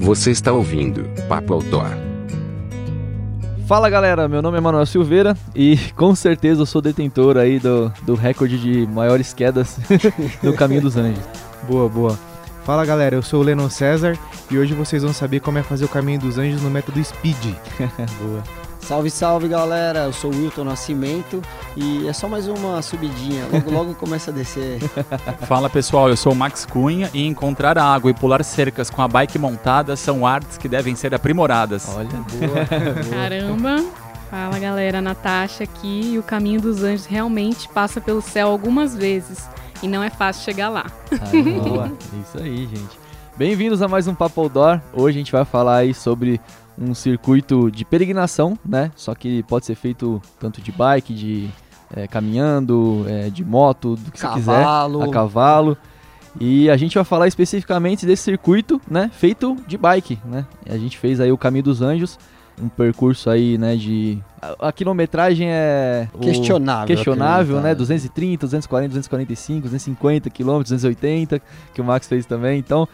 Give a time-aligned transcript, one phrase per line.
[0.00, 1.90] Você está ouvindo Papo Outdoor.
[3.66, 7.92] Fala galera, meu nome é Manuel Silveira e com certeza eu sou detentor aí do,
[8.02, 9.78] do recorde de maiores quedas
[10.42, 11.22] no Caminho dos Anjos.
[11.68, 12.18] Boa, boa.
[12.64, 14.18] Fala galera, eu sou o Lennon César
[14.50, 17.54] e hoje vocês vão saber como é fazer o Caminho dos Anjos no método Speed.
[18.22, 18.42] Boa.
[18.80, 21.40] Salve, salve galera, eu sou o Wilton Nascimento
[21.76, 24.80] e é só mais uma subidinha, logo logo começa a descer.
[25.46, 29.06] Fala pessoal, eu sou o Max Cunha e encontrar água e pular cercas com a
[29.06, 31.88] bike montada são artes que devem ser aprimoradas.
[31.94, 33.04] Olha, Boa.
[33.10, 33.84] Caramba!
[34.28, 39.48] Fala galera, Natasha aqui e o caminho dos anjos realmente passa pelo céu algumas vezes
[39.82, 40.86] e não é fácil chegar lá.
[41.62, 41.92] Boa.
[42.22, 43.00] Isso aí, gente.
[43.36, 44.80] Bem-vindos a mais um Papo Outdoor.
[44.92, 46.40] Hoje a gente vai falar aí sobre
[46.80, 48.90] um circuito de peregrinação, né?
[48.96, 51.50] Só que pode ser feito tanto de bike, de
[51.94, 55.02] é, caminhando, é, de moto, do que você quiser, Cavalo.
[55.02, 55.76] a cavalo.
[56.40, 59.10] E a gente vai falar especificamente desse circuito, né?
[59.12, 60.46] Feito de bike, né?
[60.68, 62.18] A gente fez aí o Caminho dos Anjos,
[62.62, 63.74] um percurso aí, né?
[63.74, 66.86] De a, a quilometragem é Questionável.
[66.86, 67.72] questionável, né?
[67.72, 67.78] acreditar.
[67.78, 71.42] 230, 240, 245, 250 km, 280,
[71.74, 72.58] que o Max fez também.
[72.58, 72.88] Então,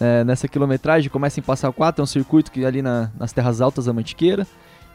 [0.00, 3.32] é, nessa quilometragem, começa em Passa Quatro, é um circuito que é ali na- nas
[3.32, 4.46] terras altas da Mantiqueira.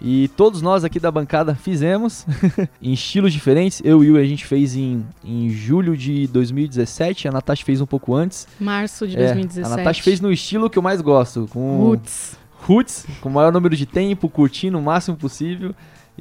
[0.03, 2.25] E todos nós aqui da bancada fizemos
[2.81, 3.81] em estilos diferentes.
[3.85, 7.81] Eu e o Will a gente fez em, em julho de 2017, a Natasha fez
[7.81, 8.47] um pouco antes.
[8.59, 9.65] Março de É, 2017.
[9.73, 12.35] a Natasha fez no estilo que eu mais gosto, com Roots.
[12.61, 15.71] roots, com o maior número de tempo, curtindo o máximo possível.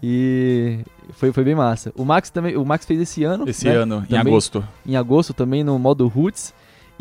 [0.03, 0.81] E
[1.13, 1.93] foi, foi bem massa.
[1.97, 3.75] O Max também, o Max fez esse ano, Esse né?
[3.77, 4.65] ano, em Também agosto.
[4.87, 6.53] em agosto também no modo roots.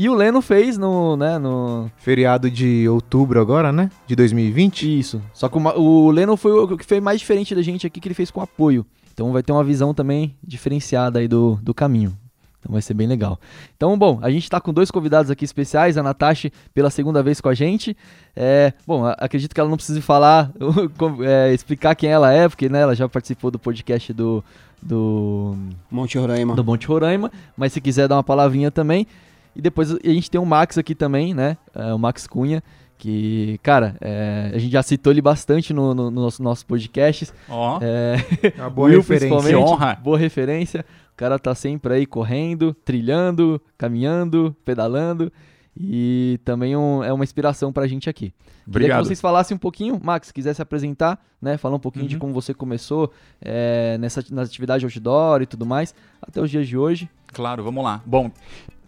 [0.01, 3.91] E o Leno fez no, né, no Feriado de outubro agora, né?
[4.07, 4.97] De 2020.
[4.97, 5.21] isso.
[5.33, 8.07] Só que o, o Leno foi o que foi mais diferente da gente aqui que
[8.07, 8.85] ele fez com apoio.
[9.13, 12.17] Então vai ter uma visão também diferenciada aí do, do caminho.
[12.61, 13.37] Então vai ser bem legal.
[13.75, 17.41] Então, bom, a gente tá com dois convidados aqui especiais, a Natasha pela segunda vez
[17.41, 17.95] com a gente.
[18.33, 20.49] É, bom, a- acredito que ela não precise falar,
[20.97, 24.41] com- é, explicar quem ela é, porque né, ela já participou do podcast do,
[24.81, 25.57] do,
[25.91, 26.55] Monte Roraima.
[26.55, 29.05] do Monte Roraima, mas se quiser dar uma palavrinha também.
[29.59, 31.57] E depois a gente tem o Max aqui também, né?
[31.75, 32.63] É, o Max Cunha,
[32.97, 37.33] que, cara, é, a gente já citou ele bastante no, no, no nosso, nossos podcasts.
[37.49, 38.15] Ó, É,
[38.57, 39.59] Uma boa Will, referência.
[39.59, 39.95] honra.
[40.01, 40.85] Boa referência.
[41.11, 45.29] O cara tá sempre aí correndo, trilhando, caminhando, pedalando.
[45.77, 48.31] E também um- é uma inspiração pra gente aqui.
[48.31, 49.05] Queria que obrigado.
[49.05, 51.57] vocês falassem um pouquinho, Max, se quiser se apresentar, né?
[51.57, 52.19] Falar um pouquinho de Uhum.
[52.19, 53.11] como você começou
[53.41, 57.09] é, nessa, na atividade outdoor e tudo mais, até os dias de hoje.
[57.33, 58.01] Claro, vamos lá.
[58.05, 58.29] Bom,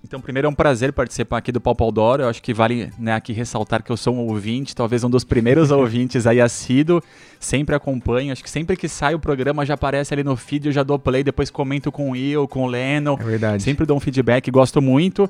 [0.03, 2.21] então primeiro é um prazer participar aqui do Papo Outdoor.
[2.21, 5.23] Eu acho que vale né, aqui ressaltar que eu sou um ouvinte, talvez um dos
[5.23, 7.01] primeiros ouvintes aí assíduo.
[7.41, 8.31] Sempre acompanho.
[8.31, 10.99] Acho que sempre que sai o programa já aparece ali no feed, eu já dou
[10.99, 13.17] play, depois comento com o Will, com o Leno.
[13.19, 13.63] É verdade.
[13.63, 15.27] Sempre dou um feedback, gosto muito.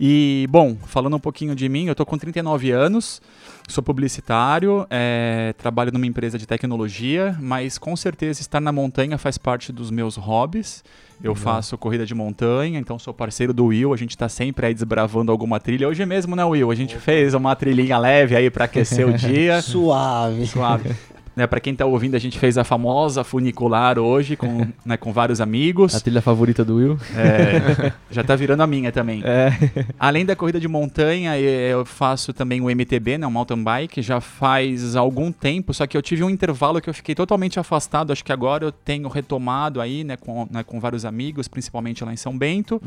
[0.00, 3.20] E, bom, falando um pouquinho de mim, eu tô com 39 anos,
[3.68, 9.36] sou publicitário, é, trabalho numa empresa de tecnologia, mas com certeza estar na montanha faz
[9.36, 10.82] parte dos meus hobbies.
[11.22, 14.72] Eu faço corrida de montanha, então sou parceiro do Will, a gente tá sempre aí
[14.72, 15.86] desbravando alguma trilha.
[15.86, 16.70] Hoje mesmo, né, Will?
[16.70, 19.60] A gente fez uma trilhinha leve aí para aquecer o dia.
[19.60, 20.46] Suave.
[20.46, 20.96] Suave.
[21.36, 25.12] Né, para quem tá ouvindo, a gente fez a famosa funicular hoje com, né, com
[25.12, 25.94] vários amigos.
[25.94, 26.98] A trilha favorita do Will.
[27.16, 29.22] É, já tá virando a minha também.
[29.24, 29.52] É.
[29.98, 34.02] Além da corrida de montanha, eh, eu faço também o MTB, né, o mountain bike,
[34.02, 38.12] já faz algum tempo, só que eu tive um intervalo que eu fiquei totalmente afastado,
[38.12, 42.12] acho que agora eu tenho retomado aí, né, com, né, com vários amigos, principalmente lá
[42.12, 42.82] em São Bento.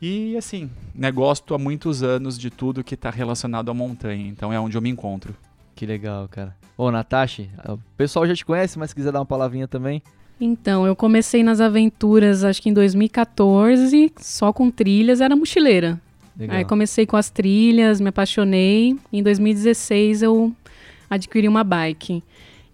[0.00, 4.52] E assim, né, gosto há muitos anos de tudo que está relacionado à montanha, então
[4.52, 5.34] é onde eu me encontro.
[5.74, 6.54] Que legal, cara.
[6.76, 10.02] Ô, Natasha, o pessoal já te conhece, mas se quiser dar uma palavrinha também.
[10.40, 16.00] Então, eu comecei nas aventuras, acho que em 2014, só com trilhas, era mochileira.
[16.36, 16.56] Legal.
[16.56, 18.96] Aí comecei com as trilhas, me apaixonei.
[19.12, 20.52] Em 2016 eu
[21.08, 22.22] adquiri uma bike.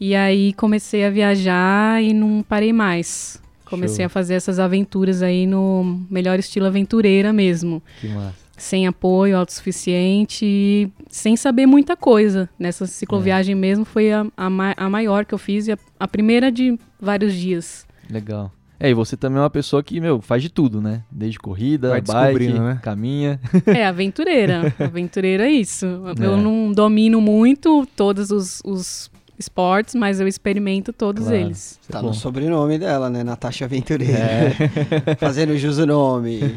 [0.01, 3.41] E aí comecei a viajar e não parei mais.
[3.67, 4.07] Comecei Show.
[4.07, 7.83] a fazer essas aventuras aí no melhor estilo aventureira mesmo.
[8.01, 8.35] Que massa.
[8.63, 12.49] Sem apoio, autossuficiente e sem saber muita coisa.
[12.59, 16.07] Nessa cicloviagem mesmo foi a, a, ma- a maior que eu fiz e a, a
[16.07, 17.87] primeira de vários dias.
[18.11, 18.53] Legal.
[18.79, 21.03] É, e você também é uma pessoa que, meu, faz de tudo, né?
[21.11, 22.79] Desde corrida, Vai bike, né?
[22.83, 23.41] caminha.
[23.67, 24.75] É, aventureira.
[24.79, 25.87] aventureira é isso.
[26.21, 26.27] É.
[26.27, 31.39] Eu não domino muito todos os, os esportes, mas eu experimento todos Claro.
[31.39, 31.79] eles.
[31.89, 32.09] É Tá bom.
[32.09, 33.23] no sobrenome dela, né?
[33.25, 34.19] Natasha Aventureira.
[34.19, 35.17] É.
[35.21, 36.41] Fazendo jus o nome.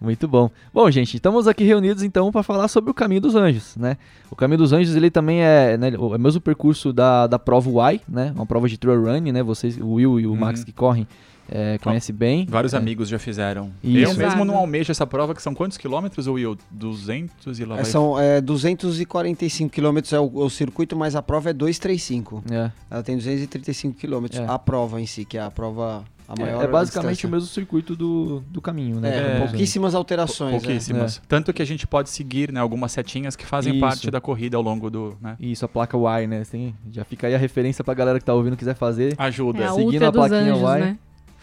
[0.00, 0.50] Muito bom.
[0.74, 3.96] Bom, gente, estamos aqui reunidos então para falar sobre o Caminho dos Anjos, né?
[4.30, 7.38] O Caminho dos Anjos, ele também é, né, o é o mesmo percurso da, da
[7.38, 8.30] prova Y, né?
[8.34, 9.42] Uma prova de trail run, né?
[9.42, 10.36] Vocês, o Will e o Uhum.
[10.36, 11.06] Max que correm,
[11.48, 12.46] é, conhece bem.
[12.48, 12.76] Vários É.
[12.76, 13.70] amigos já fizeram.
[13.82, 13.98] Isso.
[14.04, 14.44] Eu mesmo Exato.
[14.44, 16.56] não almejo essa prova, que são quantos quilômetros, Will?
[16.70, 17.84] 200 e lá É, vai...
[17.84, 22.42] são é, 245 quilômetros é o, o circuito, mas a prova é 235.
[22.50, 24.40] É, Ela tem 235 quilômetros.
[24.40, 24.46] É.
[24.46, 26.64] A prova em si, que é a prova a É, maior.
[26.64, 27.28] é basicamente distância.
[27.28, 29.36] o mesmo circuito do, do caminho, né?
[29.36, 30.54] É, pouquíssimas alterações.
[30.54, 30.58] é.
[30.58, 31.22] Pouquíssimas.
[31.28, 33.80] Tanto que a gente pode seguir né, algumas setinhas que fazem Isso.
[33.80, 35.16] parte da corrida ao longo do...
[35.20, 35.36] Né?
[35.38, 36.42] Isso, a placa Y, né?
[36.50, 39.14] Tem, já fica aí a referência pra galera que tá ouvindo quiser fazer.
[39.18, 39.62] Ajuda.
[39.62, 40.78] É a Seguindo a plaquinha Anjos, Y.
[40.80, 40.98] né?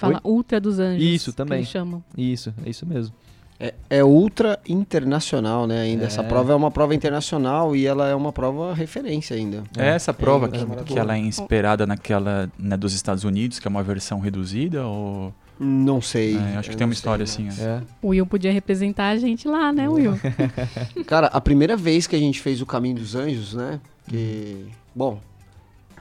[0.08, 1.04] Fala Ultra dos Anjos.
[1.04, 1.60] Isso, que também.
[1.60, 2.04] eles chamam.
[2.18, 3.14] Isso, é isso mesmo.
[3.60, 5.82] É, é ultra internacional, né?
[5.84, 6.06] Ainda.
[6.06, 6.24] Essa É.
[6.28, 9.64] prova é uma prova internacional e ela é uma prova referência ainda.
[9.78, 11.00] É essa prova É, que, é que boa.
[11.00, 14.86] ela é inspirada naquela né, dos Estados Unidos, que é uma versão reduzida?
[14.86, 15.34] Ou...
[15.60, 16.36] Não sei.
[16.36, 17.62] É, acho que tem uma história sei, assim.
[17.62, 17.66] é.
[17.66, 17.82] É.
[18.02, 20.20] O Will podia representar a gente lá, né, Will?
[21.06, 23.80] Cara, a primeira vez que a gente fez o Caminho dos Anjos, né?
[24.10, 24.66] Que.
[24.96, 25.20] Bom,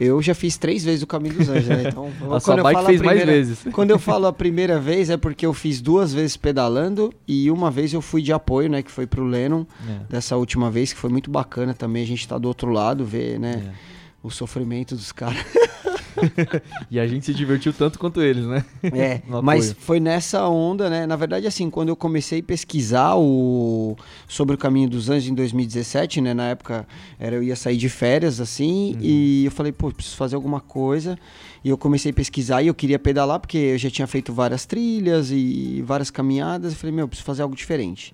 [0.01, 1.85] eu já fiz três vezes o Caminho dos Anjos, né?
[1.89, 3.65] Então, A sua eu falo a fez mais primeira- vezes.
[3.73, 7.71] Quando eu falo a primeira vez é porque eu fiz duas vezes pedalando e uma
[7.71, 8.83] vez eu fui de apoio, né?
[8.83, 10.13] Que foi pro Lennon, É.
[10.13, 12.03] dessa última vez, que foi muito bacana também.
[12.03, 13.63] A gente tá do outro lado, ver, né?
[13.69, 13.93] É.
[14.23, 15.37] O sofrimento dos caras.
[16.91, 18.65] E a gente se divertiu tanto quanto eles, né?
[18.83, 21.07] É, mas foi nessa onda, né?
[21.07, 23.97] Na verdade, assim, quando eu comecei a pesquisar o,
[24.29, 26.35] sobre o Caminho dos Anjos em 2017, né?
[26.35, 26.87] Na época
[27.19, 31.19] era, eu ia sair de férias, assim, e eu falei, pô, preciso fazer alguma coisa.
[31.65, 34.67] E eu comecei a pesquisar e eu queria pedalar, porque eu já tinha feito várias
[34.67, 36.73] trilhas e várias caminhadas.
[36.73, 38.13] Eu falei, meu, preciso fazer algo diferente.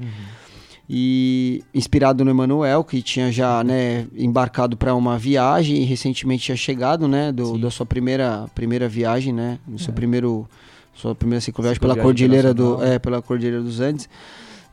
[0.91, 6.57] E inspirado no Emanuel, que tinha já né, embarcado para uma viagem e recentemente tinha
[6.57, 9.95] chegado, né, do, da sua primeira, primeira viagem, né, no seu É.
[9.95, 10.49] primeiro,
[10.95, 14.09] sua primeira cicloviagem pela cordilheira do, é, pela cordilheira dos Andes.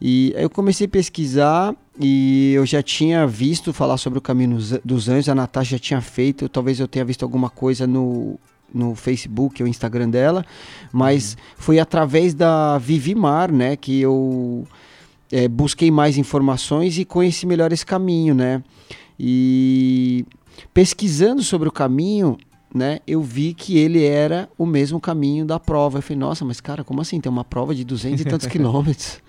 [0.02, 4.58] E aí eu comecei a pesquisar e eu já tinha visto falar sobre o caminho
[4.84, 8.40] dos- Anjos, a Natasha já tinha feito, talvez eu tenha visto alguma coisa no
[8.74, 10.44] no Facebook ou Instagram dela,
[10.92, 14.68] mas foi através da Vivimar, né, que eu
[15.32, 18.64] é, busquei mais informações e conheci melhor esse caminho, né?
[19.20, 20.26] E
[20.74, 22.38] pesquisando sobre o caminho,
[22.74, 26.00] né, eu vi que ele era o mesmo caminho da prova.
[26.00, 27.22] Eu falei, nossa, mas cara, como assim?
[27.22, 29.20] Tem uma prova de 200 e tantos quilômetros,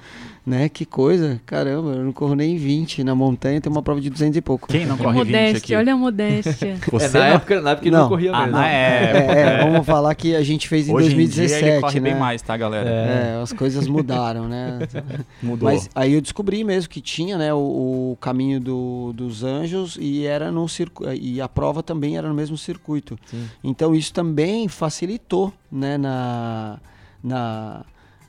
[0.46, 0.68] né?
[0.68, 4.36] Que coisa, caramba, eu não corro nem 20 na montanha, tem uma prova de 200
[4.36, 4.68] e pouco.
[4.68, 5.42] Quem não Que corre 20 aqui?
[5.42, 6.76] modéstia, olha a modéstia.
[6.92, 7.34] Você é, na, não?
[7.34, 8.02] época, na época ele Não.
[8.02, 8.52] não corria Ah, mesmo.
[8.52, 9.32] na época.
[9.34, 12.00] É, é, vamos falar que a gente fez em Hoje em 2017, dia ele corre
[12.00, 12.10] né?
[12.10, 12.88] bem mais, tá, galera?
[12.88, 14.78] É, as coisas mudaram, né?
[15.42, 15.68] Mudou.
[15.68, 20.24] Mas aí eu descobri mesmo que tinha, né, o, o caminho do- dos anjos e
[20.26, 23.18] era no circuito e a prova também era no mesmo circuito.
[23.26, 23.46] Sim.
[23.64, 26.78] Então isso também facilitou, né, na
[27.24, 27.84] na,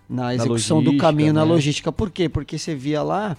[0.10, 1.52] na execução do logística, caminho, na né?
[1.52, 1.92] logística.
[1.92, 2.28] Por quê?
[2.30, 3.36] Porque você via lá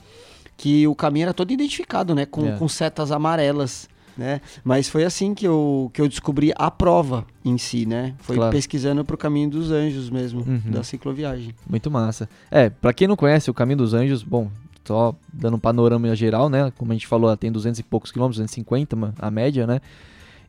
[0.56, 2.52] que o caminho era todo identificado, né, com, É.
[2.52, 3.88] com setas amarelas.
[4.16, 4.40] Né?
[4.64, 8.14] Mas foi assim que eu, que eu descobri a prova em si, né?
[8.18, 8.50] Foi Claro.
[8.50, 10.72] pesquisando pro caminho dos anjos mesmo, Uhum.
[10.72, 11.54] da cicloviagem.
[11.70, 12.28] Muito massa.
[12.50, 14.50] É, pra quem não conhece o Caminho dos Anjos, bom,
[14.84, 16.72] só dando um panorama geral, né?
[16.76, 19.80] Como a gente falou, ela tem 200 e poucos quilômetros, 250 ma- a média, né?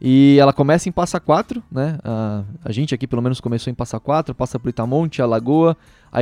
[0.01, 1.99] E ela começa em Passa Quatro, né?
[2.03, 5.77] A, a gente aqui pelo menos começou em Passa Quatro, passa por Itamonte, Alagoa,
[6.11, 6.21] a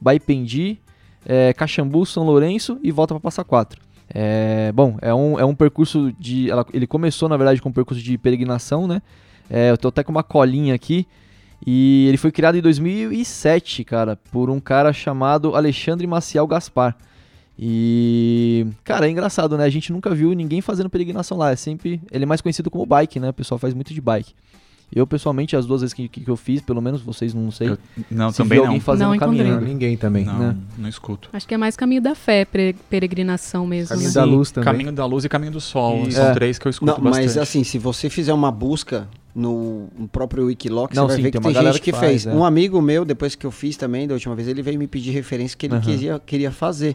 [0.00, 0.78] Baipendi,
[1.26, 3.80] é, Caxambu, São Lourenço e volta para Passa Quatro.
[4.12, 6.50] É, bom, é um, é um percurso de.
[6.50, 9.00] ela- ele começou, na verdade, com um percurso de peregrinação, né?
[9.48, 11.06] É, eu tô até com uma colinha aqui.
[11.66, 16.94] E ele foi criado em 2007, cara, por um cara chamado Alexandre Maciel Gaspar.
[17.58, 19.64] E, cara, é engraçado, né?
[19.64, 21.52] A gente nunca viu ninguém fazendo peregrinação lá.
[21.52, 22.02] É sempre.
[22.10, 23.30] Ele é mais conhecido como bike, né?
[23.30, 24.34] O pessoal faz muito de bike.
[24.94, 27.70] Eu, pessoalmente, as duas vezes que, que eu fiz, pelo menos vocês não sei.
[27.70, 27.78] Eu-
[28.10, 28.68] não, se também viu não.
[28.68, 29.60] alguém fazendo Não o caminho ainda.
[29.60, 30.24] Ninguém também.
[30.24, 30.56] Não, né?
[30.78, 31.28] não escuto.
[31.32, 32.46] Acho que é mais caminho da fé,
[32.88, 34.14] peregrinação mesmo, Caminho né?
[34.14, 34.64] da luz também.
[34.72, 36.02] Caminho da Luz e Caminho do Sol.
[36.06, 36.12] Isso.
[36.18, 36.32] São É.
[36.32, 37.24] três que eu escuto Não, bastante.
[37.24, 41.22] mas assim, se você fizer uma busca no, no próprio Wikiloc, Não, você vai sim,
[41.22, 42.26] ver tem que uma tem gente que que, faz, fez.
[42.26, 42.32] é.
[42.32, 45.10] Um amigo meu, depois que eu fiz também, da última vez, ele veio me pedir
[45.10, 45.82] referência que ele Aham.
[45.82, 46.94] queria, queria fazer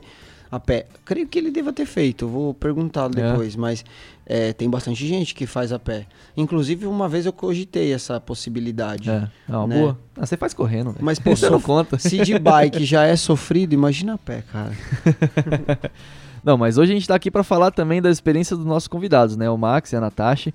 [0.52, 0.88] a pé.
[1.06, 3.30] Creio que ele deva ter feito, vou perguntá-lo É.
[3.32, 3.84] depois, mas
[4.26, 6.06] é, tem bastante gente que faz a pé.
[6.36, 9.10] Inclusive, uma vez eu cogitei essa possibilidade.
[9.10, 9.80] É, é uma Né?
[9.80, 10.00] boa.
[10.18, 10.96] Ah, você faz correndo.
[11.00, 11.98] Mas, pô, você não conta.
[12.00, 14.72] se de bike já é sofrido, imagina a pé, cara.
[16.44, 19.36] Não, mas hoje a gente tá aqui para falar também da experiência dos nossos convidados,
[19.36, 19.50] né?
[19.50, 20.54] O Max e a Natasha.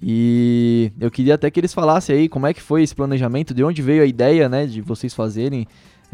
[0.00, 3.62] E eu queria até que eles falassem aí como é que foi esse planejamento, de
[3.64, 5.66] onde veio a ideia, né, de vocês fazerem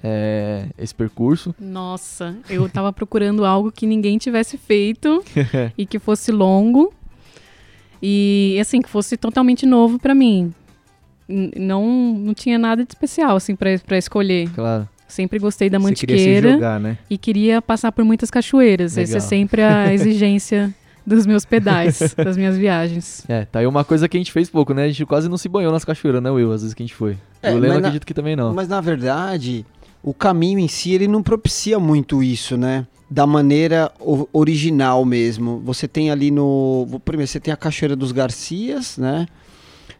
[0.02, 1.54] é, esse percurso.
[1.58, 5.22] Nossa, eu tava procurando algo que ninguém tivesse feito
[5.76, 6.92] e que fosse longo
[8.02, 10.52] e assim que fosse totalmente novo pra mim.
[11.26, 14.50] Não, não tinha nada de especial assim para para escolher.
[14.50, 14.88] Claro.
[15.06, 16.98] Sempre gostei da Você queria se mantiqueira jogar, né?
[17.08, 18.98] e queria passar por muitas cachoeiras.
[18.98, 19.28] Essa é Legal.
[19.28, 20.74] sempre a exigência
[21.06, 23.24] dos meus pedais, das minhas viagens.
[23.28, 24.84] É, tá aí uma coisa que a gente fez pouco, né?
[24.84, 26.52] A gente quase não se banhou nas cachoeiras, né, Will?
[26.52, 27.16] Às vezes que a gente foi.
[27.42, 28.54] É, o acredito que também não.
[28.54, 29.64] Mas na verdade,
[30.04, 32.87] o caminho em si ele não propicia muito isso, né?
[33.11, 33.90] Da maneira
[34.32, 35.62] original mesmo.
[35.64, 36.87] Você tem ali no.
[37.04, 39.26] Primeiro, você tem a Cachoeira dos Garcias, né?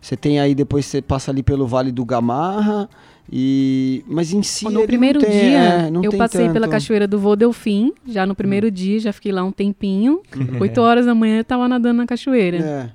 [0.00, 2.88] Você tem aí, depois você passa ali pelo Vale do Gamarra.
[3.32, 4.04] E...
[4.06, 4.64] Mas em si.
[4.64, 6.70] no ele primeiro não tem, dia, é, não eu tem passei pela tanto.
[6.70, 10.20] cachoeira do Vodelfim, já no primeiro dia, já fiquei lá um tempinho.
[10.36, 10.60] Uhum.
[10.60, 12.58] 8 horas da manhã eu tava nadando na cachoeira.
[12.58, 12.90] É.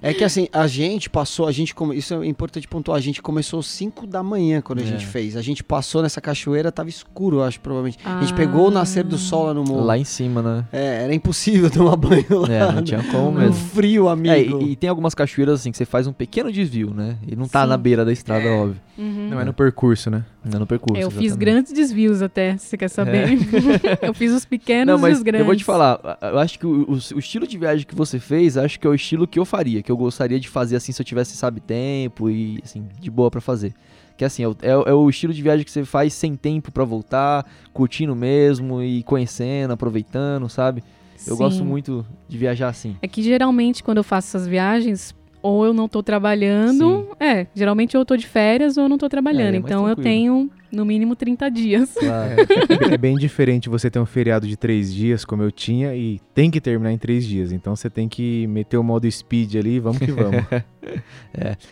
[0.10, 3.62] é que assim, a gente passou, a gente isso é importante pontuar, a gente começou
[3.62, 4.86] 5 da manhã quando a É.
[4.86, 5.36] gente fez.
[5.36, 7.98] A gente passou nessa cachoeira, tava escuro, eu acho, provavelmente.
[8.04, 8.36] A gente Ah.
[8.36, 9.84] pegou o nascer do sol lá no morro.
[9.84, 10.64] Lá em cima, né?
[10.72, 12.48] É, era impossível tomar banho lá.
[12.52, 13.54] É, não tinha como No mesmo.
[13.54, 14.34] frio, amigo.
[14.34, 17.16] É, e, e tem algumas cachoeiras assim que você faz um pequeno desvio, né?
[17.26, 17.68] E não tá Sim.
[17.70, 18.76] na beira da estrada, óbvio.
[18.98, 19.28] Uhum.
[19.30, 20.24] Não é no percurso, né?
[20.44, 21.00] Não no percurso.
[21.02, 21.38] eu fiz exatamente.
[21.38, 23.38] grandes desvios até, se você quer saber.
[24.02, 25.40] eu fiz os pequenos Não, e os grandes.
[25.40, 28.18] eu vou te falar, eu acho que o, o- o estilo de viagem que você
[28.18, 30.92] fez, acho que é o estilo que eu faria, que eu gostaria de fazer assim
[30.92, 33.72] se eu tivesse, sabe, tempo e assim, de boa pra fazer.
[34.16, 36.34] Que assim, é, o- é o- é o estilo de viagem que você faz sem
[36.36, 40.82] tempo pra voltar, curtindo mesmo e conhecendo, aproveitando, sabe?
[41.26, 41.42] Eu Sim.
[41.42, 42.96] gosto muito de viajar assim.
[43.02, 47.08] É que geralmente quando eu faço essas viagens, ou eu não tô trabalhando.
[47.18, 49.54] É, geralmente eu tô de férias ou eu não tô trabalhando.
[49.54, 50.02] É, é então eu tranquilo.
[50.02, 51.94] tenho no mínimo 30 dias.
[51.94, 52.36] Claro.
[52.90, 56.50] É bem diferente você ter um feriado de três dias, como eu tinha, e tem
[56.50, 57.52] que terminar em três dias.
[57.52, 60.44] Então você tem que meter o modo speed ali, vamos que vamos.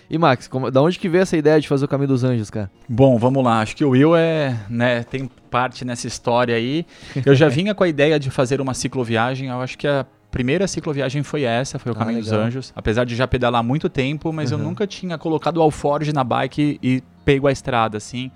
[0.08, 2.50] E Max, como, da onde que veio essa ideia de fazer o Caminho dos Anjos,
[2.50, 2.70] cara?
[2.88, 3.60] Bom, vamos lá.
[3.60, 6.86] Acho que o Will é, né, tem parte nessa história aí.
[7.24, 9.48] Eu já vinha com a ideia de fazer uma cicloviagem.
[9.48, 12.32] Eu acho que a primeira cicloviagem foi essa, foi o Ah, Caminho dos.
[12.32, 12.72] Anjos.
[12.76, 14.64] Apesar de já pedalar há muito tempo, mas eu Uhum.
[14.64, 18.30] nunca tinha colocado o alforge na bike e pego a estrada, assim,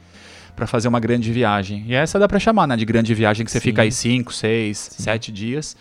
[0.57, 1.85] pra fazer uma grande viagem.
[1.87, 3.65] E essa dá pra chamar, né, de grande viagem, que você Sim.
[3.71, 5.77] fica aí 5, 6, 7 dias.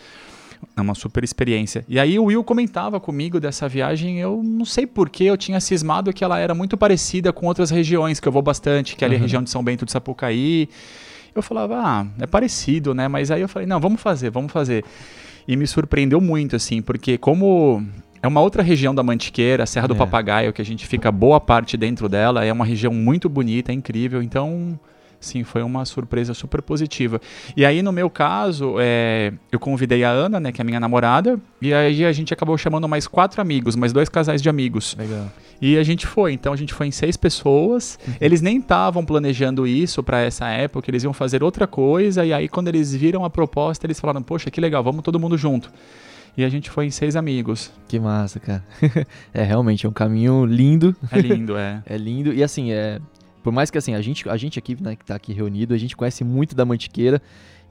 [0.76, 1.84] É uma super experiência.
[1.88, 6.12] E aí o Will comentava comigo dessa viagem, eu não sei porquê, eu tinha cismado
[6.12, 9.16] que ela era muito parecida com outras regiões que eu vou bastante, que é ali
[9.16, 9.22] a Uhum.
[9.22, 10.68] região de São Bento de Sapucaí.
[11.34, 13.08] Eu falava, ah, é parecido, né?
[13.08, 14.84] Mas aí eu falei, não, vamos fazer, vamos fazer.
[15.46, 17.84] E me surpreendeu muito, assim, porque como
[18.22, 19.96] é uma outra região da Mantiqueira, a Serra do É.
[19.98, 23.74] Papagaio, que a gente fica boa parte dentro dela, é uma região muito bonita, é
[23.74, 24.78] incrível, então...
[25.20, 27.20] Sim, foi uma surpresa super positiva.
[27.56, 30.80] E aí, no meu caso, é, eu convidei a Ana, né, que é a minha
[30.80, 34.96] namorada, e aí a gente acabou chamando mais quatro amigos, mais dois casais de amigos.
[34.98, 35.30] Legal.
[35.62, 37.96] E a gente foi, então a gente foi em seis pessoas.
[38.20, 42.26] Eles nem estavam planejando isso para essa época, eles iam fazer outra coisa.
[42.26, 45.38] E aí, quando eles viram a proposta, eles falaram: Poxa, que legal, vamos todo mundo
[45.38, 45.70] junto.
[46.36, 47.70] E a gente foi em seis amigos.
[47.86, 48.64] Que massa, cara.
[49.32, 50.96] é realmente é um caminho lindo.
[51.12, 51.80] É lindo, é.
[51.86, 52.32] É lindo.
[52.32, 53.00] E assim, é.
[53.40, 55.78] Por mais que assim, a gente, a gente aqui, né, que tá aqui reunido, a
[55.78, 57.22] gente conhece muito da Mantiqueira.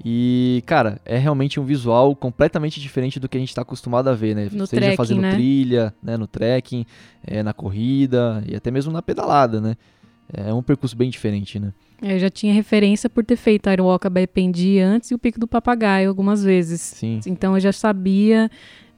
[0.03, 4.13] E, cara, é realmente um visual completamente diferente do que a gente tá acostumado a
[4.13, 4.49] ver, né?
[4.51, 5.33] No Seja trekking, fazendo né?
[5.33, 6.17] trilha, né?
[6.17, 6.85] No trekking,
[7.25, 9.75] é, na corrida e até mesmo na pedalada, né?
[10.33, 11.73] É um percurso bem diferente, né?
[12.01, 15.47] Eu já tinha referência por ter feito a Aerowalk Pendi antes e o Pico do
[15.47, 16.81] Papagaio algumas vezes.
[16.81, 17.19] Sim.
[17.27, 18.49] Então eu já sabia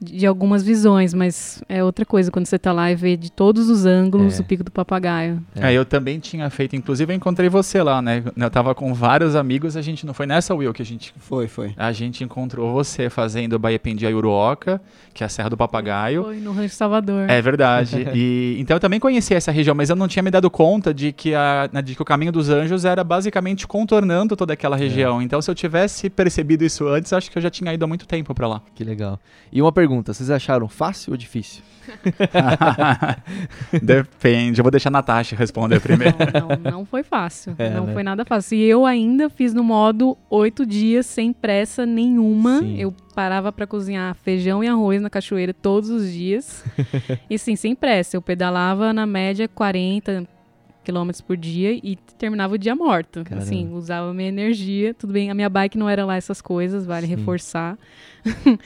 [0.04, 3.68] de algumas visões, mas é outra coisa quando você tá lá e vê de todos
[3.68, 4.42] os ângulos É.
[4.42, 5.42] o Pico do Papagaio.
[5.54, 5.70] É.
[5.70, 8.22] É, eu também tinha feito, inclusive eu encontrei você lá, né?
[8.36, 11.48] Eu tava com vários amigos, a gente não foi nessa Will que a gente Foi,
[11.48, 11.72] foi.
[11.76, 14.80] a gente encontrou você fazendo Baiapendi a Uruoca,
[15.12, 16.24] que é a Serra do Papagaio.
[16.24, 17.28] Foi no Rancho Salvador.
[17.30, 18.04] É verdade.
[18.14, 21.10] E, então eu também conhecia essa região, mas eu não tinha me dado conta de
[21.12, 25.20] que, a, né, de que o Caminho dos Anjos era basicamente contornando toda aquela região.
[25.20, 28.06] Então se eu tivesse percebido isso antes, acho que eu já tinha ido há muito
[28.06, 28.62] tempo pra lá.
[28.74, 29.18] Que legal.
[29.52, 31.62] E uma pergunta, vocês acharam fácil ou difícil?
[33.82, 34.60] Depende.
[34.60, 36.16] Eu vou deixar a Natasha responder primeiro.
[36.32, 37.54] Não, não, não foi fácil.
[37.58, 37.92] É, não né?
[37.92, 38.56] foi nada fácil.
[38.56, 42.60] E eu ainda fiz no modo oito dias sem pressa nenhuma.
[42.60, 42.78] Sim.
[42.78, 46.64] Eu parava pra cozinhar feijão e arroz na cachoeira todos os dias.
[47.28, 48.16] e sim, sem pressa.
[48.16, 50.26] Eu pedalava na média 40
[50.84, 53.24] quilômetros por dia e terminava o dia morto.
[53.24, 53.42] Caramba.
[53.42, 54.94] Assim, usava minha energia.
[54.94, 57.16] Tudo bem, a minha bike não era lá essas coisas, vale Sim.
[57.16, 57.78] reforçar.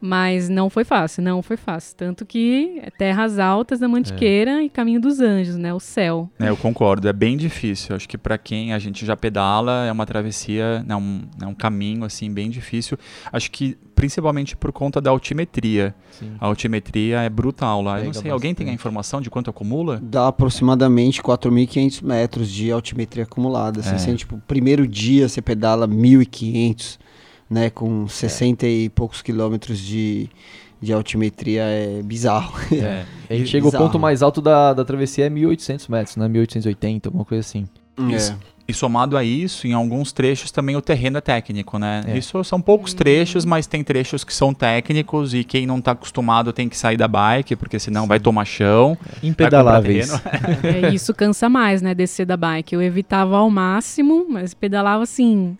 [0.00, 1.96] Mas não foi fácil, não foi fácil.
[1.96, 5.72] Tanto que é terras altas da Mantiqueira e Caminho dos Anjos, né?
[5.72, 6.28] O céu.
[6.38, 7.94] É, eu concordo, é bem difícil.
[7.94, 11.54] Acho que pra quem a gente já pedala, é uma travessia, é um, é um
[11.54, 12.98] caminho assim bem difícil.
[13.32, 15.94] Acho que principalmente por conta da altimetria.
[16.10, 16.32] Sim.
[16.40, 18.00] A altimetria é brutal lá.
[18.00, 18.74] Eu não sei, alguém tem a bastante.
[18.80, 20.00] informação de quanto acumula?
[20.02, 23.80] Dá aproximadamente 4.500 metros de altimetria acumulada.
[23.80, 23.98] Assim, É.
[23.98, 26.98] sendo, tipo, primeiro dia você pedala 1.500,
[27.52, 27.70] né?
[27.70, 30.28] Com 60 e poucos quilômetros de,
[30.80, 32.54] de altimetria, é bizarro.
[32.72, 33.04] É.
[33.28, 33.86] A gente chega ao Bizarro.
[33.86, 36.28] ponto mais alto da, da travessia é 1800 metros, né?
[36.28, 37.66] 1880, alguma coisa assim.
[38.08, 38.36] Isso.
[38.66, 42.04] E somado a isso, em alguns trechos também o terreno é técnico, né?
[42.06, 42.16] É.
[42.16, 46.52] Isso são poucos trechos, mas tem trechos que são técnicos e quem não tá acostumado
[46.52, 48.96] tem que sair da bike, porque senão vai tomar chão.
[49.22, 50.08] Impedaláveis.
[50.08, 50.86] vai comprar terreno.
[50.86, 51.92] É, isso cansa mais, né?
[51.94, 52.74] Descer da bike.
[52.74, 55.56] Eu evitava ao máximo, mas pedalava assim.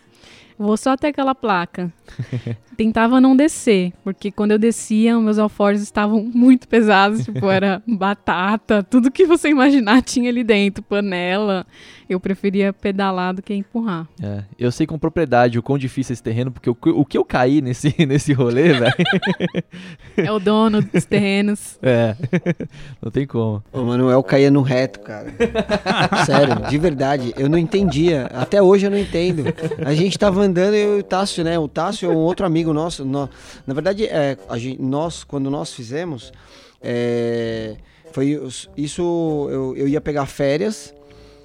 [0.62, 1.92] Vou só até aquela placa.
[2.76, 7.24] Tentava não descer, porque quando eu descia, meus alforjes estavam muito pesados.
[7.24, 11.66] Tipo, era batata, tudo que você imaginar tinha ali dentro, panela.
[12.08, 14.06] Eu preferia pedalar do que empurrar.
[14.22, 17.04] É, eu sei com propriedade o quão difícil é esse terreno, porque o, que- o
[17.06, 18.94] que eu caí nesse, nesse rolê, velho,
[20.16, 21.78] É o dono dos terrenos.
[21.82, 22.14] é,
[23.02, 23.62] não tem como.
[23.72, 25.32] O Manuel caía no reto, cara.
[26.26, 27.32] Sério, de verdade.
[27.36, 28.26] Eu não entendia.
[28.34, 29.44] Até hoje eu não entendo.
[29.84, 31.58] A gente tava andando, eu e o Tássio, né?
[31.58, 33.04] O Tássio é um outro amigo nosso.
[33.66, 36.32] na verdade, é, gente- nós, quando nós fizemos,
[36.80, 37.76] é,
[38.12, 38.38] foi
[38.76, 39.48] isso.
[39.50, 40.94] Eu, eu ia pegar férias.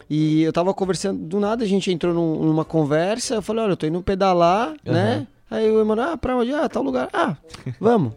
[0.09, 3.71] E eu tava conversando, do nada a gente entrou num- numa conversa, eu falei, olha,
[3.73, 5.27] eu tô indo pedalar, né?
[5.51, 6.53] Aí o Emanuel, ah, pra onde?
[6.53, 7.09] Ah, tal lugar.
[7.11, 7.35] Ah,
[7.79, 8.13] vamos.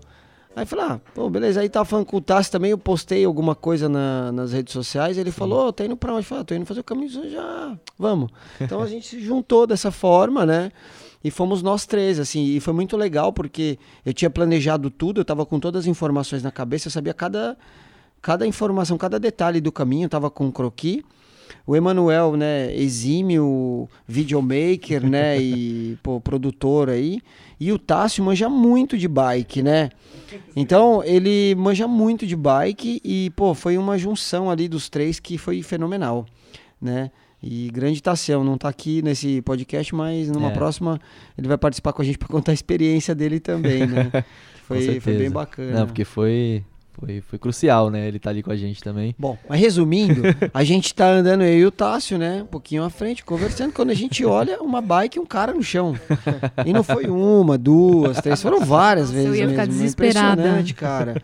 [0.57, 1.61] Aí falei, ah, pô, beleza.
[1.61, 5.17] Aí tava falando com o Tassi também, eu postei alguma coisa na- nas redes sociais,
[5.17, 6.21] ele falou, ô, tá indo pra onde?
[6.21, 8.31] Eu falei, ah, tô indo fazer o caminho já, vamos.
[8.61, 10.73] Então a gente se juntou dessa forma, né?
[11.23, 15.25] E fomos nós três, assim, e foi muito legal, porque eu tinha planejado tudo, eu
[15.25, 17.57] tava com todas as informações na cabeça, eu sabia cada,
[18.23, 21.03] cada informação, cada detalhe do caminho, eu tava com um croquis.
[21.67, 27.21] O Emanuel, né, exímio videomaker, né, e pô, produtor aí.
[27.59, 29.91] E o Tássio manja muito de bike, né?
[30.57, 35.37] Então, ele manja muito de bike e, pô, foi uma junção ali dos três que
[35.37, 36.25] foi fenomenal,
[36.81, 37.11] né?
[37.43, 40.53] E grande Tassião, não tá aqui nesse podcast, mas numa É.
[40.53, 41.01] próxima
[41.39, 44.11] ele vai participar com a gente para contar a experiência dele também, né?
[44.71, 45.81] Foi, foi bem bacana.
[45.81, 46.65] Não, porque foi,
[47.01, 48.07] foi, foi crucial, né?
[48.07, 49.15] Ele tá ali com a gente também.
[49.19, 52.43] Bom, mas resumindo, a gente tá andando eu e o Tássio, né?
[52.43, 53.73] Um pouquinho à frente, conversando.
[53.73, 55.99] Quando a gente olha, uma bike e um cara no chão.
[56.67, 59.29] E não foi uma, duas, três, foram várias Nossa, vezes.
[59.29, 59.53] eu ia mesmo.
[59.53, 60.43] ficar desesperada.
[60.43, 61.23] Impressionante, cara.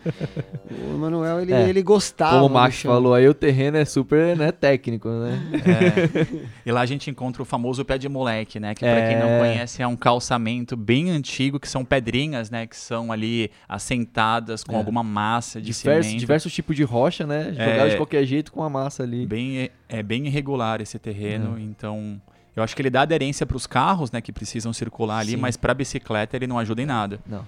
[0.69, 2.31] O Emanuel, ele, É, ele gostava.
[2.33, 5.39] Como o do Max falou aí, o terreno é super né, técnico, né?
[5.53, 6.47] É.
[6.65, 8.73] E lá a gente encontra o famoso pé de moleque, né?
[8.75, 9.39] Que pra quem não É.
[9.39, 12.67] conhece é um calçamento bem antigo, que são pedrinhas, né?
[12.67, 14.77] Que são ali assentadas com É.
[14.77, 16.19] alguma massa de Diversos, cimento.
[16.19, 17.49] diversos tipos de rocha, né?
[17.51, 17.89] Jogados É.
[17.89, 19.25] de qualquer jeito com a massa ali.
[19.25, 21.59] Bem, é bem irregular esse terreno, Hum.
[21.59, 22.21] então
[22.55, 25.37] eu acho que ele dá aderência para os carros, né, que precisam circular ali, Sim.
[25.37, 27.19] mas para bicicleta ele não ajuda em nada.
[27.27, 27.45] Não.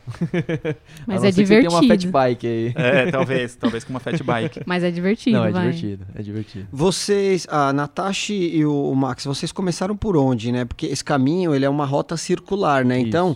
[1.08, 2.12] Mas A não é ser que você tenha uma fat divertido.
[2.12, 2.73] bike aí.
[2.75, 4.62] É, talvez, talvez com uma fat bike.
[4.67, 5.71] Mas é divertido, Não, é vai.
[5.71, 6.67] divertido, é divertido.
[6.71, 10.63] Vocês, a Natasha e o Max, vocês começaram por onde, né?
[10.65, 12.99] Porque esse caminho, ele é uma rota circular, né?
[12.99, 13.36] Então,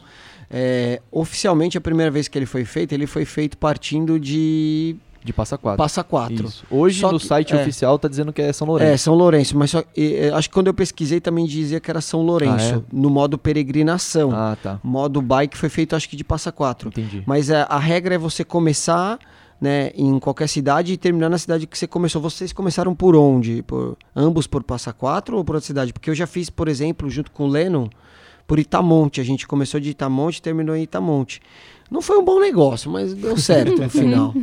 [0.50, 5.32] é, oficialmente, a primeira vez que ele foi feito, ele foi feito partindo de De
[5.32, 5.78] Passa Quatro.
[5.78, 6.46] Passa Quatro.
[6.48, 6.66] Isso.
[6.70, 7.62] Hoje Só no que- site é.
[7.62, 9.04] oficial tá dizendo que é São É, Lourenço.
[9.06, 12.22] São Lourenço, mas só, é, acho que quando eu pesquisei também dizia que era São
[12.22, 14.32] Lourenço, Ah, no modo peregrinação.
[14.34, 14.80] Ah, tá.
[14.84, 16.90] Modo bike foi feito acho que de Passa Quatro.
[16.90, 17.24] Entendi.
[17.26, 19.18] Mas é, a regra é você começar
[19.62, 22.22] né, em qualquer cidade e terminar na cidade que você começou.
[22.22, 23.62] Vocês começaram por onde?
[23.64, 25.94] Por, ambos por Passa Quatro ou por outra cidade?
[25.94, 27.90] Porque eu já fiz, por exemplo, junto com o Leno,
[28.48, 29.22] por Itamonte.
[29.22, 31.42] A gente começou de Itamonte e terminou em Itamonte.
[31.90, 34.34] Não foi um bom negócio, mas deu certo no final.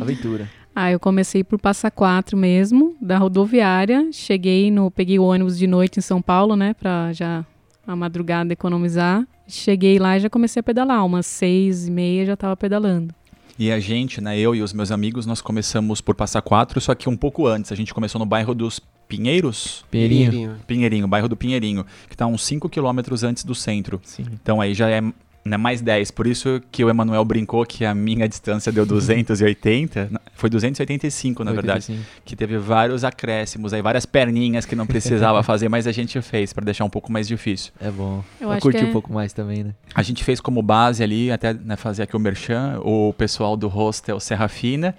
[0.00, 0.48] Aventura.
[0.74, 4.08] Ah, eu comecei por Passa Quatro mesmo, da rodoviária.
[4.12, 4.90] Cheguei no.
[4.90, 6.74] Peguei o ônibus de noite em São Paulo, né?
[6.74, 7.44] Pra já
[7.86, 9.26] a madrugada economizar.
[9.48, 11.04] Cheguei lá e já comecei a pedalar.
[11.04, 13.12] Umas seis e meia já tava pedalando.
[13.60, 16.94] E a gente, né, eu e os meus amigos, nós começamos por Passa Quatro, só
[16.94, 17.70] que um pouco antes.
[17.70, 20.56] A gente começou no bairro dos Pinheiros, Pinheirinho.
[20.66, 24.00] Pinheirinho, bairro do Pinheirinho, que está uns 5 quilômetros antes do centro.
[24.02, 24.24] Sim.
[24.32, 25.02] Então aí já é
[25.44, 26.10] né, mais 10.
[26.10, 30.08] Por isso que o Emanuel brincou que a minha distância deu 280.
[30.10, 31.84] Não, Foi 285, na verdade.
[31.92, 32.22] 85.
[32.24, 36.52] Que teve vários acréscimos aí, várias perninhas que não precisava fazer, mas a gente fez
[36.52, 37.72] para deixar um pouco mais difícil.
[37.80, 38.22] É bom.
[38.40, 39.74] Eu curtir que é- um pouco mais também, né?
[39.94, 43.68] A gente fez como base ali, até né, fazer aqui o merchan, o pessoal do
[43.68, 44.94] hostel Serra Fina,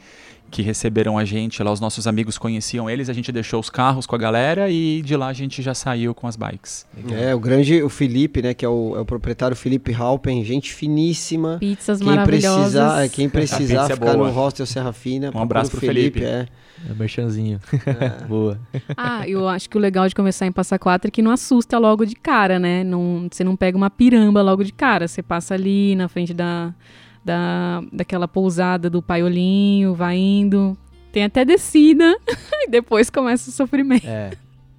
[0.51, 4.05] que receberam a gente lá, os nossos amigos conheciam eles, a gente deixou os carros
[4.05, 6.85] com a galera e de lá a gente já saiu com as bikes.
[7.09, 10.73] É, o grande, o Felipe, né, que é o, é o proprietário Felipe Halpen, gente
[10.73, 11.57] finíssima.
[11.59, 12.59] Pizzas Quem maravilhosas.
[12.59, 14.27] precisar, é, quem precisar é ficar boa.
[14.27, 16.23] no hostel Serra Fina, procura abraço o pro Felipe.
[16.23, 16.47] É.
[16.89, 17.59] É merchanzinho.
[17.85, 18.25] É.
[18.25, 18.59] Boa.
[18.97, 21.77] Ah, eu acho que o legal de começar em Passa Quatro é que não assusta
[21.77, 22.83] logo de cara, né?
[22.83, 25.07] Não, você não pega uma piramba logo de cara.
[25.07, 26.73] Você passa ali na frente da,
[27.23, 30.77] da, daquela pousada do paiolinho, vai indo.
[31.11, 32.17] Tem até descida
[32.63, 34.07] e depois começa o sofrimento.
[34.07, 34.31] É.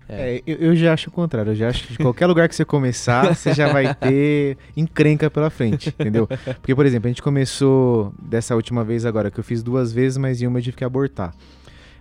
[0.08, 1.52] É, eu, eu já acho o contrário.
[1.52, 5.30] Eu já acho que de qualquer lugar que você começar, você já vai ter encrenca
[5.30, 6.26] pela frente, entendeu?
[6.26, 10.18] Porque, por exemplo, a gente começou dessa última vez agora, que eu fiz duas vezes,
[10.18, 11.34] mas em uma eu tive que abortar.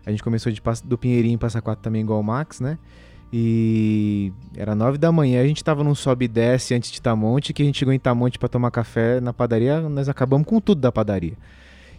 [0.05, 2.77] A gente começou de, do Pinheirinho em Passa Quatro também igual o Max, né?
[3.33, 7.53] E era nove da manhã, a gente tava num sobe e desce antes de Itamonte,
[7.53, 10.81] que a gente chegou em Itamonte para tomar café na padaria, nós acabamos com tudo
[10.81, 11.33] da padaria.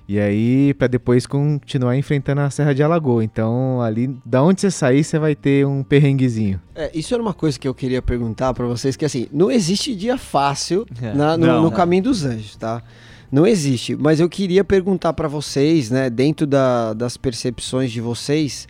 [0.06, 3.22] E aí, para depois continuar enfrentando a Serra de Alagoa.
[3.24, 6.60] Então, ali, da onde você sair, você vai ter um perrenguezinho.
[6.74, 9.94] É, isso era uma coisa que eu queria perguntar para vocês, que assim, não existe
[9.94, 11.14] dia fácil É.
[11.14, 11.62] na- no, Não.
[11.62, 12.82] no caminho dos anjos, tá?
[13.30, 13.96] Não existe.
[13.96, 18.68] Mas eu queria perguntar para vocês, né, dentro da- das percepções de vocês,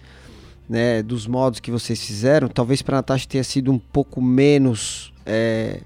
[0.68, 5.80] né, dos modos que vocês fizeram, talvez para Natasha tenha sido um pouco menos é,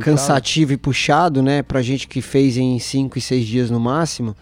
[0.00, 4.36] cansativo e puxado, né, pra gente que fez em 5 e 6 dias no máximo.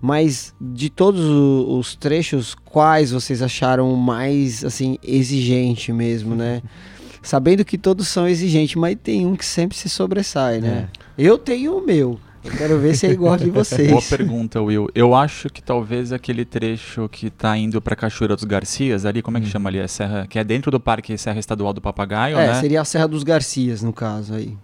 [0.00, 6.60] Mas de todos os trechos, quais vocês acharam mais assim exigente mesmo, né?
[7.22, 10.88] Sabendo que todos são exigentes, mas tem um que sempre se sobressai, né?
[11.16, 12.18] Eu tenho o meu.
[12.44, 13.88] Eu quero ver se é igual de vocês.
[13.90, 14.88] Boa pergunta, Will.
[14.94, 19.38] Eu acho que talvez aquele trecho que tá indo pra Cachoeira dos Garcias, ali, como
[19.38, 19.78] é que chama ali?
[19.78, 22.60] É Serra, que é dentro do Parque Serra Estadual do Papagaio, É, né?
[22.60, 24.56] seria a Serra dos Garcias, no caso aí.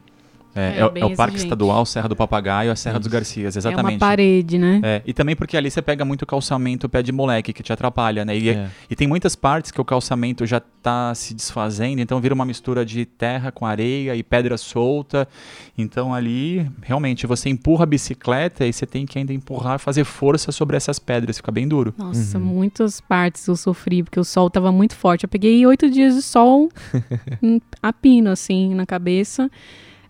[0.54, 1.36] É, É, é é o Parque exigente.
[1.44, 3.12] Estadual Serra do Papagaio, a Serra dos Isso.
[3.12, 3.98] Garcias, É uma exatamente.
[4.00, 4.80] parede, né?
[4.82, 8.24] É, e também porque ali você pega muito calçamento pé de moleque, que te atrapalha,
[8.24, 8.36] né?
[8.36, 8.68] E, É.
[8.90, 12.84] e tem muitas partes que o calçamento já tá se desfazendo, então vira uma mistura
[12.84, 15.28] de terra com areia e pedra solta.
[15.76, 20.50] Então ali, realmente, você empurra a bicicleta e você tem que ainda empurrar, fazer força
[20.50, 21.94] sobre essas pedras, fica bem duro.
[21.96, 25.24] Nossa, muitas partes eu sofri, porque o sol tava muito forte.
[25.24, 26.68] Eu peguei oito dias de sol
[27.82, 29.50] a pino, assim, na cabeça.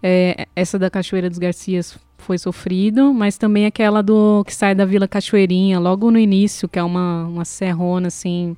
[0.02, 4.84] É, essa da Cachoeira dos Garcias foi sofrido, mas também aquela do que sai da
[4.84, 8.56] Vila Cachoeirinha, logo no início, que é uma, uma serrona, assim,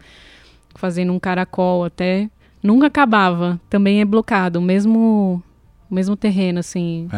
[0.74, 2.28] fazendo um caracol até.
[2.62, 3.58] Nunca acabava.
[3.70, 5.42] Também é blocado, o mesmo,
[5.90, 7.08] o mesmo terreno, assim.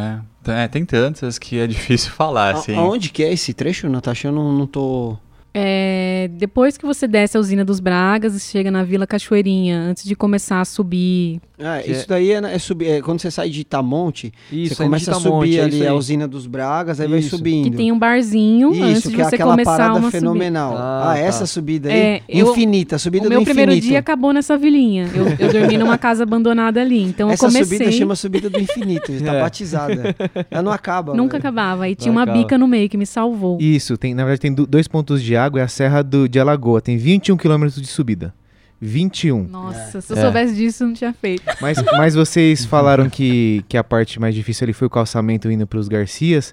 [0.47, 2.77] É, é, tem tantas que é difícil falar, A- assim.
[2.77, 4.29] Aonde que é esse trecho, Natasha?
[4.29, 5.17] Eu não, não tô.
[5.55, 10.05] É, depois que você desce a usina dos Bragas e chega na Vila Cachoeirinha, antes
[10.05, 11.41] de começar a subir.
[11.65, 12.87] Ah, isso daí é, é subir.
[12.89, 16.27] é quando você sai de Itamonte, Isso, você começa a subir é ali a usina
[16.27, 17.37] dos Bragas, aí vai Isso.
[17.37, 17.71] subindo.
[17.71, 20.75] Que tem um barzinho Isso, antes que de é você aquela começar parada uma fenomenal.
[20.77, 21.19] Ah, Ah, tá.
[21.19, 23.27] essa subida aí, É, eu- infinita, subida subida.
[23.27, 23.89] O meu do primeiro infinito.
[23.91, 25.09] dia acabou nessa vilinha.
[25.15, 27.03] Eu, eu dormi numa casa abandonada ali.
[27.03, 27.77] Então Essa eu comecei.
[27.79, 29.41] subida chama subida do infinito, tá É.
[29.41, 30.17] batizada.
[30.51, 31.15] Ela não acaba.
[31.15, 31.41] Nunca velho.
[31.41, 31.89] acabava.
[31.89, 32.39] E tinha Não uma acaba.
[32.39, 33.59] bica no meio que me salvou.
[33.61, 36.39] Isso, tem, na verdade tem do- dois pontos de água, é a Serra do, de
[36.39, 38.35] Alagoa, tem 21 quilômetros de subida.
[38.81, 39.45] 21.
[39.45, 40.21] Nossa, se eu É.
[40.23, 41.45] soubesse disso, não tinha feito.
[41.61, 45.67] Mas, mas vocês falaram que, que a parte mais difícil ali foi o calçamento indo
[45.69, 46.53] pros Garcias.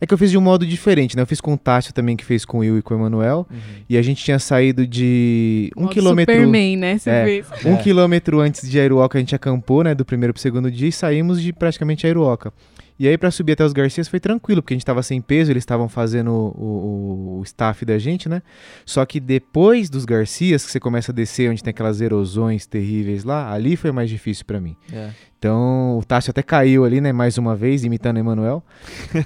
[0.00, 1.22] É que eu fiz de um modo diferente, né?
[1.22, 3.46] Eu fiz com o Tássio também, que fez com o Will e com o Emanuel.
[3.88, 6.34] E a gente tinha saído de um Modo quilômetro.
[6.34, 6.98] Superman, né?
[6.98, 7.24] Você É.
[7.24, 7.46] fez.
[7.64, 9.94] Um quilômetro antes de Airuoca a gente acampou, né?
[9.94, 12.52] Do primeiro pro segundo dia e saímos de praticamente Airuoca.
[12.98, 15.50] E aí pra subir até os Garcias foi tranquilo, porque a gente tava sem peso,
[15.50, 18.40] eles estavam fazendo o, o- o staff da gente, né?
[18.86, 23.24] Só que depois dos Garcias, que você começa a descer onde tem aquelas erosões terríveis
[23.24, 24.76] lá, ali foi mais difícil pra mim.
[24.92, 25.10] É.
[25.36, 28.64] Então, o Tássio até caiu ali, né, mais uma vez, imitando o Emanuel.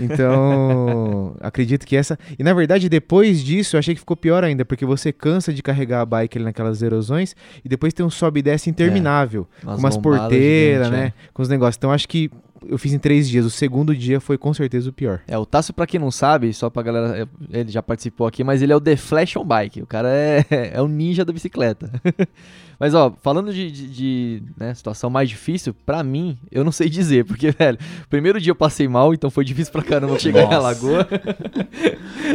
[0.01, 2.19] Então, acredito que essa.
[2.39, 5.63] E na verdade, depois disso, eu achei que ficou pior ainda, porque você cansa de
[5.63, 9.47] carregar a bike ali naquelas erosões e depois tem um sobe e desce interminável.
[9.63, 11.13] Umas com umas porteiras, né?
[11.33, 11.77] Com os negócios.
[11.77, 12.31] Então, acho que
[12.67, 13.45] eu fiz em três dias.
[13.45, 15.21] O segundo dia foi com certeza o pior.
[15.27, 18.43] É, o Tássio, pra quem não sabe, só pra galera, é, ele já participou aqui,
[18.43, 19.83] mas ele é o The Flash on Bike.
[19.83, 20.45] O cara é,
[20.75, 21.91] é o ninja da bicicleta.
[22.79, 26.89] mas, ó, falando de, de- de, né, situação mais difícil, pra mim, eu não sei
[26.89, 30.45] dizer, porque, velho, primeiro dia eu passei mal, então foi difícil pra caramba chegar em
[30.45, 30.57] Nossa.
[30.57, 31.09] Alagoa.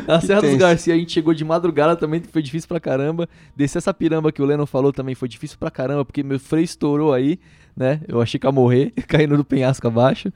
[0.07, 0.55] Na Que Serra dos.
[0.55, 3.27] Garcia a gente chegou de madrugada também, foi difícil pra caramba.
[3.55, 6.63] Descer essa piramba que o Lennon falou também foi difícil pra caramba, porque meu freio
[6.63, 7.39] estourou aí,
[7.75, 7.99] né?
[8.07, 10.31] Eu achei que ia morrer, caindo do penhasco abaixo.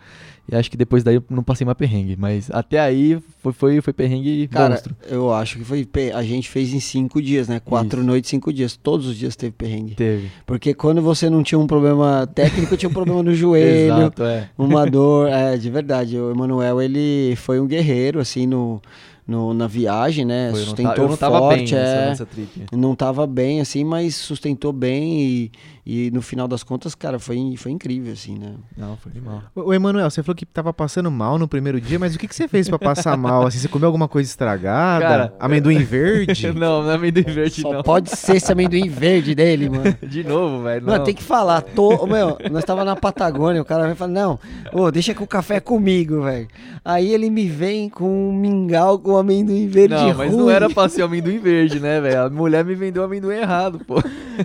[0.49, 2.15] E acho que depois daí eu não passei mais perrengue.
[2.17, 4.95] Mas até aí foi, foi, foi perrengue Cara, monstro.
[5.09, 5.85] eu acho que foi.
[6.13, 7.59] A gente fez em cinco dias, né?
[7.59, 8.07] Quatro Isso.
[8.07, 8.77] noites, cinco dias.
[8.77, 9.95] Todos os dias teve perrengue.
[9.95, 10.31] Teve.
[10.45, 14.49] Porque quando você não tinha um problema técnico, tinha um problema no joelho, Exato, é.
[14.57, 15.27] uma dor.
[15.27, 16.17] É, de verdade.
[16.17, 18.81] O Emanuel, ele foi um guerreiro, assim, no,
[19.27, 20.51] no- na viagem, né?
[20.51, 22.05] Foi, eu não sustentou eu não tava forte, bem nessa, é.
[22.07, 22.49] nessa trip.
[22.71, 25.51] Não tava bem, assim, mas sustentou bem e,
[25.89, 28.55] e no final das contas, cara, foi, foi incrível, assim, né?
[28.75, 29.41] Não, foi mal.
[29.55, 32.27] Ô, ô, Emanuel, você falou que tava passando mal no primeiro dia, mas o que,
[32.27, 33.47] que você fez pra passar mal?
[33.47, 35.05] Assim, você comeu alguma coisa estragada?
[35.05, 36.51] Cara, amendoim verde?
[36.51, 37.83] não, não é amendoim verde, Só não.
[37.83, 39.95] pode ser esse amendoim verde dele, mano.
[40.03, 40.85] De novo, velho.
[40.85, 41.61] Não, Não, tem que falar.
[41.61, 44.37] Tô, meu, nós tava na Patagônia, o cara vai falar, não,
[44.73, 46.49] ô, deixa que o café é comigo, velho.
[46.83, 50.53] Aí ele me vem com um mingau com amendoim verde Não, mas não ruim.
[50.53, 52.23] era pra ser amendoim verde, né, velho?
[52.23, 53.95] A mulher me vendeu amendoim errado, pô.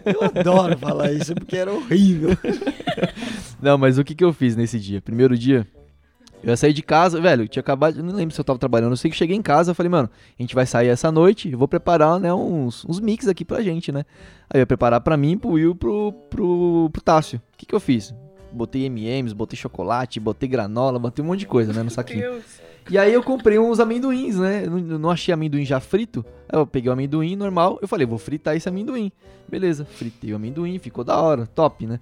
[0.05, 2.31] Eu adoro falar isso, porque era horrível.
[3.61, 5.01] Não, mas o que, que eu fiz nesse dia?
[5.01, 5.67] Primeiro dia,
[6.43, 8.93] Eu ia sair de casa, velho, tinha acabado, eu não lembro se eu tava trabalhando,
[8.93, 11.49] eu sei que cheguei em casa, eu falei, mano, a gente vai sair essa noite,
[11.51, 14.05] eu vou preparar, né, uns, uns mix aqui pra gente, né.
[14.51, 17.41] Aí eu ia preparar pra mim, pro Will, pro, pro, pro Tássio.
[17.55, 18.13] O que que eu fiz?
[18.53, 22.43] Botei M&M's, botei chocolate, botei granola, botei um monte de coisa, né, no saquinho.
[22.91, 24.65] E aí eu comprei uns amendoins, né?
[24.67, 26.25] Eu não, achei amendoim já frito.
[26.49, 29.13] Aí eu peguei o amendoim normal, eu falei, vou fritar esse amendoim.
[29.49, 32.01] Beleza, fritei o amendoim, ficou da hora, top, né?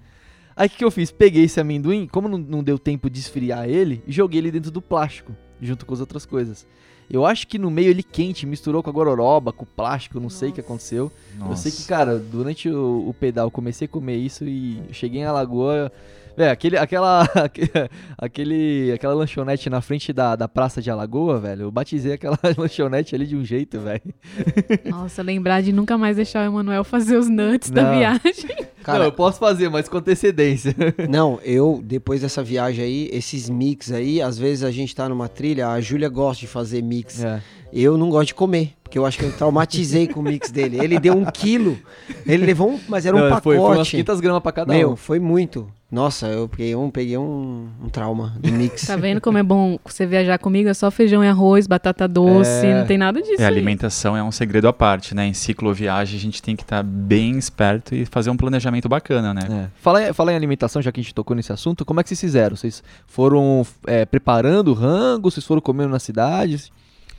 [0.55, 1.11] Aí o que, que eu fiz?
[1.11, 4.81] Peguei esse amendoim, como não, não deu tempo de esfriar ele, joguei ele dentro do
[4.81, 6.67] plástico, junto com as outras coisas.
[7.09, 10.29] Eu acho que no meio ele quente, misturou com a gororoba, com o plástico, não
[10.29, 11.11] sei o que aconteceu.
[11.49, 15.21] Eu sei que, cara, durante o, o pedal eu comecei a comer isso e cheguei
[15.21, 15.91] em Alagoa.
[16.35, 17.27] Véi, aquele, aquela,
[18.17, 21.63] aquele, aquela lanchonete na frente da, da praça de Alagoa, velho.
[21.63, 24.01] Eu batizei aquela lanchonete ali de um jeito, velho.
[24.85, 27.97] Nossa, lembrar de nunca mais deixar o Emanuel fazer os nuts da Não.
[27.97, 28.21] viagem.
[28.81, 30.73] Não, Cara, eu posso fazer, mas com antecedência.
[31.07, 35.27] Não, eu, depois dessa viagem aí, esses mix aí, às vezes a gente tá numa
[35.27, 37.23] trilha, a Júlia gosta de fazer mix.
[37.23, 37.39] É.
[37.71, 40.79] Eu não gosto de comer, porque eu acho que eu traumatizei com o mix dele.
[40.83, 41.77] Ele deu um quilo,
[42.25, 43.43] ele levou um, mas era um Não, pacote.
[43.43, 44.95] foi, foi umas 500 gramas pra cada Meu, um.
[44.95, 45.71] foi muito.
[45.91, 48.87] Nossa, eu peguei um, peguei um, um trauma do mix.
[48.87, 50.69] Tá vendo como é bom você viajar comigo?
[50.69, 52.79] É só feijão e arroz, batata doce, É.
[52.79, 53.41] não tem nada disso.
[53.41, 53.53] É, a aí.
[53.53, 55.25] alimentação é um segredo à parte, né?
[55.27, 59.41] Em cicloviagem a gente tem que estar bem esperto e fazer um planejamento bacana, né?
[59.51, 59.67] É.
[59.81, 62.09] Fala, em- fala em alimentação, já que a gente tocou nesse assunto, como é que
[62.09, 62.55] vocês fizeram?
[62.55, 65.29] Vocês foram é, preparando o rango?
[65.29, 66.71] Vocês foram comendo na cidade?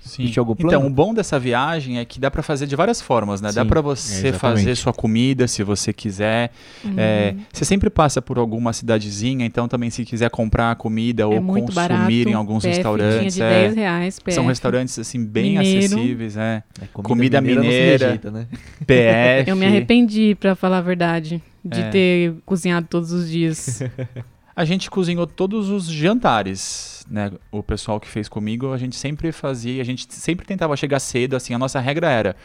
[0.04, 0.30] Sim.
[0.36, 0.86] Algum Então, plano?
[0.86, 3.52] o bom dessa viagem é que dá pra fazer de várias formas, né?
[3.52, 4.38] Dá Sim, pra é, você exatamente.
[4.58, 6.50] fazer sua comida se você quiser.
[6.84, 6.94] Uhum.
[6.96, 11.40] É, você sempre passa por alguma cidadezinha, então também se quiser comprar comida é ou
[11.40, 12.10] muito consumir barato.
[12.28, 13.34] em alguns PF restaurantes.
[13.34, 13.48] De é.
[13.62, 14.34] 10 reais, PF.
[14.34, 15.86] São restaurantes assim bem Mineiro.
[15.86, 16.62] acessíveis, é.
[16.80, 18.04] É, Comida não se mineira.
[18.06, 18.46] rejeita, né?
[18.86, 19.50] PF.
[19.50, 21.88] Eu me arrependi, pra falar a verdade, de É.
[21.90, 23.82] ter cozinhado todos os dias.
[24.54, 27.32] A gente cozinhou todos os jantares, né?
[27.50, 31.36] O pessoal que fez comigo, a gente sempre fazia, a gente sempre tentava chegar cedo,
[31.36, 32.36] assim, a nossa regra era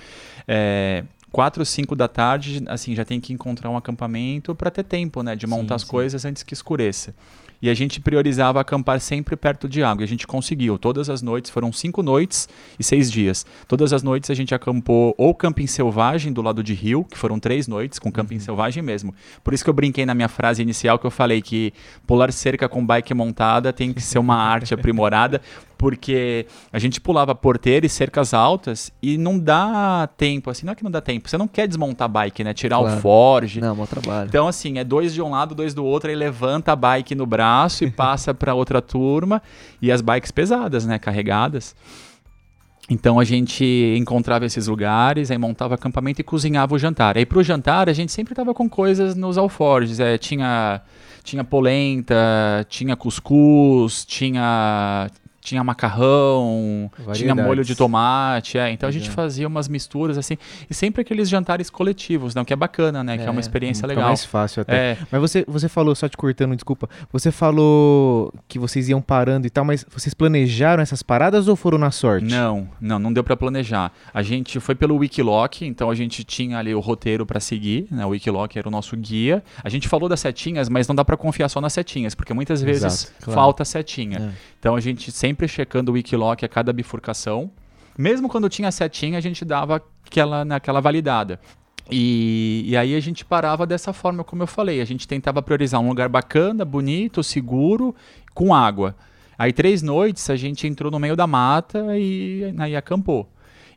[0.48, 5.22] é, 4, 5 da tarde, assim, já tem que encontrar um acampamento para ter tempo,
[5.22, 5.36] né?
[5.36, 5.88] De montar Sim, as sim.
[5.88, 7.14] coisas antes que escureça.
[7.62, 10.04] E a gente priorizava acampar sempre perto de água.
[10.04, 10.78] E a gente conseguiu.
[10.78, 12.48] Todas as noites, foram cinco noites
[12.80, 13.46] e seis dias.
[13.68, 17.40] Todas as noites a gente acampou ou camping selvagem do lado de rio, que foram
[17.40, 18.14] três noites com Uhum.
[18.14, 19.14] camping selvagem mesmo.
[19.44, 21.74] Por isso que eu brinquei na minha frase inicial que eu falei que
[22.06, 25.42] pular cerca com bike montada tem que ser uma arte aprimorada,
[25.78, 30.76] porque a gente pulava porteira e cercas altas e não dá tempo, assim, não é
[30.76, 32.54] que não dá tempo, você não quer desmontar a bike, né?
[32.54, 32.98] Tirar Claro.
[32.98, 33.62] o forge.
[33.62, 34.28] Não, mau trabalho.
[34.28, 37.26] Então, assim, é dois de um lado, dois do outro, aí levanta a bike no
[37.26, 39.42] braço e passa para outra turma.
[39.82, 40.98] E as bikes pesadas, né?
[40.98, 41.76] Carregadas.
[42.90, 43.66] Então a gente
[43.98, 47.18] encontrava esses lugares, aí montava acampamento e cozinhava o jantar.
[47.18, 50.00] Aí pro jantar a gente sempre tava com coisas nos alforjes.
[50.00, 50.82] É, tinha,
[51.22, 52.16] tinha polenta,
[52.70, 55.10] tinha cuscuz, tinha,
[55.48, 57.46] tinha macarrão, tinha Variedades.
[57.46, 58.58] molho de tomate.
[58.58, 58.70] É.
[58.72, 59.16] Então a gente Legal.
[59.16, 60.38] fazia umas misturas assim.
[60.70, 62.42] E sempre aqueles jantares coletivos, né?
[62.42, 63.18] O que é bacana, né?
[63.18, 64.06] que é uma É, experiência legal.
[64.08, 64.92] mais fácil até.
[64.92, 66.90] É, Mas você, você falou, só te cortando, desculpa.
[67.12, 71.78] Você falou que vocês iam parando e tal, mas vocês planejaram essas paradas ou foram
[71.78, 72.26] na sorte?
[72.26, 73.92] Não, não, não deu pra planejar.
[74.14, 78.06] A gente foi pelo Wikiloc, então a gente tinha ali o roteiro pra seguir, né?
[78.06, 79.44] O Wikiloc era o nosso guia.
[79.64, 82.62] A gente falou das setinhas, mas não dá pra confiar só nas setinhas, porque muitas
[82.62, 83.40] vezes Exato, claro.
[83.40, 84.18] falta setinha.
[84.18, 84.57] É.
[84.68, 87.50] Então a gente sempre checando o Wikiloc a cada bifurcação.
[87.98, 91.40] Mesmo quando tinha setinha, a gente dava aquela naquela validada.
[91.90, 94.82] E, e aí a gente parava dessa forma, como eu falei.
[94.82, 97.96] A gente tentava priorizar um lugar bacana, bonito, seguro,
[98.34, 98.94] com água.
[99.38, 103.26] Aí três noites a gente entrou no meio da mata e aí acampou.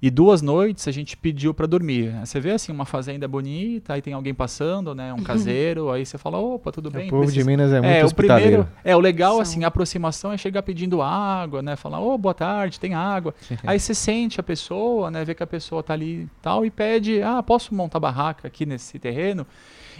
[0.02, 2.14] E duas noites a gente pediu para dormir.
[2.24, 6.16] Você vê assim uma fazenda bonita, aí tem alguém passando, né, um caseiro, aí você
[6.16, 7.08] fala, opa, tudo bem?
[7.08, 8.64] O povo de Minas é muito é, o hospitaleiro.
[8.64, 9.40] primeiro, é, o legal, São.
[9.42, 11.76] assim, a aproximação é chegar pedindo água, né?
[11.76, 13.34] Falar, ô, boa tarde, tem água.
[13.64, 15.22] Aí você sente a pessoa, né?
[15.22, 18.64] Vê que a pessoa tá ali e tal, e pede, ah, posso montar barraca aqui
[18.64, 19.46] nesse terreno?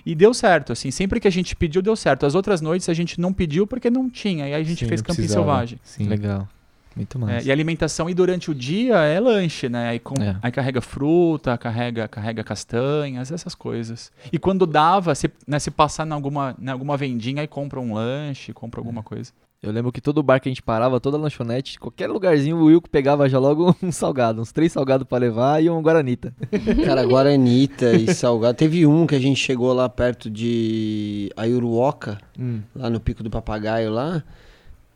[0.05, 2.25] E deu certo, assim, sempre que a gente pediu, deu certo.
[2.25, 4.89] As outras noites a gente não pediu porque não tinha, e aí a gente Sim,
[4.89, 5.79] fez camping selvagem.
[5.83, 6.09] Sim.
[6.09, 6.49] Legal.
[6.97, 7.49] Muito É, massa.
[7.49, 9.89] e alimentação, e durante o dia é lanche, né?
[9.91, 10.37] Aí, com- É.
[10.43, 14.11] aí carrega fruta, carrega, carrega castanhas, essas coisas.
[14.33, 17.95] E quando dava, se, né, se passar em alguma, em alguma vendinha, aí compra um
[17.95, 19.33] lanche, compra alguma coisa.
[19.63, 22.89] Eu lembro que todo bar que a gente parava, toda lanchonete, qualquer lugarzinho, o Wilco
[22.89, 26.35] pegava já logo um salgado, uns três salgados pra levar e um Guaranita.
[26.87, 28.57] Cara, Guaranita e Salgado.
[28.57, 32.61] Teve um que a gente chegou lá perto de Ayuruoca, Hum.
[32.75, 34.23] lá no Pico do Papagaio lá.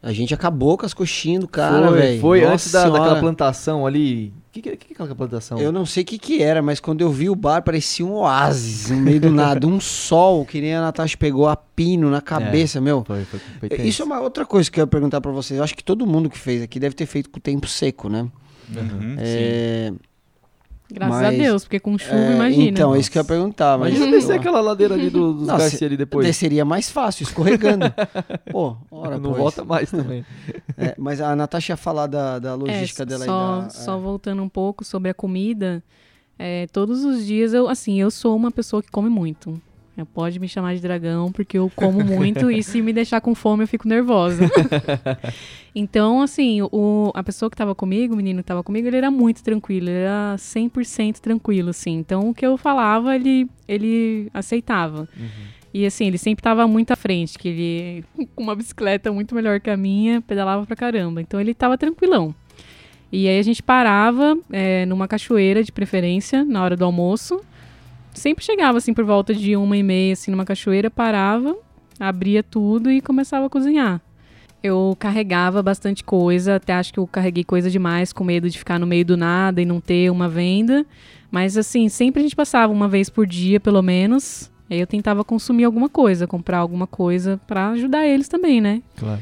[0.05, 2.21] A gente acabou com as coxinhas do cara, foi, velho.
[2.21, 4.35] foi Nossa antes da, daquela plantação ali.
[4.49, 5.59] O que, que, que que é aquela plantação?
[5.59, 8.13] Eu não sei o que que era, mas quando eu vi o bar, parecia um
[8.13, 9.67] oásis no meio do nada.
[9.67, 13.03] Um sol, que nem a Natasha pegou a pino na cabeça, meu.
[13.07, 13.87] Foi, foi, foi É.
[13.87, 15.57] Isso é uma outra coisa que eu ia perguntar pra vocês.
[15.57, 18.11] Eu acho que todo mundo que fez aqui deve ter feito com o tempo seco,
[18.11, 18.29] né?
[18.77, 19.91] Uhum, É,
[20.95, 22.71] Graças Mas- a Deus, porque com chuva, é, imagina.
[22.71, 23.77] Então, é isso que eu ia perguntar.
[23.77, 26.25] Mas Imagina descer aquela ladeira ali do, dos Não, Garcia ali depois.
[26.25, 27.87] Desceria mais fácil, escorregando.
[28.53, 29.39] Pô, ora, não pois.
[29.43, 30.25] volta mais também.
[30.77, 33.63] É, mas a Natasha ia falar da, da logística É, dela só, aí.
[33.63, 34.01] Da, só é.
[34.01, 35.83] voltando um pouco sobre a comida,
[36.39, 39.61] é, todos os dias eu, assim, eu sou uma pessoa que come muito.
[40.13, 43.63] Pode me chamar de dragão porque eu como muito e se me deixar com fome
[43.63, 44.51] eu fico nervosa.
[45.75, 49.11] então, assim, o, a pessoa que tava comigo, o menino que tava comigo, ele era
[49.11, 51.93] muito tranquilo, ele era 100% tranquilo, assim.
[51.93, 55.09] Então, o que eu falava, ele, ele aceitava.
[55.73, 58.05] E assim, ele sempre tava muito à frente, que ele,
[58.35, 61.21] com uma bicicleta muito melhor que a minha, pedalava pra caramba.
[61.21, 62.33] Então ele tava tranquilão.
[63.11, 67.41] E aí a gente parava é, numa cachoeira, de preferência, na hora do almoço.
[68.15, 71.57] Sempre chegava, assim, por volta de uma e meia, assim, numa cachoeira, parava,
[71.99, 74.01] abria tudo e começava a cozinhar.
[74.63, 78.79] Eu carregava bastante coisa, até acho que eu carreguei coisa demais, com medo de ficar
[78.79, 80.87] no meio do nada e não ter uma venda.
[81.31, 84.51] Mas, assim, sempre a gente passava uma vez por dia, pelo menos.
[84.71, 88.83] Aí eu tentava consumir alguma coisa, comprar alguma coisa pra ajudar eles também, né?
[88.97, 89.21] Claro.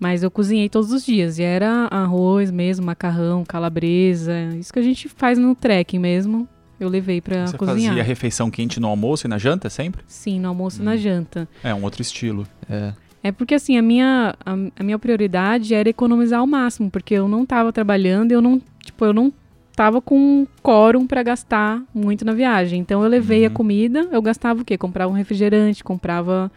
[0.00, 1.38] Mas eu cozinhei todos os dias.
[1.38, 4.32] E era arroz mesmo, macarrão, calabresa.
[4.58, 6.48] Isso que a gente faz no trekking mesmo.
[6.78, 7.90] Eu levei pra Você cozinhar.
[7.90, 10.02] fazia refeição quente no almoço e na janta sempre?
[10.06, 10.84] Sim, no almoço e Hum.
[10.86, 11.48] na janta.
[11.62, 12.46] É um outro estilo.
[12.68, 12.92] É.
[13.22, 17.26] É porque assim, a minha, a, a minha prioridade era economizar ao máximo, porque eu
[17.28, 19.32] não tava trabalhando, eu não, tipo, eu não
[19.74, 22.80] tava com quórum pra gastar muito na viagem.
[22.80, 23.54] Então eu levei a Uhum.
[23.54, 24.76] comida, eu gastava o quê?
[24.76, 26.50] Comprava um refrigerante, comprava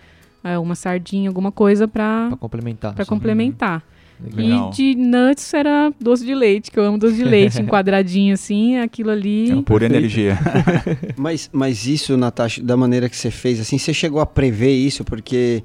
[0.44, 2.94] é, uma sardinha, alguma coisa pra, Pra complementar.
[2.96, 3.10] pra só.
[3.10, 3.82] complementar.
[4.20, 4.72] Legal.
[4.74, 8.34] E de nuts era doce de leite, que eu amo doce de leite, em quadradinho
[8.34, 9.52] assim, aquilo ali.
[9.52, 10.38] É um pura energia.
[11.16, 15.04] Mas, mas isso, Natasha, da maneira que você fez, assim, você chegou a prever isso?
[15.04, 15.64] Porque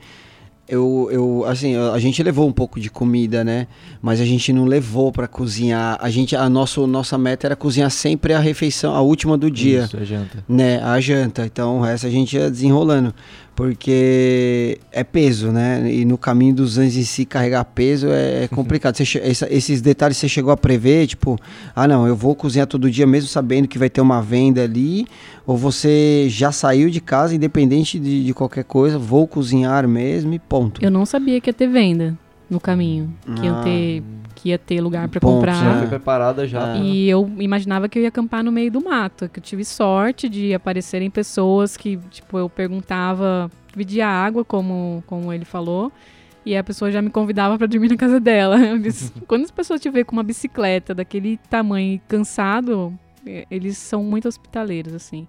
[0.68, 3.66] eu, eu assim, a gente levou um pouco de comida, né?
[4.00, 5.98] Mas a gente não levou pra cozinhar.
[6.00, 9.84] A gente, a nosso, nossa meta era cozinhar sempre a refeição, a última do dia.
[9.84, 10.44] Isso, é janta.
[10.48, 11.44] né, a janta.
[11.44, 13.14] Então o resto a gente ia desenrolando.
[13.54, 15.92] Porque é peso, né?
[15.92, 18.96] E no caminho dos anos em si, carregar peso é, é complicado.
[18.96, 19.04] Você
[19.50, 21.38] esses detalhes você chegou a prever, tipo,
[21.74, 25.06] ah não, eu vou cozinhar todo dia mesmo sabendo que vai ter uma venda ali,
[25.46, 30.38] ou você já saiu de casa, independente de, de qualquer coisa, vou cozinhar mesmo e
[30.38, 30.82] ponto.
[30.82, 32.16] Eu não sabia que ia ter venda
[32.48, 33.62] no caminho, que, ia Ah.
[33.62, 34.02] ter,
[34.42, 35.54] que ia ter lugar Ponto, comprar.
[35.54, 35.78] Já Ah.
[35.78, 36.76] foi preparada já.
[36.78, 40.28] E eu imaginava que eu ia acampar no meio do mato, que eu tive sorte
[40.28, 45.92] de aparecerem pessoas que, tipo, eu perguntava, pedia água, como, como ele falou,
[46.44, 48.56] e a pessoa já me convidava pra dormir na casa dela.
[48.82, 52.92] Disse, Quando as pessoas te veem com uma bicicleta daquele tamanho cansado,
[53.48, 55.28] eles são muito hospitaleiros, assim.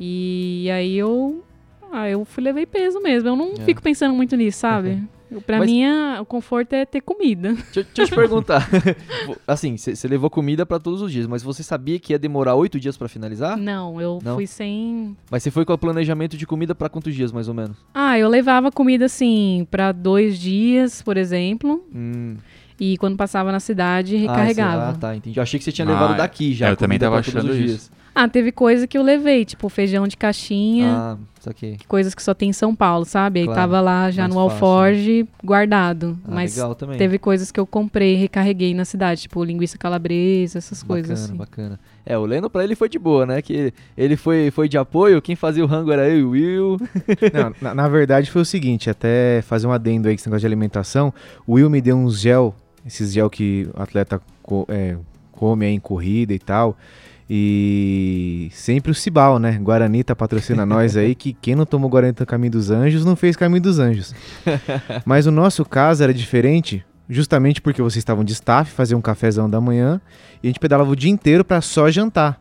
[0.00, 1.44] E aí eu,
[1.92, 3.28] ah, eu fui levei peso mesmo.
[3.28, 3.60] Eu não É.
[3.64, 4.90] fico pensando muito nisso, sabe?
[4.90, 7.54] Eu- Pra Mas- mim, a- o conforto é ter comida.
[7.74, 8.68] Deixa, deixa eu te perguntar.
[9.46, 12.78] assim, você levou comida pra todos os dias, mas você sabia que ia demorar oito
[12.78, 13.56] dias pra finalizar?
[13.56, 14.34] Não, eu Não?
[14.36, 17.54] fui sem Mas você foi com o planejamento de comida pra quantos dias, mais ou
[17.54, 17.76] menos?
[17.94, 22.36] Ah, eu levava comida assim pra dois dias, por exemplo, Hum.
[22.78, 24.90] e quando passava na cidade Ah, recarregava.
[24.90, 25.38] Ah, tá, entendi.
[25.38, 26.68] Eu achei que você tinha Ah, levado daqui já.
[26.68, 27.90] é, eu também comida tava achando os isso.
[28.18, 31.76] Ah, teve coisa que eu levei, tipo feijão de caixinha, Ah, saquei.
[31.86, 33.40] coisas que só tem em São Paulo, sabe?
[33.40, 36.96] Aí Claro, tava lá já no fácil, alforge guardado, Ah, mas legal também.
[36.96, 41.24] teve coisas que eu comprei e recarreguei na cidade, tipo linguiça calabresa, essas coisas Bacana,
[41.26, 41.36] assim.
[41.36, 41.80] bacana.
[42.06, 43.42] É, o Leno pra ele foi de boa, né?
[43.42, 46.76] Que ele foi, foi de apoio, quem fazia o rango era eu e o Will.
[47.34, 50.40] Não, na, na verdade foi o seguinte, até fazer um adendo aí com esse negócio
[50.40, 51.12] de alimentação,
[51.46, 52.54] o Will me deu uns gel,
[52.86, 54.96] esses gel que o atleta co- é,
[55.32, 56.78] come aí em corrida e tal,
[57.28, 59.58] e sempre o Cibal, né?
[59.60, 63.16] Guarani tá patrocina nós aí, que quem não tomou Guarani no Caminho dos Anjos não
[63.16, 64.14] fez Caminho dos Anjos.
[65.04, 69.50] Mas o nosso caso era diferente, justamente porque vocês estavam de staff, faziam um cafezão
[69.50, 70.00] da manhã,
[70.42, 72.40] e a gente pedalava o dia inteiro pra só jantar.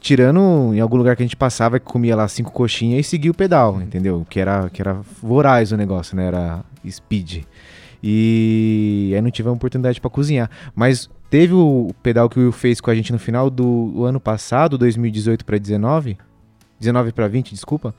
[0.00, 3.30] Tirando em algum lugar que a gente passava que comia lá cinco coxinhas e seguia
[3.30, 4.26] o pedal, entendeu?
[4.28, 6.26] Que era, que era voraz o negócio, né?
[6.26, 7.44] Era speed.
[8.02, 10.50] E aí não tive a oportunidade pra cozinhar.
[10.76, 14.20] Mas teve o pedal que o Will fez com a gente no final do ano
[14.20, 16.16] passado, 2018 pra 19,
[16.78, 17.92] 19 pra 20, desculpa.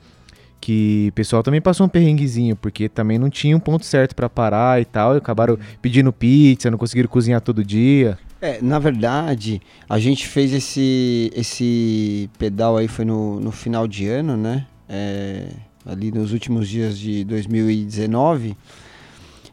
[0.58, 4.30] Que o pessoal também passou um perrenguezinho, porque também não tinha um ponto certo pra
[4.30, 5.14] parar e tal.
[5.14, 8.18] E acabaram pedindo pizza, não conseguiram cozinhar todo dia.
[8.40, 14.08] É, na verdade, a gente fez esse, esse pedal aí foi no, no final de
[14.08, 14.66] ano, né?
[14.88, 15.48] É,
[15.84, 18.56] ali nos últimos dias de 2019.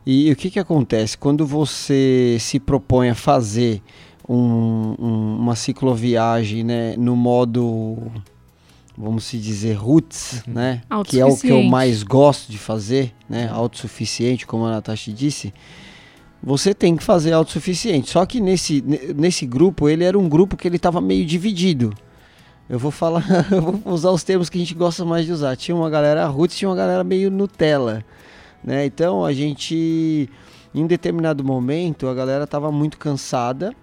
[0.06, 1.18] E, o que, que acontece?
[1.18, 3.82] Quando você se propõe a fazer
[4.28, 8.12] um, um, uma cicloviagem né, no modo,
[8.98, 10.54] vamos se dizer, roots, Uhum.
[10.54, 10.82] né?
[11.06, 13.50] Que é o que eu mais gosto de fazer, né?
[13.52, 15.54] Autossuficiente, como a Natasha disse.
[16.46, 18.10] Você tem que fazer autossuficiente.
[18.10, 21.94] Só que nesse, ne- nesse grupo, ele era um grupo que ele estava meio dividido.
[22.70, 25.56] Eu vou falar, eu vou usar os termos que a gente gosta mais de usar.
[25.56, 28.04] Tinha uma galera roots, tinha uma galera meio Nutella,
[28.64, 28.86] né?
[28.86, 30.30] Então a gente,
[30.74, 33.74] em determinado momento, a galera estava muito cansada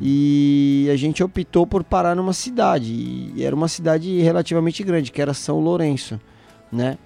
[0.00, 2.92] e a gente optou por parar numa cidade.
[3.34, 6.20] E era uma cidade relativamente grande, que era São Lourenço,
[6.70, 6.98] né?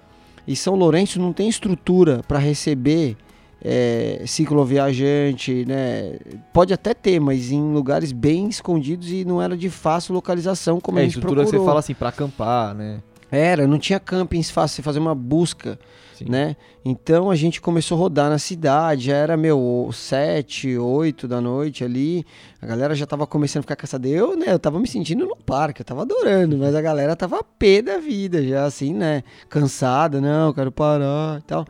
[0.47, 3.17] E São Lourenço não tem estrutura para receber
[3.61, 6.17] é, cicloviajante, né?
[6.53, 10.99] Pode até ter, mas em lugares bem escondidos e não era de fácil localização, como
[10.99, 11.63] é, a gente estrutura procurou.
[11.63, 13.01] você fala assim, pra acampar, né?
[13.31, 15.79] Era, não tinha campings fácil, você fazer uma busca,
[16.23, 16.55] Né?
[16.83, 21.83] Então a gente começou a rodar na cidade, já era, meu, sete, oito da noite
[21.83, 22.25] ali,
[22.61, 24.07] a galera já tava começando a ficar cansada.
[24.07, 27.43] Eu, né, eu tava me sentindo no parque, eu tava adorando, mas a galera tava
[27.43, 31.65] pé da vida, já assim, né, cansada, não, quero parar e tal.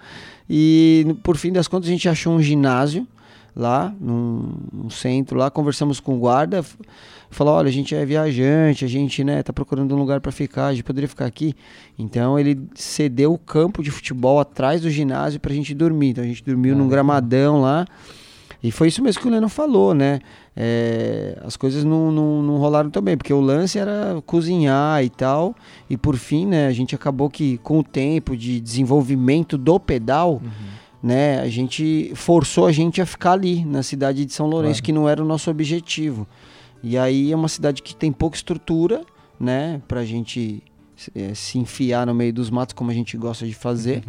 [0.50, 3.08] E por fim das contas a gente achou um ginásio
[3.56, 6.64] lá, num, num centro lá, conversamos com o guarda,
[7.30, 10.68] falou, olha, a gente é viajante, a gente, né, tá procurando um lugar para ficar,
[10.68, 11.56] a gente poderia ficar aqui.
[11.98, 16.10] Então ele cedeu o campo de futebol atrás do ginásio pra gente dormir.
[16.10, 17.86] Então a gente dormiu Ah, num gramadão lá.
[18.62, 20.20] E foi isso mesmo que o Leno falou, né?
[20.56, 25.54] É, as coisas não, não, não rolaram também, porque o lance era cozinhar e tal.
[25.88, 30.42] E por fim, né, a gente acabou que com o tempo de desenvolvimento do pedal,
[31.06, 34.86] né, a gente forçou a gente a ficar ali na cidade de São Lourenço, Claro.
[34.86, 36.26] que não era o nosso objetivo.
[36.82, 39.04] E aí é uma cidade que tem pouca estrutura,
[39.40, 40.64] né, pra gente
[41.14, 44.04] eh, se enfiar no meio dos matos como a gente gosta de fazer.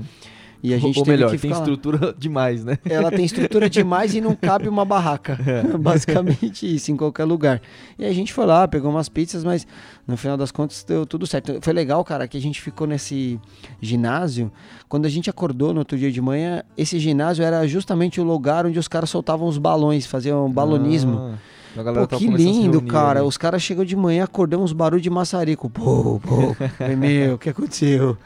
[0.63, 1.59] E a gente Ou melhor, que tem lá.
[1.59, 2.79] estrutura demais, né?
[2.85, 5.39] Ela tem estrutura demais e não cabe uma barraca.
[5.47, 5.63] É.
[5.79, 7.63] Basicamente isso, em qualquer lugar.
[7.99, 9.67] E a gente foi lá, pegou umas pizzas, mas
[10.07, 11.59] no final das contas deu tudo certo.
[11.63, 13.39] Foi legal, cara, que a gente ficou nesse
[13.81, 14.51] ginásio.
[14.89, 18.67] Quando a gente acordou no outro dia de manhã, esse ginásio era justamente o lugar
[18.67, 21.19] onde os caras soltavam os balões, faziam balonismo.
[21.19, 21.35] Ah,
[21.83, 23.20] Pô, que lindo, reunir cara.
[23.20, 23.29] ali.
[23.29, 25.68] Os caras chegam de manhã, acordamos uns barulhos de maçarico.
[25.68, 26.57] Pô, pô.
[26.97, 28.16] Meu, o que aconteceu?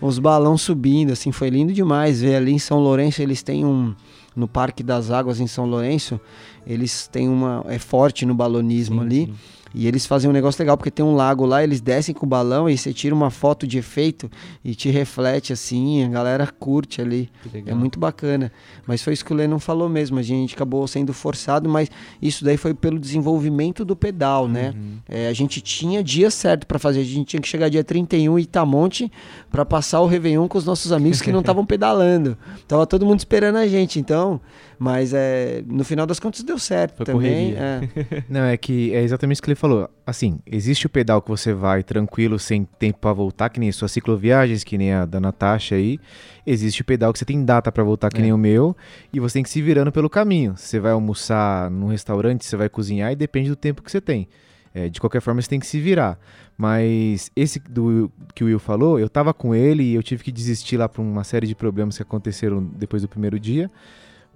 [0.00, 3.22] Os balões subindo, assim, foi lindo demais ver ali em São Lourenço.
[3.22, 3.94] Eles têm um.
[4.34, 6.20] No Parque das Águas em São Lourenço,
[6.66, 7.64] eles têm uma.
[7.68, 9.26] É forte no balonismo Sim, ali.
[9.26, 9.34] sim.
[9.76, 12.28] E eles fazem um negócio legal, porque tem um lago lá, eles descem com o
[12.28, 14.30] balão e você tira uma foto de efeito
[14.64, 17.28] e te reflete assim, a galera curte ali.
[17.66, 18.50] É muito bacana.
[18.86, 20.18] Mas foi isso que o Lennon falou mesmo.
[20.18, 21.90] A gente acabou sendo forçado, mas
[22.22, 24.72] isso daí foi pelo desenvolvimento do pedal, né?
[24.74, 24.96] Uhum.
[25.06, 27.00] É, a gente tinha dia certo para fazer.
[27.00, 29.12] A gente tinha que chegar dia 31 em Itamonte
[29.50, 32.38] para passar o Réveillon com os nossos amigos que não estavam pedalando.
[32.66, 34.40] Tava todo mundo esperando a gente, então.
[34.78, 37.54] Mas é, no final das contas deu certo Foi também.
[37.54, 37.80] é.
[38.28, 39.65] Não, é que é exatamente isso que ele falou.
[40.06, 43.76] Assim, existe o pedal que você vai tranquilo, sem tempo pra voltar, que nem as
[43.76, 45.98] suas cicloviagens, que nem a da Natasha aí.
[46.46, 48.22] Existe o pedal que você tem data pra voltar, que É.
[48.22, 48.76] nem o meu,
[49.12, 50.56] e você tem que se virando pelo caminho.
[50.56, 54.28] Você vai almoçar num restaurante, você vai cozinhar e depende do tempo que você tem.
[54.74, 56.18] É, de qualquer forma, você tem que se virar.
[56.56, 60.30] Mas esse do que o Will falou, eu tava com ele e eu tive que
[60.30, 63.70] desistir lá por uma série de problemas que aconteceram depois do primeiro dia.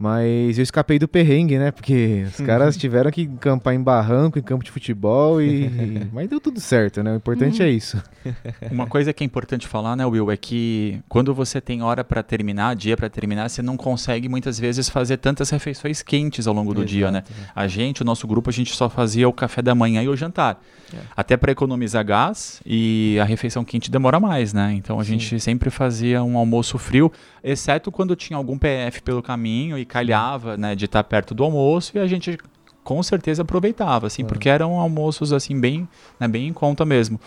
[0.01, 1.71] Mas eu escapei do perrengue, né?
[1.71, 5.69] Porque os caras tiveram que acampar em barranco, em campo de futebol e.
[6.11, 7.13] Mas deu tudo certo, né?
[7.13, 8.03] O importante é isso.
[8.73, 12.23] Uma coisa que é importante falar, né, Will, é que quando você tem hora pra
[12.23, 16.73] terminar, dia pra terminar, você não consegue muitas vezes fazer tantas refeições quentes ao longo
[16.73, 17.19] do dia, né?
[17.19, 17.49] Exato, né?
[17.55, 20.17] A gente, o nosso grupo, a gente só fazia o café da manhã e o
[20.17, 20.63] jantar.
[20.95, 20.97] É.
[21.15, 24.73] Até para economizar gás e a refeição quente demora mais, né?
[24.73, 25.19] Então a Sim.
[25.19, 27.13] gente sempre fazia um almoço frio,
[27.45, 31.97] exceto quando tinha algum PF pelo caminho e calhava, né, de estar perto do almoço
[31.97, 32.39] e a gente
[32.83, 34.35] com certeza aproveitava, assim, Claro.
[34.35, 35.87] porque eram almoços assim bem,
[36.19, 37.21] né, bem em conta mesmo.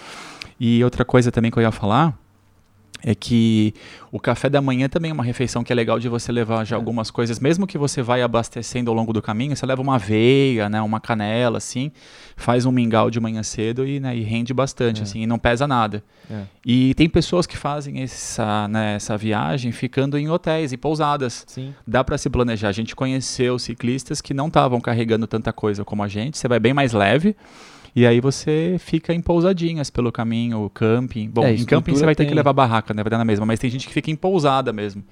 [0.60, 2.18] E outra coisa também que eu ia falar
[3.02, 3.74] é que
[4.12, 6.76] o café da manhã também é uma refeição que é legal de você levar já
[6.76, 10.70] algumas coisas, mesmo que você vai abastecendo ao longo do caminho, você leva uma aveia,
[10.70, 11.92] né, uma canela, assim,
[12.38, 15.04] faz um mingau de manhã cedo e, né, e rende bastante, É.
[15.04, 16.02] assim, e não pesa nada.
[16.32, 16.44] É.
[16.66, 21.44] E tem pessoas que fazem essa, né, essa viagem ficando em hotéis e pousadas.
[21.48, 21.74] Sim.
[21.86, 22.70] Dá para se planejar.
[22.70, 26.38] A gente conheceu ciclistas que não estavam carregando tanta coisa como a gente.
[26.38, 27.36] Você vai bem mais leve.
[27.96, 31.30] E aí você fica em pousadinhas pelo caminho, camping.
[31.30, 32.36] Bom, É, em camping você vai ter que tem.
[32.36, 33.04] levar barraca, né?
[33.04, 33.46] Vai dar na mesma.
[33.46, 35.04] Mas tem gente que fica em pousada mesmo.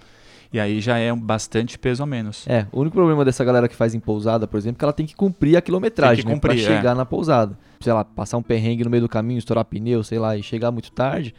[0.54, 2.46] E aí já é um bastante peso a menos.
[2.48, 4.92] É, o único problema dessa galera que faz em pousada, por exemplo, é que ela
[4.94, 6.64] tem que cumprir a quilometragem, Tem né, cumprir, é.
[6.64, 7.58] chegar na pousada.
[7.80, 10.72] Sei lá, passar um perrengue no meio do caminho, estourar pneu, sei lá, e chegar
[10.72, 11.34] muito tarde,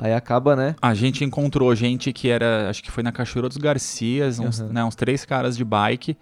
[0.00, 0.76] Aí acaba, né?
[0.80, 4.68] A gente encontrou gente que era, acho que foi na Cachoeira dos Garcias, uns, Uhum.
[4.68, 6.16] né, uns três caras de bike.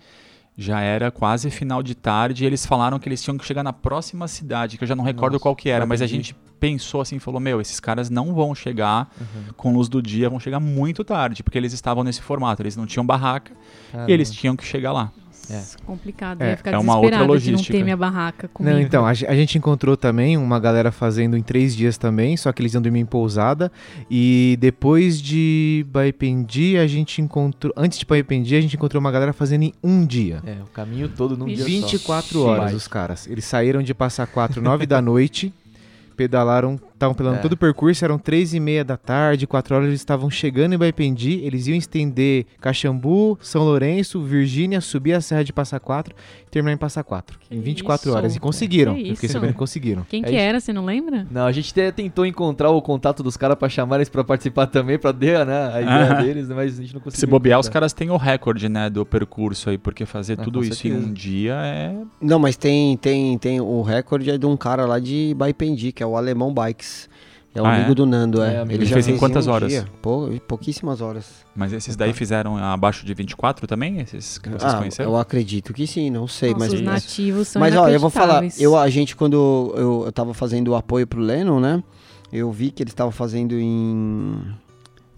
[0.58, 3.72] Já era quase final de tarde e eles falaram que eles tinham que chegar na
[3.74, 7.02] próxima cidade, que eu já não recordo Nossa, qual que era, mas a gente pensou
[7.02, 9.52] assim, falou, meu, esses caras não vão chegar Uhum.
[9.54, 12.86] com luz do dia, vão chegar muito tarde, porque eles estavam nesse formato, eles não
[12.86, 13.52] tinham barraca
[13.92, 14.10] Caramba.
[14.10, 15.12] e eles tinham que chegar lá.
[15.50, 15.62] É.
[15.84, 16.42] Complicado.
[16.42, 17.72] É, ia ficar é uma outra de não logística.
[17.72, 18.74] ter minha barraca comigo.
[18.74, 22.52] Não, então, a, a gente encontrou também uma galera fazendo em três dias também, só
[22.52, 23.70] que eles iam dormir em pousada.
[24.10, 27.72] E depois de Baipendi, a gente encontrou.
[27.76, 30.42] Antes de Baipendi, a gente encontrou uma galera fazendo em um dia.
[30.46, 31.64] É, o caminho todo num dia só.
[31.64, 33.26] 24 horas os caras.
[33.26, 35.52] Eles saíram de Passa Quatro 9 da noite,
[36.16, 37.42] pedalaram, estavam pedalando É.
[37.42, 40.78] todo o percurso, eram 3 e meia da tarde, 4 horas eles estavam chegando em
[40.78, 46.14] Baipendi, eles iam estender Caxambu, São Lourenço, Virgínia, subir a Serra de Passa Quatro
[46.46, 47.38] e terminar em Passa Quatro.
[47.38, 48.16] Que em 24 isso?
[48.16, 48.34] horas.
[48.36, 48.94] E conseguiram.
[48.94, 49.32] Que Eu fiquei isso?
[49.34, 50.06] sabendo que conseguiram.
[50.08, 50.38] Quem É que isso.
[50.40, 51.26] era, você não lembra?
[51.30, 54.66] Não, a gente até tentou encontrar o contato dos caras pra chamar eles pra participar
[54.66, 56.22] também, pra dar né, a ideia Ah.
[56.22, 57.20] deles, mas a gente não conseguiu.
[57.20, 57.80] Se bobear, os encontrar.
[57.80, 61.06] caras têm o recorde, né, do percurso aí, porque fazer Ah, tudo isso em certeza.
[61.06, 64.98] um dia é Não, mas tem, tem, tem o recorde é de um cara lá
[64.98, 66.86] de Baipendi, que é o Alemão Bikes.
[67.56, 67.94] É o Ah, amigo é?
[67.94, 68.54] do Nando, é.
[68.54, 69.70] É, amigo Ele fez em quantas um horas?
[69.70, 69.86] dia.
[70.02, 71.46] Pô, pouquíssimas horas.
[71.54, 73.98] Mas esses daí fizeram abaixo de 24 também?
[74.00, 75.10] Esses que vocês ah, conheceram?
[75.10, 78.10] eu acredito que sim, não sei, Nossa, mas os nativos são Mas ó, eu vou
[78.10, 81.82] falar, eu, a gente quando eu, eu tava fazendo o apoio pro Lennon, né?
[82.30, 84.38] Eu vi que eles estavam fazendo em,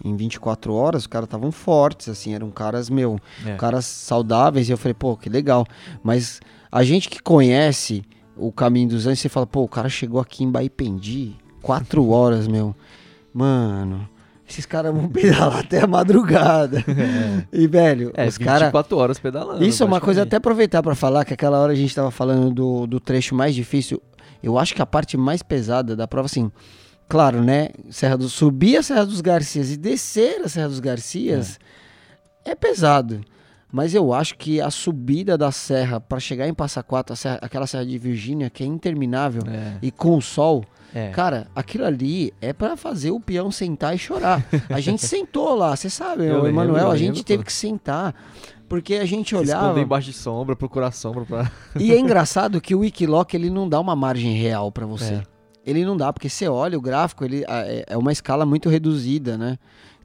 [0.05, 3.55] em 24 horas, os caras estavam fortes, assim, eram caras, meu, É.
[3.55, 5.65] caras saudáveis, e eu falei, pô, que legal.
[6.01, 6.39] Mas
[6.71, 8.03] a gente que conhece
[8.37, 12.47] o caminho dos anos, você fala, pô, o cara chegou aqui em Baipendi, 4 horas,
[12.47, 12.75] meu.
[13.33, 14.07] Mano,
[14.47, 16.83] esses caras vão pedalar até a madrugada.
[17.51, 18.63] E, velho, É, os caras.
[18.67, 19.63] 24 horas pedalando.
[19.63, 22.51] Isso é uma coisa até aproveitar pra falar que aquela hora a gente tava falando
[22.51, 24.01] do, do trecho mais difícil.
[24.41, 26.51] Eu acho que a parte mais pesada da prova, assim,
[27.07, 27.69] claro, né?
[27.89, 31.59] Serra do, subir a Serra dos Garcias e descer a Serra dos Garcias
[32.45, 33.21] é, pesado.
[33.71, 37.67] Mas eu acho que a subida da serra pra chegar em Passa Quatro, serra- aquela
[37.67, 41.09] serra de Virgínia, que é interminável, É, e com o sol, é.
[41.09, 44.43] cara, aquilo ali é pra fazer o peão sentar e chorar.
[44.69, 48.15] A gente sentou lá, você sabe, Eu o Emanuel, a gente teve que sentar.
[48.67, 49.63] Porque a gente Se olhava.
[49.65, 51.51] esconder embaixo de sombra, procurar sombra pra...
[51.79, 55.15] E é engraçado que o Wikiloc ele não dá uma margem real pra você.
[55.15, 55.23] É.
[55.65, 59.37] Ele não dá, porque você olha o gráfico, ele é é uma escala muito reduzida,
[59.39, 59.57] né?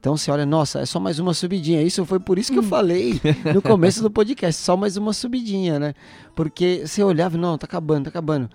[0.05, 1.81] Então você olha, nossa, é só mais uma subidinha.
[1.81, 3.19] Isso foi por isso que eu falei
[3.55, 5.95] no começo do podcast, só mais uma subidinha, né?
[6.35, 8.47] Porque você olhava, e, não, tá acabando, tá acabando.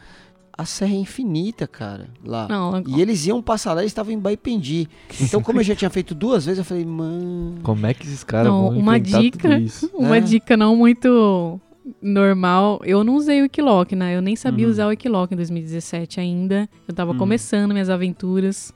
[0.56, 2.46] A serra é infinita, cara, lá.
[2.48, 4.88] Não, E eles iam passar lá, eles estavam em Baipendi.
[5.20, 7.56] Então, como eu já tinha feito duas vezes, eu falei, mano.
[7.64, 9.90] Como é que esses caras Não, vão uma dica- tudo isso?
[9.98, 10.20] Uma É.
[10.20, 11.60] dica não muito
[12.00, 12.80] normal.
[12.84, 14.16] Eu não usei o Wikiloc, né?
[14.16, 14.70] Eu nem sabia Uhum.
[14.70, 16.68] usar o Wikiloc em 2017 ainda.
[16.86, 17.18] Eu tava Uhum.
[17.18, 18.72] começando minhas aventuras.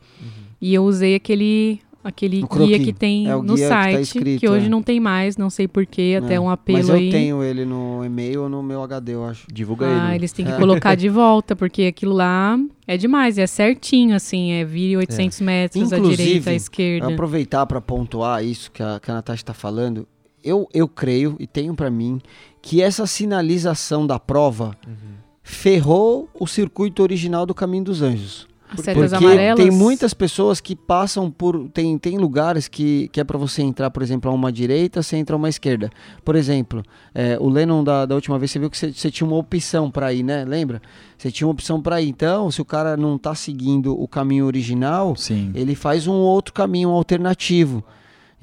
[0.61, 3.97] E eu usei aquele aquele guia que tem É o no guia que tá site,
[3.97, 4.69] que, escrito, hoje é.
[4.69, 6.41] não tem mais, não sei porquê, até É.
[6.41, 7.11] um apelo Mas eu aí.
[7.11, 9.47] tenho ele no e-mail ou no meu HD, eu acho.
[9.53, 10.17] Divulga Ah, ele.
[10.21, 10.57] eles têm que É.
[10.59, 15.93] colocar de volta, porque aquilo lá é demais, é certinho, assim, é vire 800 metros
[15.93, 17.09] à Inclusive, direita, à esquerda.
[17.09, 20.07] Aproveitar para pontuar isso que a, que a Natasha está falando,
[20.45, 22.21] eu, eu creio e tenho para mim
[22.61, 25.15] que essa sinalização da prova Uhum.
[25.43, 28.47] ferrou o circuito original do Caminho dos Anjos.
[28.75, 29.57] As setas Porque amarelas.
[29.57, 31.69] tem muitas pessoas que passam por.
[31.71, 35.17] Tem, tem lugares que, que é para você entrar, por exemplo, a uma direita, você
[35.17, 35.91] entra a uma esquerda.
[36.25, 36.83] Por exemplo,
[37.15, 39.91] é, o Lennon da, da última vez você viu que você, você tinha uma opção
[39.91, 40.45] para ir, né?
[40.45, 40.83] Lembra?
[41.17, 42.09] Você tinha uma opção para ir.
[42.09, 45.53] Então, se o cara não tá seguindo o caminho original, Sim.
[45.55, 47.85] ele faz um outro caminho um alternativo.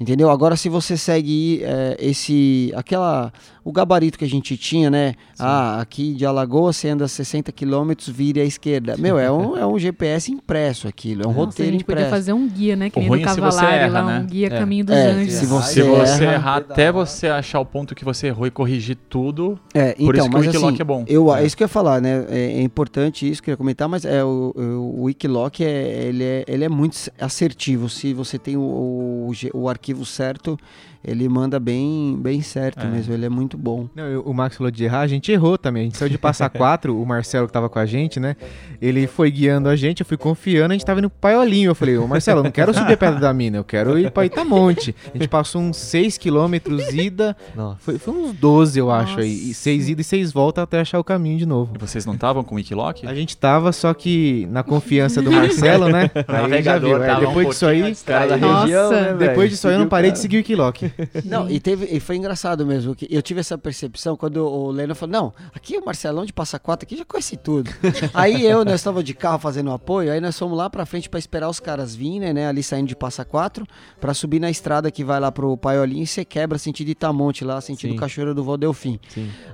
[0.02, 0.30] Entendeu?
[0.30, 2.72] Agora, se você segue é, esse.
[2.74, 3.32] aquela.
[3.64, 5.14] O gabarito que a gente tinha, né?
[5.38, 8.96] Ah, aqui de Alagoas você anda 60 quilômetros, vire à esquerda.
[8.98, 12.00] Meu, é um, é um GPS impresso aquilo, é um Nossa, a roteiro gente podia
[12.02, 12.10] impresso.
[12.10, 12.90] fazer um guia, né?
[12.90, 14.20] Que O nem ruim do é se você Cavalário, erra, lá, né?
[14.20, 14.50] um guia É.
[14.50, 15.34] Caminho dos É, Anjos.
[15.34, 18.50] se você Se você erra, errar até você achar o ponto que você errou e
[18.50, 21.04] corrigir tudo, É, Por então, isso que o Wikiloc assim, é bom.
[21.06, 21.42] Eu, É.
[21.42, 22.26] é isso que eu ia falar, né?
[22.28, 26.24] É, é importante isso que eu ia comentar, mas é, o, o, Wikiloc é, ele
[26.24, 27.88] é, ele é muito assertivo.
[27.88, 30.58] Se você tem o, o, o arquivo certo,
[31.04, 32.86] ele manda bem, bem certo É.
[32.88, 33.12] mesmo.
[33.12, 33.88] Ele é muito bom.
[33.94, 35.82] Não, eu- o Max falou de errar, a gente errou também.
[35.82, 38.36] A gente saiu de passar quatro, o Marcelo que tava com a gente, né?
[38.80, 41.70] Ele foi guiando a gente, eu fui confiando, a gente tava indo pro Paiolinho.
[41.70, 44.10] Eu falei, ô Marcelo, eu não quero subir a Pedra da Mina, eu quero ir
[44.10, 44.94] pra Itamonte.
[45.14, 47.78] A gente passou uns 6 quilômetros ida, Nossa.
[47.80, 49.32] foi, foi uns 12, eu acho, aí.
[49.44, 49.54] E Nossa.
[49.60, 51.72] 6 ida e 6 volta até achar o caminho de novo.
[51.74, 53.04] e vocês não estavam com o Wikiloc?
[53.06, 56.10] A gente tava, só que na confiança do Marcelo, né?
[56.28, 57.02] Aí já viu.
[57.02, 58.62] É, depois disso aí, Cara da Nossa.
[58.62, 60.22] região, né, depois disso aí eu não parei de cara.
[60.22, 60.82] seguir o Wikiloc.
[61.24, 62.94] Não, e, teve, e foi engraçado mesmo.
[62.94, 66.58] que Eu tive essa percepção quando o Leno falou: Não, aqui o Marcelão de Passa
[66.58, 67.70] Quatro aqui já conhece tudo.
[68.14, 71.18] aí eu, nós estávamos de carro fazendo apoio, aí nós fomos lá pra frente pra
[71.18, 72.46] esperar os caras virem, né?
[72.46, 73.66] Ali saindo de Passa Quatro,
[74.00, 77.60] pra subir na estrada que vai lá pro Paiolinho e você quebra sentido Itamonte lá,
[77.60, 77.98] sentido Sim.
[77.98, 78.98] Cachoeira do Valdelfim.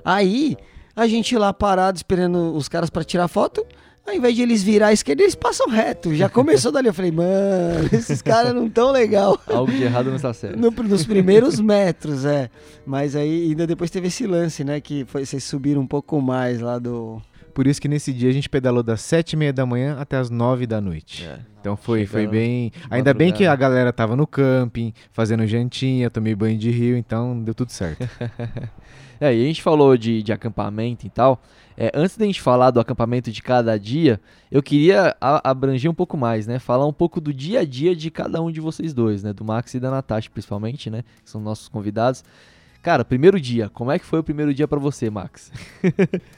[0.03, 0.57] Aí,
[0.95, 3.65] a gente lá parado esperando os caras pra tirar foto.
[4.09, 6.13] Ao invés de eles virar à esquerda, eles passam reto.
[6.15, 6.87] Já começou dali.
[6.87, 9.39] Eu falei, mano, esses caras não tão legal.
[9.47, 10.57] Algo de errado não está certo.
[10.57, 12.49] No- nos primeiros metros, é.
[12.85, 14.81] Mas aí ainda depois teve esse lance, né?
[14.81, 17.21] Que foi, vocês subiram um pouco mais lá do.
[17.59, 20.15] Por isso que nesse dia a gente pedalou das sete e meia da manhã até
[20.15, 21.25] as nove da noite.
[21.25, 21.39] É.
[21.59, 22.71] Então foi, foi bem.
[22.89, 27.37] Ainda bem que a galera tava no camping, fazendo jantinha, tomei banho de rio, então
[27.43, 28.07] deu tudo certo.
[29.21, 31.41] É, e a gente falou de, de acampamento e tal.
[31.75, 34.17] É, antes da gente falar do acampamento de cada dia,
[34.49, 36.57] eu queria a- abranger um pouco mais, né?
[36.57, 39.33] Falar um pouco do dia a dia de cada um de vocês dois, né?
[39.33, 41.03] Do Max e da Natasha, principalmente, né?
[41.21, 42.23] Que são nossos convidados.
[42.81, 45.51] Cara, primeiro dia, como é que foi o primeiro dia pra você, Max?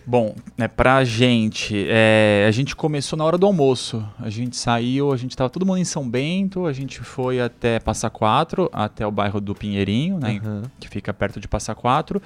[0.06, 4.04] Bom, né, pra gente, é, a gente começou na hora do almoço.
[4.20, 7.80] A gente saiu, a gente tava todo mundo em São Bento, a gente foi até
[7.80, 10.64] Passa Quatro, até o bairro do Pinheirinho, né, Aham.
[10.80, 12.20] que fica perto de Passa Quatro.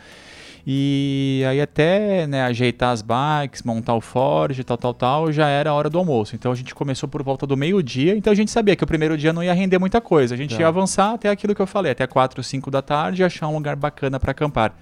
[0.67, 5.69] E aí até né, ajeitar as bikes, montar o Ford, tal, tal, tal, já era
[5.69, 6.35] a hora do almoço.
[6.35, 9.15] Então a gente começou por volta do meio-dia, então a gente sabia que o primeiro
[9.15, 10.33] dia não ia render muita coisa.
[10.33, 10.61] A gente Tá.
[10.61, 13.53] ia avançar até aquilo que eu falei, até 4, 5 da tarde e achar um
[13.53, 14.73] lugar bacana para acampar.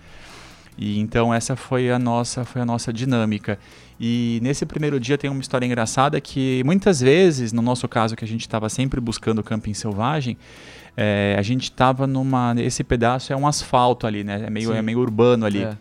[0.78, 3.60] E então essa foi a nossa, foi a nossa dinâmica.
[4.00, 8.26] E nesse primeiro dia tem uma história engraçada que muitas vezes, no nosso caso que
[8.26, 10.38] a gente estava sempre buscando camping selvagem,
[10.96, 14.44] é, a gente estava numa, esse pedaço é um asfalto ali, né?
[14.46, 14.78] É meio, Sim.
[14.78, 15.64] é meio urbano ali.
[15.64, 15.78] É.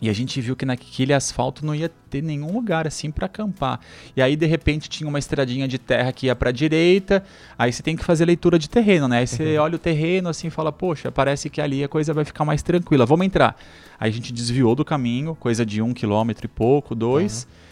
[0.00, 3.80] E a gente viu que naquele asfalto não ia ter nenhum lugar assim para acampar.
[4.14, 7.24] E aí de repente tinha uma estradinha de terra que ia para direita.
[7.58, 9.20] Aí você tem que fazer leitura de terreno, né?
[9.20, 12.26] Aí você olha o terreno assim e fala: "Poxa, parece que ali a coisa vai
[12.26, 13.06] ficar mais tranquila.
[13.06, 13.56] Vamos entrar".
[13.98, 17.44] Aí a gente desviou do caminho, coisa de um quilômetro e pouco, dois.
[17.44, 17.65] E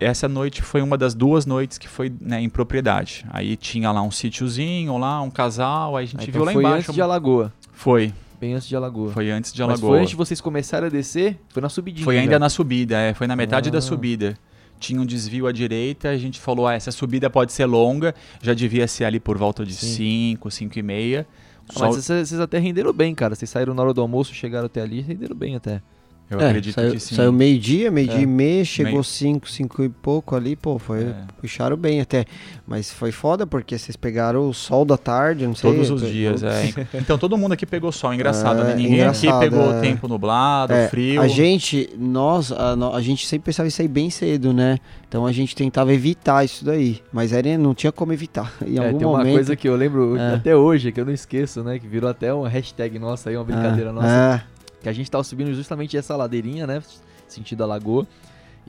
[0.00, 3.24] Essa noite foi uma das duas noites que foi né, em propriedade.
[3.30, 6.52] Aí tinha lá um sítiozinho, lá um casal, aí a gente Ah, viu então lá
[6.52, 6.76] foi embaixo.
[6.78, 7.52] antes de Alagoa.
[7.72, 9.12] Foi, Bem antes de Alagoa.
[9.12, 9.90] foi antes de Mas Alagoa.
[9.90, 11.38] foi antes de vocês começarem a descer?
[11.48, 12.04] Foi na subidinha.
[12.04, 12.38] Foi ainda já.
[12.38, 13.72] na subida, é, foi na metade Ah.
[13.72, 14.36] da subida.
[14.80, 18.54] Tinha um desvio à direita, a gente falou, ah, essa subida pode ser longa, já
[18.54, 20.32] devia ser ali por volta de Sim.
[20.36, 21.26] 5, 5 e meia.
[21.70, 23.34] Ah, mas vocês, vocês até renderam bem, cara.
[23.34, 25.82] Vocês saíram na hora do almoço, chegaram até ali, renderam bem até.
[26.30, 27.14] Eu É, acredito saiu, que sim.
[27.14, 28.22] Saiu meio-dia, meio-dia É.
[28.22, 31.02] e meia, chegou Meio- cinco, cinco e pouco ali, pô, foi.
[31.04, 31.14] É.
[31.40, 32.24] Puxaram bem até.
[32.66, 35.70] Mas foi foda porque vocês pegaram o sol da tarde, não sei.
[35.72, 36.72] Todos os dias, é.
[36.94, 38.72] Então todo mundo aqui pegou sol, engraçado, né?
[38.72, 39.80] É, Ninguém engraçado, aqui pegou é.
[39.80, 41.20] tempo nublado, É, frio.
[41.22, 44.78] A gente, nós, a, a gente sempre pensava em sair bem cedo, né?
[45.08, 47.00] Então a gente tentava evitar isso daí.
[47.12, 48.52] Mas era, não tinha como evitar.
[48.66, 49.32] Em É, algum tem uma momento.
[49.34, 50.34] coisa que eu lembro É.
[50.34, 51.78] até hoje, que eu não esqueço, né?
[51.78, 54.44] Que virou até uma hashtag nossa aí, uma brincadeira Ah, nossa.
[54.88, 56.82] Que a gente tava subindo justamente essa ladeirinha, né?
[57.28, 58.06] Sentido a lagoa.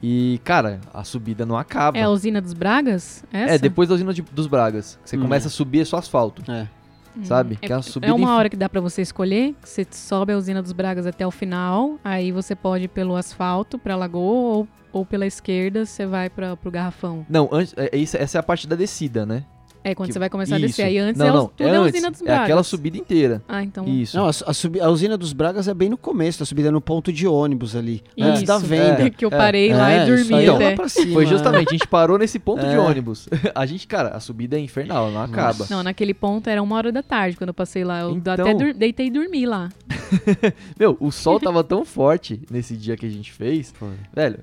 [0.03, 1.97] E, cara, a subida não acaba.
[1.97, 3.23] É a usina dos Bragas?
[3.31, 3.55] Essa?
[3.55, 4.99] É, depois da usina de- dos Bragas.
[5.03, 5.21] que Você Hum.
[5.21, 6.67] começa a subir é só asfalto, é.
[7.17, 7.23] Hum.
[7.23, 7.57] sabe?
[7.61, 9.55] É, que é uma subida é uma hora que dá pra você escolher.
[9.63, 11.97] Você sobe a usina dos Bragas até o final.
[12.03, 16.55] Aí você pode ir pelo asfalto pra lagoa ou, ou pela esquerda você vai pra,
[16.57, 17.25] pro garrafão.
[17.29, 19.43] Não, antes, é, isso- essa é a parte da descida, né?
[19.83, 20.67] É quando Que- você vai começar a Isso.
[20.67, 20.83] descer.
[20.83, 21.93] Aí antes não, é, não, tudo é é a antes.
[21.93, 22.43] usina dos É Bragas.
[22.43, 23.41] aquela subida inteira.
[23.47, 23.85] Ah, então.
[23.87, 24.17] Isso.
[24.17, 26.71] Não, a, a subi- a usina dos Bragas é bem no começo, a subida é
[26.71, 28.03] no ponto de ônibus ali.
[28.19, 29.09] Antes da venda.
[29.09, 29.37] que eu É.
[29.37, 30.69] parei lá É, e isso dormi aí, Então, até.
[30.71, 31.13] lá pra cima.
[31.13, 32.79] Foi justamente, a gente parou nesse ponto de É.
[32.79, 33.27] ônibus.
[33.55, 35.65] A gente, cara, a subida é infernal, não acaba.
[35.69, 38.01] Não, naquele ponto era uma hora da tarde quando eu passei lá.
[38.01, 39.69] Eu Então- até dur- deitei e dormi lá.
[40.79, 43.71] Meu, o sol tava tão forte nesse dia que a gente fez.
[43.77, 43.89] Foi.
[44.13, 44.39] Velho,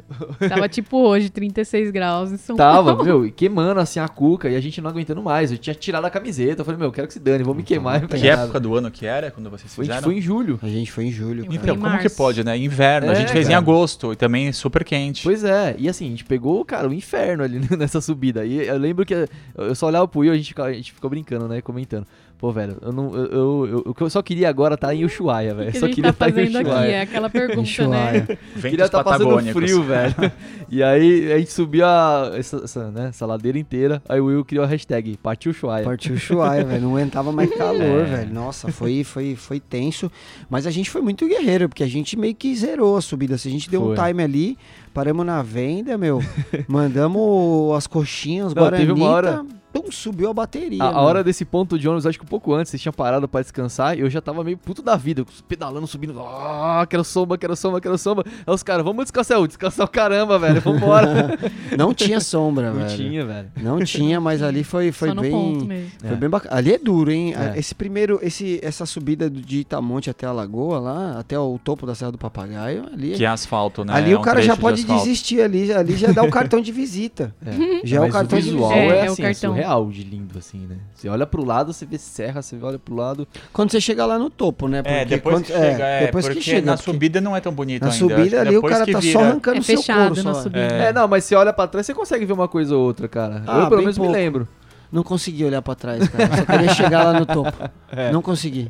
[0.49, 2.89] Tava tipo hoje, 36 graus em São Paulo.
[2.91, 5.53] tava, meu, e queimando assim a cuca e a gente não aguentando mais.
[5.53, 6.61] Eu tinha tirado a camiseta.
[6.63, 7.99] Eu falei, meu, eu quero que se dane, vou me queimar.
[7.99, 10.03] e não Que época do ano que era, quando vocês Foi, fizeram?
[10.05, 10.59] foi em julho.
[10.63, 11.45] A gente foi em julho.
[11.45, 11.55] Cara.
[11.57, 12.57] Então, Em como que pode, né?
[12.57, 13.11] Inverno.
[13.11, 13.59] a É, gente fez em cara.
[13.63, 15.23] agosto e também super quente.
[15.23, 18.45] Pois é, e assim, a gente pegou, cara, o inferno ali nessa subida.
[18.47, 19.15] E eu lembro que
[19.57, 22.07] eu só olhava pro Will, a gente, ficava- a gente ficou brincando, né, comentando.
[22.39, 25.07] Pô, velho, eu não, eu, eu, eu- o que eu só queria agora tá em
[25.07, 25.73] Ushuaia, velho.
[25.73, 26.69] que Só queria tá tá em fazendo aqui?
[26.69, 26.93] Ushuaia.
[26.93, 28.27] É aquela pergunta, Ushuaia.
[28.29, 28.39] né?
[28.61, 29.63] Queria estar passando patagônicos.
[29.63, 30.15] frio, velho.
[30.69, 34.03] E aí a gente subiu a, essa, essa, né, essa ladeira inteira.
[34.09, 35.85] Aí o Will criou a hashtag Partiu Ushuaia.
[35.85, 36.83] Partiu Chuaia, velho.
[36.83, 38.05] Não aguentava mais calor, É.
[38.05, 38.35] velho.
[38.35, 40.11] Nossa, foi, foi, foi tenso.
[40.51, 43.39] Mas a gente foi muito guerreiro, porque a gente meio que zerou a subida.
[43.39, 44.09] Se a gente deu um Foi.
[44.09, 44.59] time ali,
[44.93, 46.21] paramos na venda, meu.
[46.69, 48.89] Mandamos as coxinhas, Não, Guaranita.
[48.93, 49.45] teve uma hora-
[49.83, 50.83] tum, subiu a bateria.
[50.83, 53.27] A, a hora desse ponto de ônibus, acho que um pouco antes, vocês tinham parado
[53.29, 56.19] pra descansar e eu já tava meio puto da vida, pedalando, subindo.
[56.21, 58.25] Ah, quero samba, quero samba, quero samba.
[58.47, 59.37] Aí os caras, vamos descansar.
[59.39, 61.39] Eu, descansar o caramba, velho, vambora.
[61.77, 62.97] Não tinha sombra, Não velho.
[62.97, 63.49] tinha, velho.
[63.57, 65.91] Não tinha, mas ali foi, foi bem.
[66.01, 66.15] Foi É.
[66.15, 66.57] bem bacana.
[66.57, 67.35] Ali é duro, hein?
[67.35, 67.59] É.
[67.59, 71.95] Esse primeiro, esse, essa subida de Itamonte até a Lagoa, lá, até o topo da
[71.95, 73.13] Serra do Papagaio, ali.
[73.13, 73.93] Que é asfalto, né?
[73.95, 75.05] ali É o um cara já trecho de pode asfalto.
[75.05, 77.35] desistir ali, ali já dá o cartão de visita.
[77.47, 77.87] É.
[77.87, 78.87] Já é o Mas cartão o de visual visita.
[78.95, 79.57] é, É, é o assim, cartão.
[79.67, 80.77] É surreal de lindo, assim, né?
[80.95, 83.27] Você olha pro lado, você vê serra, você olha pro lado.
[83.53, 84.79] Quando você chega lá no topo, né?
[84.79, 86.67] É, Porque depois quando- que chega, é, depois porque que chega.
[86.67, 87.99] na porque subida não é tão bonito na ainda.
[87.99, 90.23] Subida ali o cara tá vira- só arrancando É o seu fechado couro.
[90.25, 90.43] na Só.
[90.43, 90.61] subida.
[90.61, 90.93] É.
[90.93, 93.43] não, mas você olha pra trás, você consegue ver uma coisa ou outra, cara.
[93.47, 94.11] Ah, eu pelo menos pouco.
[94.13, 94.49] me lembro.
[94.93, 96.25] Não consegui olhar pra trás, cara.
[96.31, 97.53] Eu Só queria chegar lá no topo.
[97.91, 98.11] É.
[98.13, 98.69] Não consegui.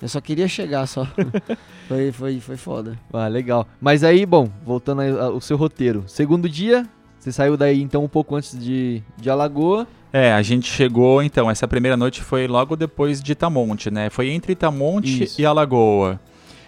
[0.00, 1.06] Eu só queria chegar só.
[1.88, 2.98] Foi, foi, foi foda.
[3.12, 3.66] Ah, legal.
[3.80, 6.04] Mas aí, bom, voltando aí ao seu roteiro.
[6.06, 6.86] Segundo dia,
[7.24, 9.86] você saiu daí então um pouco antes de, de Alagoa.
[10.12, 14.10] É, a gente chegou, então, essa primeira noite foi logo depois de Itamonte, né?
[14.10, 15.40] Foi entre Itamonte Isso.
[15.40, 16.20] e Alagoa.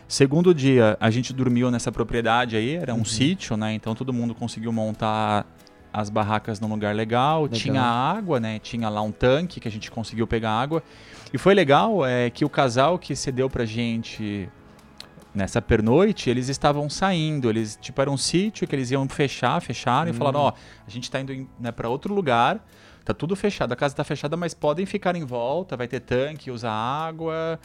[0.09, 3.05] Segundo dia, a gente dormiu nessa propriedade aí, era um Uhum.
[3.05, 3.75] sítio, né?
[3.75, 5.47] Então todo mundo conseguiu montar
[5.93, 7.59] as barracas num lugar legal, Legal.
[7.59, 8.59] tinha água, né?
[8.59, 10.83] Tinha lá um tanque que a gente conseguiu pegar água.
[11.35, 14.49] E foi legal é que o casal que cedeu pra gente
[15.37, 20.09] nessa pernoite, eles estavam saindo, eles tipo era um sítio que eles iam fechar, fecharam
[20.09, 20.15] e Hum.
[20.15, 20.53] falaram, ó,
[20.87, 22.65] a gente tá indo né, para outro lugar,
[23.05, 26.51] tá tudo fechado, a casa tá fechada, mas podem ficar em volta, vai ter tanque,
[26.51, 27.61] usar água,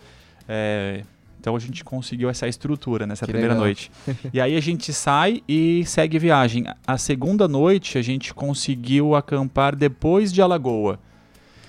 [0.48, 1.04] é,
[1.40, 3.66] então a gente conseguiu essa estrutura nessa Que primeira legal.
[3.66, 3.92] noite.
[4.32, 6.66] e aí a gente sai e segue viagem.
[6.86, 11.00] A segunda noite a gente conseguiu acampar depois de Alagoa.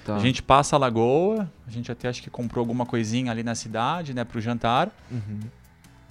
[0.04, 0.16] Tá.
[0.16, 3.54] A gente passa a Lagoa, a gente até acho que comprou alguma coisinha ali na
[3.54, 4.90] cidade, né, pro jantar.
[5.10, 5.40] Uhum.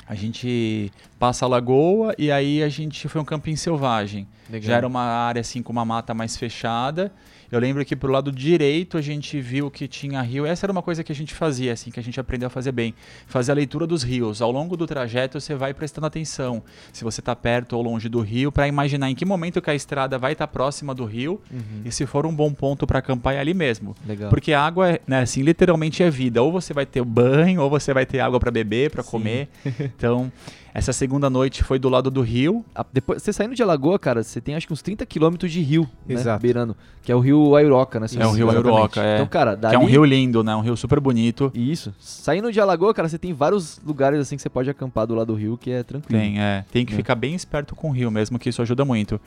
[0.07, 4.27] A gente passa a Lagoa e aí a gente foi um camping selvagem.
[4.49, 4.67] Legal.
[4.67, 7.11] Já era uma área assim com uma mata mais fechada.
[7.51, 10.45] Eu lembro que pro lado direito a gente viu que tinha rio.
[10.45, 12.71] Essa era uma coisa que a gente fazia, assim, que a gente aprendeu a fazer
[12.71, 12.93] bem.
[13.27, 14.41] Fazer a leitura dos rios.
[14.41, 16.63] Ao longo do trajeto você vai prestando atenção.
[16.93, 19.75] Se você está perto ou longe do rio, para imaginar em que momento que a
[19.75, 21.81] estrada vai estar próxima do rio Uhum.
[21.85, 23.95] e se for um bom ponto para acampar é ali mesmo.
[24.05, 24.29] Legal.
[24.29, 26.41] Porque a água, é, né, assim, literalmente é vida.
[26.41, 29.49] Ou você vai ter banho, ou você vai ter água para beber, para comer.
[29.81, 30.31] Então,
[30.73, 32.63] essa segunda noite foi do lado do rio.
[32.73, 35.61] Ah, depois, você saindo de Alagoa, cara, você tem acho que uns 30 quilômetros de
[35.61, 36.15] rio, né?
[36.15, 36.41] Exato.
[36.41, 36.75] Beirando.
[37.03, 38.05] Que é o rio Airoca, né?
[38.15, 38.49] É não o rio.
[38.49, 39.15] Airoca, é.
[39.15, 39.75] Então, cara, dali...
[39.75, 40.55] Que é um rio lindo, né?
[40.55, 41.51] Um rio super bonito.
[41.55, 41.93] Isso.
[41.99, 45.27] Saindo de Alagoa, cara, você tem vários lugares assim que você pode acampar do lado
[45.27, 46.19] do rio, que é tranquilo.
[46.21, 46.63] Tem, é.
[46.71, 46.95] Tem que É.
[46.95, 49.19] ficar bem esperto com o rio mesmo, que isso ajuda muito.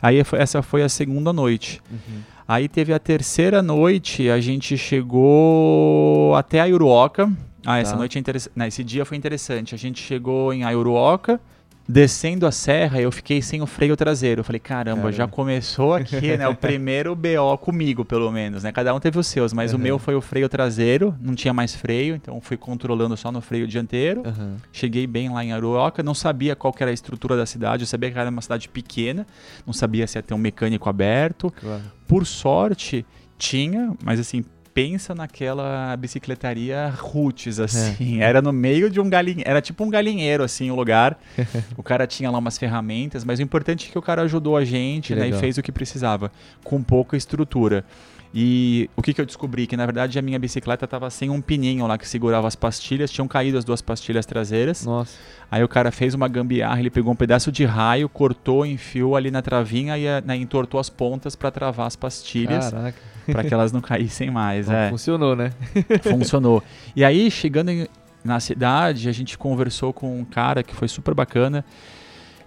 [0.00, 1.80] Aí foi- essa foi a segunda noite.
[1.90, 2.20] Uhum.
[2.48, 7.30] Aí teve a terceira noite, a gente chegou até a Iuruoca.
[7.66, 7.96] Ah, essa Tá.
[7.98, 8.66] noite é interessante.
[8.68, 9.74] Esse dia foi interessante.
[9.74, 11.40] A gente chegou em Aiuruoca,
[11.88, 14.40] descendo a serra, eu fiquei sem o freio traseiro.
[14.40, 16.48] Eu falei, caramba, já começou aqui, né?
[16.48, 18.72] O primeiro BO comigo, pelo menos, né?
[18.72, 19.82] Cada um teve os seus, mas o Uhum.
[19.82, 23.66] meu foi o freio traseiro, não tinha mais freio, então fui controlando só no freio
[23.68, 24.22] dianteiro.
[24.26, 24.56] Aham.
[24.72, 28.10] Cheguei bem lá em Aruoca, não sabia qual era a estrutura da cidade, eu sabia
[28.10, 29.24] que era uma cidade pequena,
[29.64, 31.52] não sabia se ia ter um mecânico aberto.
[31.60, 31.82] Claro.
[32.08, 33.06] Por sorte,
[33.38, 34.44] tinha, mas assim,
[34.76, 38.20] pensa naquela bicicletaria roots, assim.
[38.20, 41.18] Era no meio de um galinheiro, era tipo um galinheiro, assim, o lugar.
[41.78, 44.66] o cara tinha lá umas ferramentas, mas o importante é que o cara ajudou a
[44.66, 46.30] gente, Que né, e fez o que precisava,
[46.62, 47.86] com pouca estrutura.
[48.34, 49.66] E o que, que eu descobri?
[49.66, 53.10] Que na verdade a minha bicicleta estava sem um pininho lá que segurava as pastilhas,
[53.10, 54.84] tinham caído as duas pastilhas traseiras.
[54.84, 55.16] Nossa.
[55.50, 59.30] Aí o cara fez uma gambiarra, ele pegou um pedaço de raio, cortou, enfiou ali
[59.30, 62.98] na travinha e né, entortou as pontas para travar as pastilhas, Caraca.
[63.26, 64.66] para que elas não caíssem mais.
[64.68, 65.52] Bom, é, Funcionou, né?
[66.02, 66.62] funcionou.
[66.94, 67.86] E aí, chegando em-
[68.24, 71.64] na cidade, a gente conversou com um cara que foi super bacana.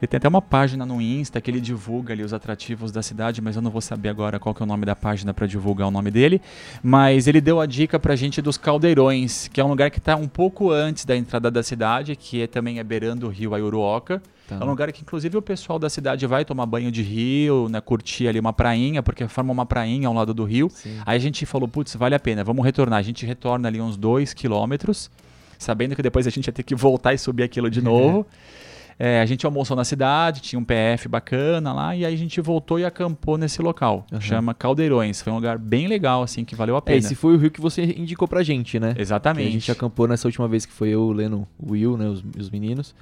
[0.01, 3.41] Ele tem até uma página no Insta que ele divulga ali os atrativos da cidade,
[3.41, 5.87] mas eu não vou saber agora qual que é o nome da página para divulgar
[5.89, 6.41] o nome dele.
[6.81, 10.15] Mas ele deu a dica pra gente dos Caldeirões, que é um lugar que está
[10.15, 14.21] um pouco antes da entrada da cidade, que é, também é beirando o rio Aiuruoca.
[14.47, 14.57] Tá.
[14.59, 17.79] É um lugar que, inclusive, o pessoal da cidade vai tomar banho de rio, né,
[17.79, 20.69] curtir ali uma prainha, porque forma uma prainha ao lado do rio.
[20.73, 20.97] Sim.
[21.05, 22.99] Aí a gente falou, putz, vale a pena, vamos retornar.
[22.99, 25.11] A gente retorna ali uns dois quilômetros,
[25.57, 28.25] sabendo que depois a gente ia ter que voltar e subir aquilo de novo.
[28.33, 28.68] É,
[28.99, 32.77] a gente almoçou na cidade, tinha um PF bacana lá, e aí a gente voltou
[32.77, 34.05] e acampou nesse local.
[34.11, 34.19] Aham.
[34.19, 35.21] Chama Caldeirões.
[35.21, 36.97] Foi um lugar bem legal, assim, que valeu a É, pena.
[36.97, 38.93] esse foi o rio que você indicou pra gente, né?
[38.93, 39.47] Que Exatamente.
[39.47, 42.09] a gente acampou nessa última vez que foi eu, o Leno, o Will, né?
[42.09, 42.93] Os, os meninos.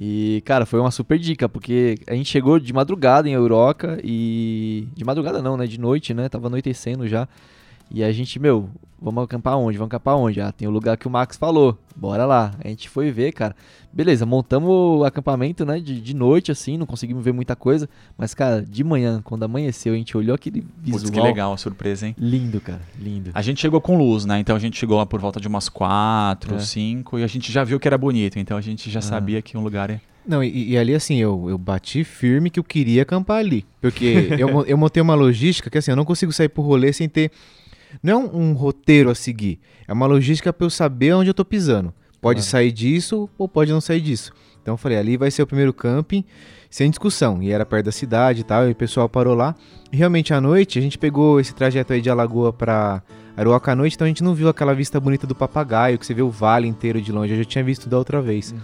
[0.00, 4.86] E, cara, foi uma super dica, porque a gente chegou de madrugada em Euroca e.
[4.94, 5.66] De madrugada não, né?
[5.66, 6.28] De noite, né?
[6.28, 7.26] Tava anoitecendo já.
[7.90, 8.68] E a gente, meu,
[9.00, 9.78] vamos acampar onde?
[9.78, 10.40] Vamos acampar onde?
[10.40, 11.78] Ah, tem o lugar que o Max falou.
[11.96, 12.52] Bora lá.
[12.62, 13.56] A gente foi ver, cara.
[13.92, 15.80] Beleza, montamos o acampamento, né?
[15.80, 17.88] De, de noite, assim, não conseguimos ver muita coisa.
[18.16, 21.00] Mas, cara, de manhã, quando amanheceu, a gente olhou aquele visual.
[21.00, 22.14] Putz, que legal a surpresa, hein?
[22.18, 22.82] Lindo, cara.
[22.98, 23.30] Lindo.
[23.34, 24.38] A gente chegou com luz, né?
[24.38, 26.58] Então a gente chegou lá por volta de umas quatro, É.
[26.60, 28.38] cinco, e a gente já viu que era bonito.
[28.38, 29.02] Então a gente já Ah.
[29.02, 30.00] sabia que um lugar é.
[30.26, 33.64] Não, e, e ali assim, eu, eu bati firme que eu queria acampar ali.
[33.80, 37.08] Porque eu, eu montei uma logística que assim, eu não consigo sair pro rolê sem
[37.08, 37.30] ter.
[38.02, 39.58] Não é um, um roteiro a seguir.
[39.86, 41.92] É uma logística pra eu saber onde eu tô pisando.
[42.20, 44.32] Pode sair disso ou pode não sair disso.
[44.60, 46.24] Então eu falei, ali vai ser o primeiro camping,
[46.68, 47.42] sem discussão.
[47.42, 49.54] E era perto da cidade e tal, e o pessoal parou lá.
[49.90, 53.02] E realmente à noite, a gente pegou esse trajeto aí de Alagoa pra
[53.36, 56.12] Aruoca à noite, então a gente não viu aquela vista bonita do papagaio, que você
[56.12, 57.32] vê o vale inteiro de longe.
[57.32, 58.54] Eu já tinha visto da outra vez.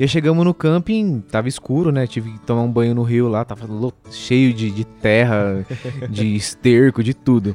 [0.00, 2.06] E aí chegamos no camping, tava escuro, né?
[2.06, 3.66] Tive que tomar um banho no rio lá, tava
[4.10, 5.62] cheio de, de terra,
[6.08, 7.54] de esterco, de tudo.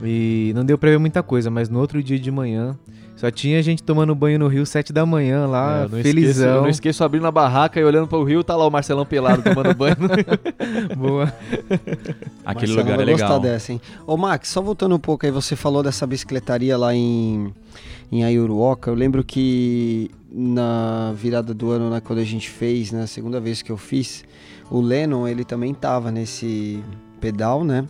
[0.00, 2.78] E não deu pra ver muita coisa, mas no outro dia de manhã
[3.16, 6.54] só tinha gente tomando banho no rio sete da manhã lá, É, não esqueço, felizão.
[6.54, 9.42] eu não esqueço abrindo a barraca e olhando pro rio, tá lá o Marcelão pelado
[9.42, 9.96] tomando banho.
[10.96, 11.32] Boa.
[12.44, 13.40] Aquele Marcelo lugar é vai gostar legal.
[13.40, 13.80] dessa, hein?
[14.06, 17.52] Ô, Max, só voltando um pouco aí, você falou dessa bicicletaria lá em,
[18.12, 18.92] em Ayuruoca.
[18.92, 23.62] Eu lembro que na virada do ano, né, quando a gente fez, na segunda vez
[23.62, 24.24] que eu fiz,
[24.68, 26.82] o Lennon, ele também tava nesse
[27.20, 27.86] pedal, né?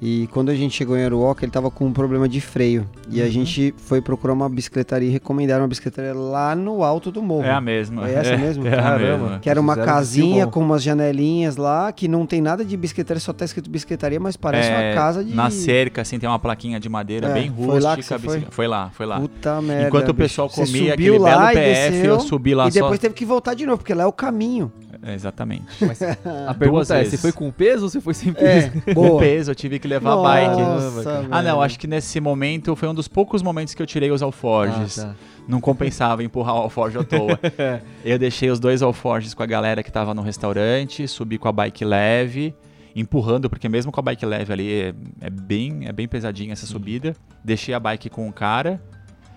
[0.00, 2.86] E quando a gente chegou em Aruoca, ele tava com um problema de freio.
[3.10, 3.26] E Uhum.
[3.26, 7.42] a gente foi procurar uma bicicletaria e recomendaram uma bicicletaria lá no alto do morro.
[7.44, 8.08] É a mesma.
[8.08, 8.64] É essa mesmo?
[8.68, 9.18] É, a Caramba.
[9.24, 9.38] mesma.
[9.40, 13.20] Que era uma Fizeram casinha com umas janelinhas lá, que não tem nada de bicicletaria,
[13.20, 15.34] só tá escrito bicicletaria, mas parece É, uma casa de.
[15.34, 17.84] Na cerca, assim, tem uma plaquinha de madeira É, bem foi rústica.
[17.88, 18.44] lá que você foi?
[18.50, 19.18] Foi lá, foi lá.
[19.20, 19.88] Puta merda.
[19.88, 21.54] Enquanto o pessoal comia aquele belo PF,
[21.90, 23.00] desceu, eu subi lá E depois só.
[23.02, 24.70] teve que voltar de novo, porque lá é o caminho.
[25.02, 25.64] É, Exatamente.
[26.46, 27.12] A pergunta é, vezes.
[27.12, 28.70] você foi com peso ou você foi sem peso?
[28.86, 30.60] É, Com peso, eu tive que levar a bike.
[30.60, 34.10] Nossa, Ah, não, acho que nesse momento foi um dos poucos momentos que eu tirei
[34.10, 34.98] os alforjes.
[34.98, 35.14] Ah, tá.
[35.46, 37.38] Não compensava empurrar o alforje à toa.
[38.04, 41.52] eu deixei os dois alforjes com a galera que tava no restaurante, subi com a
[41.52, 42.54] bike leve,
[42.94, 46.66] empurrando, porque mesmo com a bike leve ali é, é bem, é bem pesadinha essa
[46.66, 47.14] subida.
[47.42, 48.80] Deixei a bike com o cara.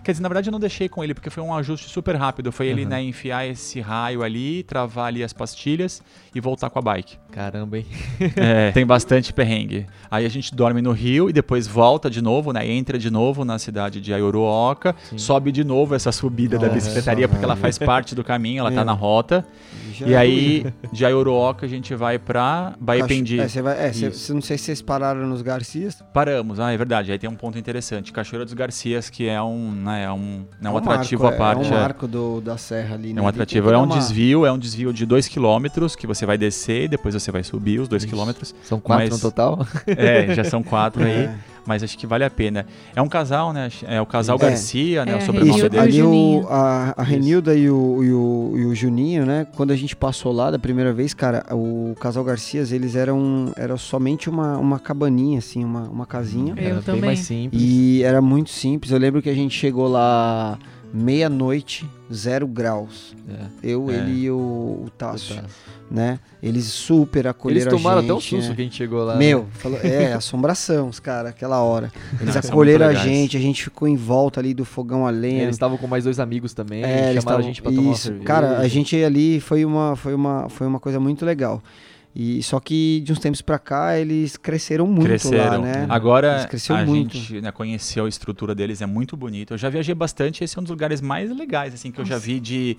[0.04, 2.52] Quer dizer, na verdade eu não deixei com ele, porque foi um ajuste super rápido.
[2.52, 2.90] Foi ele, Uhum.
[2.90, 6.02] né, enfiar esse raio ali, travar ali as pastilhas
[6.34, 7.18] e voltar com a bike.
[7.32, 7.86] Caramba, hein?
[8.36, 9.86] É, tem bastante perrengue.
[10.10, 12.68] Aí a gente dorme no Rio e depois volta de novo, né?
[12.70, 17.28] Entra de novo na cidade de Ayuruoca, sobe de novo essa subida da Nossa, bicicletaria,
[17.28, 18.84] porque ela faz parte do caminho, ela tá É.
[18.84, 19.46] na rota.
[19.94, 23.38] Já E é aí, de Ayuruoca, a gente vai pra Baipendi.
[23.38, 24.12] Cacho- É, você vai, é, Isso.
[24.12, 26.04] você- não sei se vocês pararam nos Garcias.
[26.14, 27.12] Paramos, ah, é verdade.
[27.12, 28.12] Aí tem um ponto interessante.
[28.12, 31.46] Cachoeira dos Garcias, que é um, né, é um, é um É atrativo marco, à
[31.46, 31.66] parte.
[31.72, 33.12] É, é um marco do, da serra ali.
[33.12, 33.22] É né?
[33.22, 35.68] um atrativo, é um uma- desvio, é um desvio de 2 km
[35.98, 38.14] que você vai descer e depois você vai subir os 2 Ixi.
[38.16, 38.32] km.
[38.64, 39.66] São quatro Mas- no total?
[39.88, 41.36] É, já são quatro aí, É.
[41.66, 42.66] mas acho que vale a pena.
[42.96, 43.70] É um casal, né?
[43.84, 44.40] É o casal É.
[44.48, 45.14] Garcia, né?
[45.14, 45.80] É, o sobrenome Isso, dele.
[45.84, 49.46] ali o a, a Renilda e o, e, o, e o Juninho, né?
[49.56, 53.78] Quando a gente passou lá da primeira vez, cara, o casal Garcias, eles eram era
[53.78, 56.54] somente uma, uma cabaninha, assim, uma, uma casinha.
[56.58, 57.02] Eu Era bem também.
[57.02, 57.62] mais simples.
[57.62, 58.92] E era muito simples.
[58.92, 60.58] Eu lembro que a gente chegou lá
[60.94, 63.16] meia-noite, zero graus.
[63.30, 63.72] É.
[63.72, 63.96] Eu, É.
[63.96, 64.36] ele e o,
[64.86, 65.44] o Tássio, Tá.
[65.90, 66.20] né?
[66.42, 68.10] Eles super Eles acolheram tomaram a gente.
[68.12, 68.56] até um susto né?
[68.56, 69.16] que a gente chegou lá.
[69.16, 69.46] Meu, né?
[69.54, 71.92] falou, é, assombração, os caras, aquela hora.
[72.20, 75.44] Eles São acolheram a gente, a gente ficou em volta ali do fogão a lenha.
[75.44, 77.82] Eles estavam com mais dois amigos também, É, chamaram eles a tavam- gente pra tomar
[77.84, 78.04] uma isso.
[78.04, 78.26] cerveja.
[78.26, 81.62] Cara, a gente ali foi uma, foi uma, foi uma coisa muito legal.
[82.14, 85.44] E só que de uns tempos pra cá eles cresceram muito Cresceram.
[85.52, 85.86] lá, né?
[85.90, 87.16] Agora a muito.
[87.18, 89.54] gente né, conheceu a estrutura deles, é muito bonito.
[89.54, 92.16] Eu já viajei bastante, esse é um dos lugares mais legais assim que eu já
[92.16, 92.26] Nossa.
[92.28, 92.78] vi de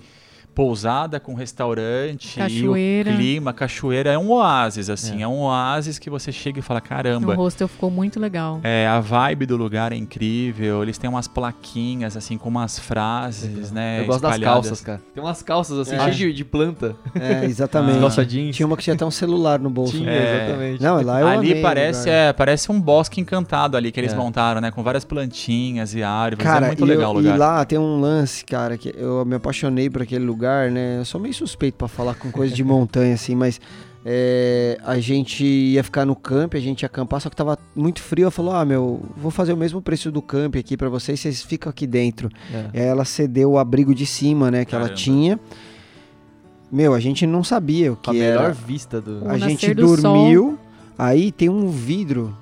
[0.53, 3.09] pousada com restaurante Cachoeira.
[3.09, 6.61] e o clima, cachoeira é um oásis assim, é, um oásis que você chega e
[6.61, 7.33] fala O caramba.
[7.35, 8.59] hostel ficou muito legal.
[8.63, 10.83] É, a vibe do lugar é incrível.
[10.83, 14.01] Eles têm umas plaquinhas, assim, com umas frases, né?
[14.01, 15.01] Eu gosto das calças, cara.
[15.13, 16.11] Tem umas calças assim, É.
[16.11, 16.95] cheias de, planta.
[17.15, 17.99] É, exatamente.
[18.03, 18.55] Calça jeans.
[18.55, 19.97] Tinha uma que tinha até um celular no bolso.
[19.97, 20.45] Tinha, É.
[20.45, 20.83] exatamente.
[20.83, 24.13] Não, lá eu ali amei o parece, é, parece um bosque encantado ali que eles
[24.13, 24.15] É.
[24.15, 24.69] montaram, né?
[24.71, 26.43] Com várias plantinhas e árvores.
[26.43, 27.35] Cara, é muito e, legal eu- o lugar.
[27.35, 30.99] e lá tem um lance, cara, que eu me apaixonei por aquele lugar, né?
[30.99, 33.59] Eu sou meio suspeito pra falar com coisa de montanha, assim, mas
[34.05, 38.01] é, a gente ia ficar no camp, a gente ia acampar, só que tava muito
[38.01, 38.23] frio.
[38.25, 41.41] Ela falou: Ah, meu, vou fazer o mesmo preço do camp aqui pra vocês, vocês
[41.41, 42.29] ficam aqui dentro.
[42.53, 42.69] É.
[42.73, 45.01] E aí ela cedeu o abrigo de cima, né, que ela Caramba.
[45.01, 45.39] tinha.
[46.71, 48.53] Meu, a gente não sabia o Com a que melhor era.
[48.53, 49.23] vista do.
[49.25, 50.57] O A gente do dormiu,
[50.97, 52.35] aí tem um vidro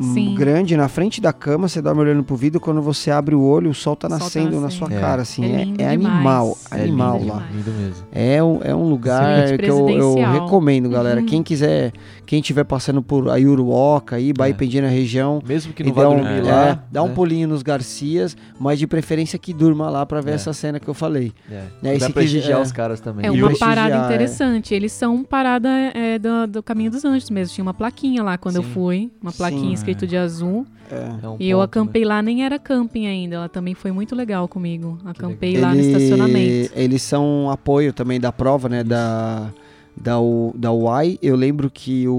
[0.00, 0.34] Sim.
[0.34, 3.70] grande na frente da cama, você dorme olhando pro vidro, quando você abre o olho,
[3.70, 4.86] o sol tá O sol tá nascendo na nascendo.
[4.86, 5.00] sua É.
[5.00, 5.44] cara, assim.
[5.44, 7.46] É É, é animal, É animal lindo lá.
[7.54, 8.06] Lindo mesmo.
[8.12, 11.20] É um, é um lugar Suíte que eu, eu recomendo, galera.
[11.20, 11.26] Uhum.
[11.26, 11.92] Quem quiser,
[12.26, 16.16] quem estiver passando por Ayuruoca, aí, Baipendi na região, Mesmo que não vá dá um,
[16.16, 16.84] dormir é, lá.
[16.90, 17.14] dá um né?
[17.14, 20.34] pulinho nos Garcias, mas de preferência que durma lá pra ver É.
[20.34, 21.32] essa cena que eu falei.
[21.50, 21.62] É.
[21.82, 22.62] É, e Dá prestigiar é.
[22.62, 23.26] os caras também.
[23.26, 24.04] É E uma parada é.
[24.06, 24.74] interessante.
[24.74, 27.54] Eles são parada é, do, do Caminho dos Anjos mesmo.
[27.54, 28.70] Tinha uma plaquinha lá quando eu Sim.
[28.70, 29.10] fui.
[29.22, 29.83] Uma plaquinha Sim.
[29.92, 30.66] Escrito de azul.
[30.90, 31.24] É.
[31.24, 33.36] É um E eu ponto, acampei lá, nem era camping ainda.
[33.36, 34.98] Ela também foi muito legal comigo.
[35.04, 36.72] Acampei Ele- lá no estacionamento.
[36.76, 38.84] Eles são apoio também da prova, né?
[38.84, 39.50] Da,
[39.96, 41.18] da, U- da UAI.
[41.22, 42.12] Eu lembro que o,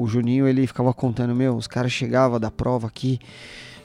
[0.00, 3.18] o Juninho, ele ficava contando, meu, os caras chegavam da prova aqui,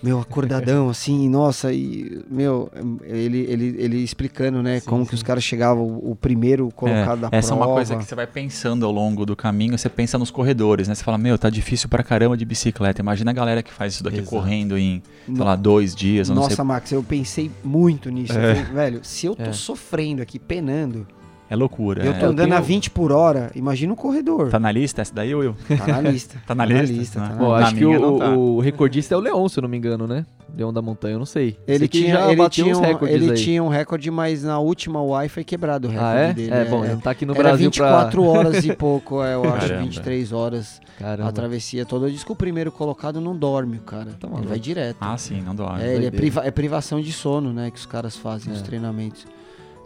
[0.01, 2.71] meu, acordadão, assim, nossa, e, meu,
[3.03, 5.09] ele, ele, ele explicando, né, Sim, como sim.
[5.09, 7.63] que os caras chegavam, o, primeiro colocado da essa prova.
[7.63, 10.87] é uma coisa que você vai pensando ao longo do caminho, você pensa nos corredores,
[10.87, 10.95] né?
[10.95, 13.01] Você fala, meu, tá difícil pra caramba de bicicleta.
[13.01, 14.29] Imagina a galera que faz isso daqui Exato.
[14.35, 16.65] correndo em, sei No- lá, dois dias, Nossa, sei.
[16.65, 18.33] Max, eu pensei muito nisso.
[18.33, 18.55] É.
[18.55, 19.53] falei, velho, se eu tô É.
[19.53, 21.05] sofrendo aqui, penando,
[21.49, 22.05] É loucura.
[22.05, 22.19] eu é.
[22.19, 24.49] tô andando tenho- a 20 por hora, imagina um corredor.
[24.49, 25.55] Tá na lista essa daí, Will?
[25.77, 26.37] Tá na lista.
[26.45, 27.27] Tá na lista, né?
[27.29, 28.29] tá na Bom, Na acho que o, tá.
[28.29, 30.25] o recordista é o Leon, se eu não me engano, né?
[30.55, 31.57] Leon da Montanha, eu não sei.
[31.67, 33.37] Ele Sei tinha, já ele, tinha um, recordes ele aí.
[33.37, 36.33] tinha um recorde, mas na última Wi foi quebrado o recorde Ah, é?
[36.33, 36.51] dele.
[36.51, 39.43] É, bom, ele não tá aqui no Era Brasil 24 horas e pouco, é, eu
[39.45, 39.83] acho, Caramba.
[39.83, 40.81] 23 horas.
[40.97, 41.29] Caramba.
[41.29, 42.09] A travessia toda.
[42.11, 44.11] Diz que o primeiro colocado não dorme, o cara.
[44.19, 44.97] Tá ele vai direto.
[45.01, 45.81] Ah, sim, não dói.
[45.81, 48.63] é, ele é, priva- é privação de sono, né, que os caras fazem, os É.
[48.63, 49.25] treinamentos.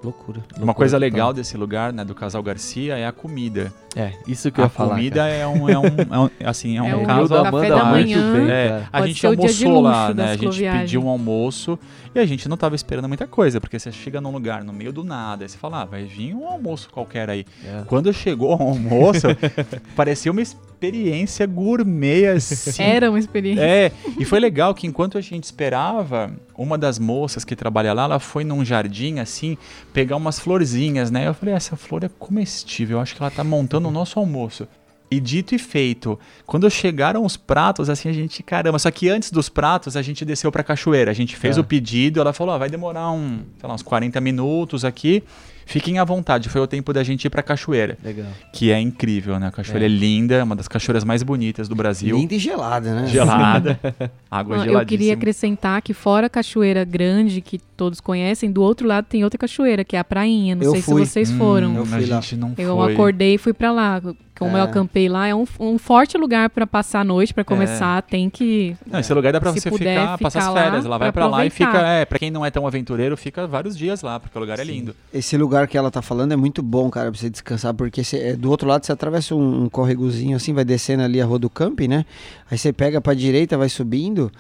[0.04, 0.42] Loucura.
[0.60, 1.34] Uma coisa legal total.
[1.34, 3.74] desse lugar, né, do Casal Garcia, é a comida.
[3.96, 4.96] É, isso que eu a ia falar.
[4.96, 5.30] comida cara.
[5.34, 7.86] é um, é um, é um- assim, é um É o caso da Amanda da
[7.86, 8.34] muito manhã.
[8.34, 10.24] bem, É, a gente almoçou lá, né?
[10.24, 10.82] A gente cicloviagem.
[10.82, 11.80] pediu um almoço
[12.14, 14.92] e a gente não tava esperando muita coisa, porque você chega num lugar no meio
[14.92, 17.46] do nada, aí você fala, ah, vai vir um almoço qualquer aí.
[17.66, 17.84] É.
[17.88, 19.28] Quando chegou o almoço,
[19.96, 22.82] parecia uma experiência gourmet, assim.
[22.84, 23.62] Era uma experiência.
[23.62, 28.04] É, e foi legal que enquanto a gente esperava, uma das moças que trabalha lá,
[28.04, 29.58] ela foi num jardim assim,
[29.94, 31.28] pegar umas florzinhas, né?
[31.28, 34.68] Eu falei, essa flor é comestível, eu acho que ela tá montando o nosso almoço.
[35.12, 39.32] E dito e feito, quando chegaram os pratos, assim, a gente, caramba, só que antes
[39.32, 41.12] dos pratos, a gente desceu pra cachoeira.
[41.12, 41.62] A gente fez Tá.
[41.62, 45.24] o pedido, ela falou, ó, vai demorar um, sei lá, uns 40 minutos aqui.
[45.66, 48.28] Fiquem à vontade, foi o tempo da gente ir pra cachoeira, Legal.
[48.52, 49.48] que é incrível, né?
[49.48, 49.90] A cachoeira é, É.
[49.90, 52.16] linda, uma das cachoeiras mais bonitas do Brasil.
[52.18, 53.08] Linda e gelada, né?
[53.08, 53.80] Gelada,
[54.30, 54.82] água geladíssima.
[54.82, 59.24] eu queria acrescentar que fora a cachoeira grande, que todos conhecem, do outro lado tem
[59.24, 60.56] outra cachoeira, que é a Prainha.
[60.56, 61.06] Não Eu sei fui.
[61.06, 61.76] se vocês Hum, foram.
[61.76, 62.22] Eu a fui lá.
[62.22, 62.94] gente não Eu foi.
[62.94, 64.02] acordei e fui pra lá.
[64.38, 64.60] Como É.
[64.60, 68.02] eu acampei lá, é um, um forte lugar pra passar a noite, pra começar.
[68.02, 68.76] Tem que.
[68.86, 70.86] Não, esse lugar dá pra Se você puder ficar, passar as ficar férias.
[70.86, 71.78] Lá vai pra pra lá e fica.
[71.80, 74.64] É, pra quem não é tão aventureiro, fica vários dias lá, porque o lugar é
[74.64, 74.96] lindo.
[75.14, 78.18] Esse lugar que ela tá falando é muito bom, cara, pra você descansar, porque você-
[78.20, 81.38] é, do outro lado você atravessa um, um corregozinho assim, vai descendo ali a rua
[81.38, 82.06] do camping, né?
[82.50, 84.32] Aí você pega pra direita, vai subindo,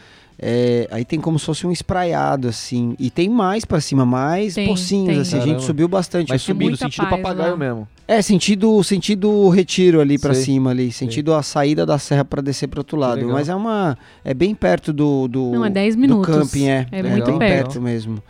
[0.46, 2.96] é, aí tem como se fosse um espraiado, assim.
[3.00, 5.20] E tem mais pra cima, mais Tem, pocinhos, tem.
[5.22, 5.36] assim.
[5.36, 5.66] A gente Caramba.
[5.66, 6.30] subiu bastante.
[6.30, 7.58] Mas Eu subi- subindo, muita sentido paz papagaio lá.
[7.58, 7.88] mesmo.
[8.08, 10.44] É, sentido, sentido retiro ali pra Sei.
[10.44, 13.26] cima ali, sentido a saída da serra pra descer pro outro lado.
[13.30, 16.36] Mas é uma é bem perto do do Não, é 10 do minutos.
[16.36, 16.86] camping, é.
[16.92, 17.64] É muito bem perto.
[17.70, 18.22] perto mesmo.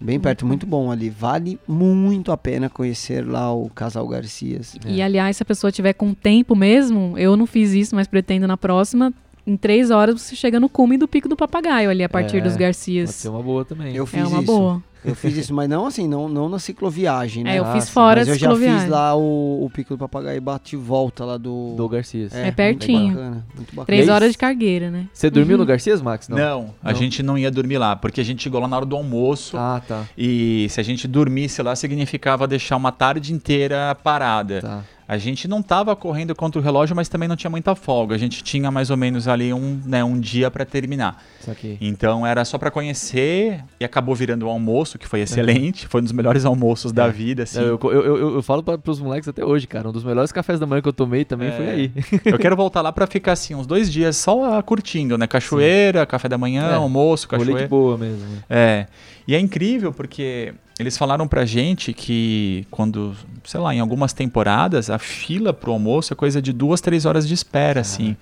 [0.00, 1.08] Bem perto, muito bom ali.
[1.08, 4.74] Vale muito a pena conhecer lá o Casal Garcias.
[4.84, 8.48] E aliás, se a pessoa tiver com tempo mesmo, eu não fiz isso, mas pretendo
[8.48, 9.12] na próxima.
[9.46, 12.40] Em três horas você chega no cume do Pico do Papagaio ali a partir É,
[12.40, 13.10] dos Pode Garcias.
[13.10, 13.94] ser uma boa também.
[13.94, 14.46] Eu fiz É uma isso.
[14.46, 14.82] boa.
[15.04, 17.56] Eu fiz isso, mas não assim, não, não na cicloviagem, né?
[17.56, 17.90] É, eu Ah, fiz sim.
[17.90, 18.88] fora mas a eu já fiz cicloviagem.
[18.88, 21.74] lá o, o Pico do Papagaio e bati volta lá do.
[21.76, 22.32] Do Garcias.
[22.32, 23.00] É pertinho.
[23.06, 23.86] Muito bacana, muito bacana.
[23.86, 25.06] Três E horas de cargueira, né?
[25.12, 25.62] Você dormiu Uhum.
[25.62, 26.28] no Garcias, Max?
[26.28, 26.98] Não, a Não?
[26.98, 29.56] gente não ia dormir lá, porque a gente chegou lá na hora do almoço.
[29.56, 30.04] Ah, tá.
[30.16, 34.60] E se a gente dormisse lá, significava deixar uma tarde inteira parada.
[34.60, 34.84] Tá.
[35.12, 38.14] A gente não tava correndo contra o relógio, mas também não tinha muita folga.
[38.14, 41.22] A gente tinha mais ou menos ali um, né, um dia para terminar.
[41.38, 41.76] Isso aqui.
[41.82, 45.86] Então era só para conhecer e acabou virando o almoço, que foi excelente.
[45.86, 47.58] Foi um dos melhores almoços da vida, assim.
[47.60, 47.62] É.
[47.64, 49.88] Eu, eu, eu, eu- falo pra, pros moleques até hoje, cara.
[49.88, 51.52] Um dos melhores cafés da manhã que eu tomei também É.
[51.52, 51.92] foi aí.
[52.24, 55.26] Eu quero voltar lá para ficar assim uns dois dias só curtindo, né?
[55.26, 57.62] Cachoeira, café da manhã, É, almoço, Rolê cachoeira.
[57.64, 58.18] de boa mesmo.
[58.26, 58.38] né?
[58.48, 58.86] É.
[59.28, 63.14] E é incrível porque eles falaram pra gente que quando,
[63.44, 67.26] sei lá, em algumas temporadas, a fila pro almoço é coisa de duas, três horas
[67.26, 68.16] de espera, assim.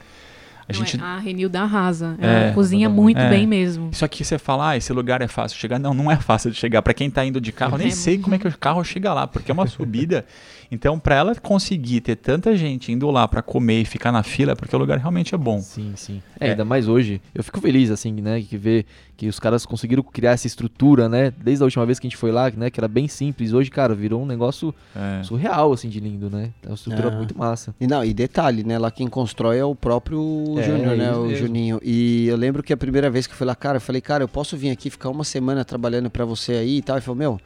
[0.68, 1.00] A Não, gente.
[1.00, 2.14] é, a Renilda arrasa.
[2.20, 2.44] É.
[2.44, 3.28] Ela cozinha muito É.
[3.28, 3.88] bem mesmo.
[3.90, 5.80] Isso aqui você fala, ah, esse lugar é fácil de chegar.
[5.80, 6.80] Não, não é fácil de chegar.
[6.80, 8.84] Pra quem tá indo de carro, eu nem É sei como é que o carro
[8.84, 10.24] chega lá, porque é uma subida.
[10.72, 14.52] Então, para ela conseguir ter tanta gente indo lá para comer e ficar na fila,
[14.52, 15.60] é porque o lugar realmente é bom.
[15.60, 16.22] Sim, sim.
[16.38, 17.20] É, ainda mais hoje.
[17.34, 18.40] Eu fico feliz, assim, né?
[18.40, 21.32] Que ver que os caras conseguiram criar essa estrutura, né?
[21.42, 22.70] Desde a última vez que a gente foi lá, né?
[22.70, 23.52] Que era bem simples.
[23.52, 25.22] Hoje, cara, virou um negócio É.
[25.24, 26.50] surreal, assim, de lindo, né?
[26.62, 27.10] É uma estrutura Ah.
[27.10, 27.74] muito massa.
[27.80, 28.78] E não, e detalhe, né?
[28.78, 31.12] Lá quem constrói é o próprio É, Júnior, é né?
[31.14, 31.36] O mesmo.
[31.46, 31.80] Juninho.
[31.82, 34.22] E eu lembro que a primeira vez que eu fui lá, cara, eu falei, cara,
[34.24, 36.96] eu posso vir aqui ficar uma semana trabalhando pra você aí e tal.
[36.96, 37.40] Ele falou, meu,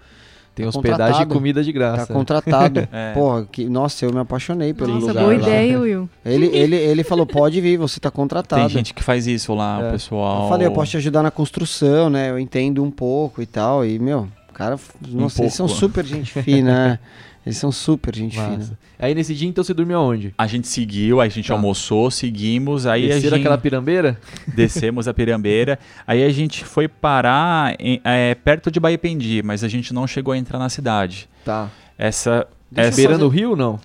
[0.55, 2.07] Tem Tá hospedagem e comida de graça.
[2.07, 2.87] tá contratado.
[2.93, 3.13] É.
[3.13, 5.41] Porra, que, nossa, eu me apaixonei pelo Nossa, lugar boa lá.
[5.41, 6.09] ideia, Will.
[6.25, 8.61] Ele, ele, ele falou, pode vir, você tá contratado.
[8.63, 9.89] Tem gente que faz isso lá, É.
[9.89, 10.45] o pessoal.
[10.45, 12.31] Eu falei, eu posso te ajudar na construção, né?
[12.31, 13.85] Eu entendo um pouco e tal.
[13.85, 14.79] E, meu, cara,
[15.09, 15.81] nossa, eles são pouco.
[15.81, 16.99] super gente fina, né?
[17.47, 18.51] Eles são super gente Massa.
[18.53, 18.79] fina.
[18.99, 20.33] Aí nesse dia, então, você dormiu aonde?
[20.39, 21.55] A gente seguiu, aí a gente Tá.
[21.55, 24.19] almoçou, seguimos, aí a Desceram gente aquela pirambeira?
[24.55, 29.69] descemos a Pirambeira, aí a gente foi parar em- é, perto de Baipendi, mas a
[29.69, 31.29] gente não chegou a entrar na cidade.
[31.45, 31.69] Tá.
[31.99, 33.79] Essa, Deixa essa Beirando o rio, não?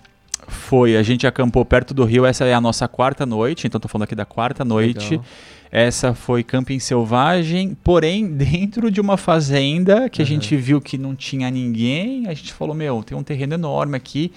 [0.48, 3.86] foi, a gente acampou perto do rio, essa é a nossa quarta noite, então tô
[3.86, 5.10] falando aqui da quarta noite.
[5.10, 5.24] Legal.
[5.72, 10.28] Essa foi camping selvagem, porém dentro de uma fazenda que a Uhum.
[10.28, 12.26] gente viu que não tinha ninguém.
[12.26, 14.32] A gente falou: Meu, tem um terreno enorme aqui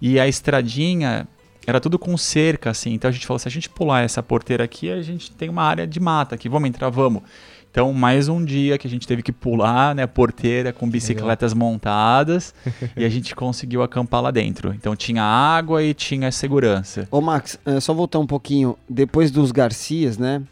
[0.00, 1.26] e a estradinha
[1.66, 2.94] era tudo com cerca, assim.
[2.94, 5.62] Então a gente falou: Se a gente pular essa porteira aqui, a gente tem uma
[5.62, 7.22] área de mata aqui, vamos entrar, vamos.
[7.70, 11.52] Então, mais um dia que a gente teve que pular, né, a porteira com bicicletas
[11.52, 12.54] montadas
[12.96, 14.72] e a gente conseguiu acampar lá dentro.
[14.74, 17.06] Então, tinha água e tinha segurança.
[17.10, 18.76] Ô, Max, é, só voltar um pouquinho.
[18.88, 20.42] Depois dos Garcias, né?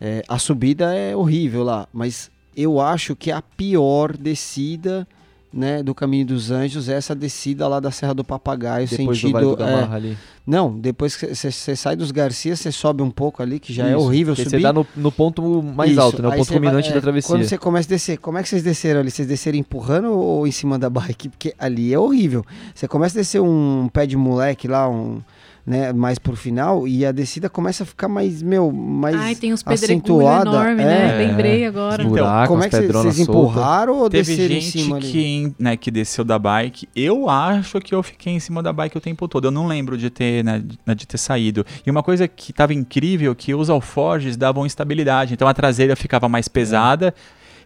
[0.00, 5.06] É, a subida é horrível lá, mas eu acho que a pior descida
[5.54, 9.38] né, do Caminho dos Anjos é essa descida lá da Serra do Papagaio, Depois sentido.
[9.38, 10.18] do Vale do é, ali.
[10.44, 13.90] não, depois que você sai dos Garcias, você sobe um pouco ali, que já é
[13.90, 14.56] Isso, horrível porque subir.
[14.56, 16.28] Você dá no, no ponto mais Isso, alto, né?
[16.28, 17.28] O ponto culminante é, da travessia.
[17.28, 19.12] Quando você começa a descer, como é que vocês desceram ali?
[19.12, 21.28] Vocês desceram empurrando ou em cima da bike?
[21.28, 22.44] Porque ali é horrível.
[22.74, 25.22] Você começa a descer um pé de moleque lá, um,
[25.66, 29.52] né, mais pro final, e a descida começa a ficar mais, meu, mais Ai, tem
[29.52, 30.50] uns pedregulhos acentuada.
[30.50, 30.84] enormes, é.
[30.84, 31.26] né?
[31.26, 32.02] Lembrei agora.
[32.02, 35.10] Então, Buracos, Como é que vocês- empurraram ou Teve desceram em gente cima ali?
[35.10, 36.86] que, né, que desceu da bike.
[36.94, 39.46] Eu acho que eu fiquei em cima da bike o tempo todo.
[39.46, 41.64] Eu não lembro de ter, né, de- né, de ter saído.
[41.86, 45.32] E uma coisa que estava incrível que os alforjes davam estabilidade.
[45.32, 47.14] Então a traseira ficava mais pesada.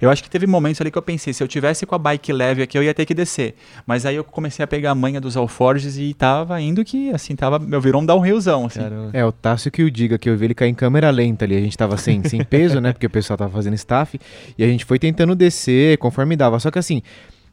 [0.01, 2.33] Eu acho que teve momentos ali que eu pensei, se eu tivesse com a bike
[2.33, 3.55] leve aqui, eu ia ter que descer.
[3.87, 7.35] Mas aí eu comecei a pegar a manha dos alforjes e tava indo que, assim,
[7.35, 8.81] tava, meu, virou um downhillzão, assim.
[8.81, 9.11] Caramba.
[9.13, 11.57] É, o Tássio que o diga, que eu vi ele cair em câmera lenta ali.
[11.57, 12.93] A gente tava sem, sem peso, né?
[12.93, 14.19] Porque o pessoal tava fazendo staff.
[14.57, 16.59] E a gente foi tentando descer conforme dava.
[16.59, 17.03] Só que assim,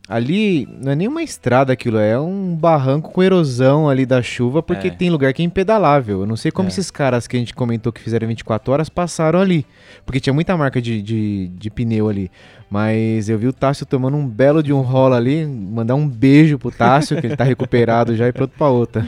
[0.08, 4.88] ali não é nenhuma estrada aquilo, é um barranco com erosão ali da chuva, porque
[4.88, 4.92] É.
[4.92, 6.22] tem lugar que é impedalável.
[6.22, 6.72] Eu não sei como É.
[6.72, 9.66] esses caras que a gente comentou que fizeram 24 horas passaram ali.
[10.06, 12.30] Porque tinha muita marca de, de, de pneu ali.
[12.70, 15.46] Mas eu vi o Tássio tomando um belo de um rola ali.
[15.46, 19.06] Mandar um beijo pro Tássio, que ele tá recuperado já e pronto pra outra.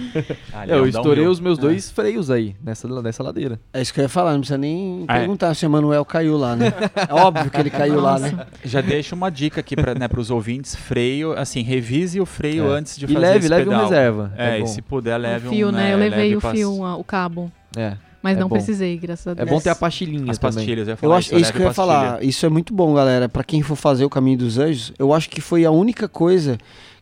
[0.53, 1.31] É, é eu um estourei downhill.
[1.31, 3.59] os meus dois freios aí, nessa, nessa ladeira.
[3.73, 5.19] É isso que eu ia falar, não precisa nem Ah, é.
[5.19, 6.71] perguntar se o Emanuel caiu lá, né?
[7.09, 8.45] É óbvio que ele caiu lá, né?
[8.63, 12.77] Já deixo uma dica aqui para né, os ouvintes: freio, assim, revise o freio É.
[12.77, 13.83] antes de E fazer leve, esse leve um pedal.
[13.83, 14.33] reserva.
[14.37, 14.65] É, bom.
[14.65, 15.71] e se puder, leve o fio, um.
[15.71, 15.93] né?
[15.93, 17.51] Eu levei leve o fio, a- o cabo.
[17.75, 17.93] É.
[18.21, 18.55] Mas É não bom.
[18.55, 19.49] precisei, graças a É Deus.
[19.49, 20.55] bom ter a pastilhinha As também.
[20.55, 21.73] pastilhas, eu ia Eu acho, isso que eu ia pastilha.
[21.73, 22.23] falar.
[22.23, 23.29] Isso é muito bom, galera.
[23.29, 26.57] Pra quem for fazer o Caminho dos Anjos, eu acho que foi a única coisa,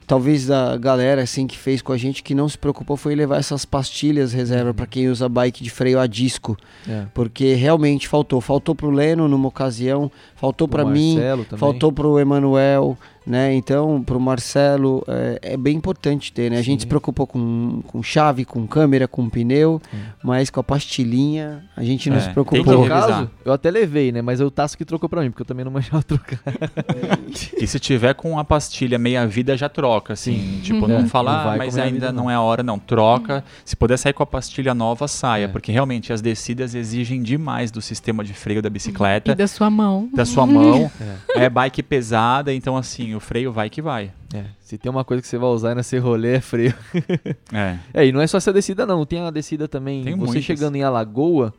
[0.05, 3.38] talvez da galera assim que fez com a gente que não se preocupou foi levar
[3.38, 6.55] essas pastilhas reserva pra quem usa bike de freio a disco,
[6.88, 7.05] É.
[7.13, 8.39] porque realmente faltou.
[8.41, 11.59] Faltou pro Leno numa ocasião, faltou O pra mim, Marcelo também.
[11.59, 13.53] faltou pro Emanuel, né?
[13.53, 16.57] Então, pro Marcelo, é, é bem importante ter, né?
[16.57, 16.86] A gente Sim.
[16.86, 19.97] se preocupou com, com chave, com câmera, com pneu, Sim.
[20.23, 22.63] mas com a pastilhinha a gente não É, se tem preocupou.
[22.63, 24.21] que No caso, eu até levei, né?
[24.21, 26.39] Mas eu Tasso que trocou pra mim, porque eu também não manjava trocar.
[27.59, 30.59] E se tiver com a pastilha meia vida, já troca, assim.
[30.63, 32.23] Tipo, É, não não falar, vai mas ainda não.
[32.26, 32.32] não.
[32.32, 32.78] é a hora, não.
[32.80, 33.43] Troca.
[33.63, 35.45] Se puder sair com a pastilha nova, saia.
[35.45, 35.47] É.
[35.47, 39.69] Porque realmente as descidas exigem demais do sistema de freio da E bicicleta, da sua
[39.69, 40.09] mão.
[40.13, 40.89] da sua mão.
[41.36, 44.11] É bike pesada, então assim, o freio vai que vai.
[44.34, 46.74] É, se tem uma coisa que você vai usar nesse rolê é freio.
[47.53, 47.78] É.
[47.93, 50.43] É, e não é só essa descida não, tem a descida também, Tem você muitas.
[50.43, 51.53] chegando em Alagoa,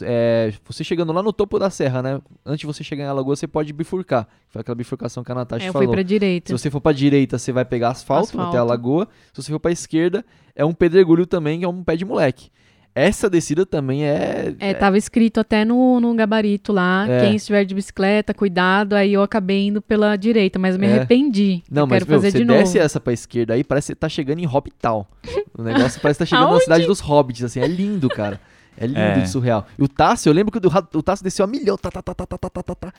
[0.00, 2.20] é, você chegando lá no topo da serra, né?
[2.46, 4.28] Antes de você chegar em Alagoa, você pode bifurcar.
[4.48, 5.92] Foi aquela bifurcação que a Natasha É, eu fui falou.
[5.94, 6.56] pra Se direita.
[6.56, 8.48] você for pra direita, você vai pegar asfalto, Asfalto.
[8.50, 9.08] até a lagoa.
[9.32, 10.24] Se você for pra esquerda,
[10.54, 12.50] é um pedregulho também, que é um pé de moleque.
[12.94, 14.70] Essa descida também é, é.
[14.70, 17.06] É, tava escrito até no, no gabarito lá.
[17.08, 17.20] É.
[17.20, 18.94] Quem estiver de bicicleta, cuidado.
[18.94, 20.96] Aí eu acabei indo pela direita, mas me é.
[20.96, 21.62] arrependi.
[21.70, 24.10] Não, mas quero meu, fazer você de desce essa pra esquerda aí, parece que tá
[24.10, 25.08] chegando em Hobbital.
[25.56, 27.60] O negócio parece que tá chegando na cidade dos hobbits, assim.
[27.60, 28.38] É lindo, cara.
[28.76, 29.26] É lindo é.
[29.26, 29.66] surreal.
[29.78, 31.78] E o Tássio, eu lembro que o, o Tássio desceu a milhão.
[31.78, 32.92] Tá, tá, tá, tá, tá, tá, tá, tá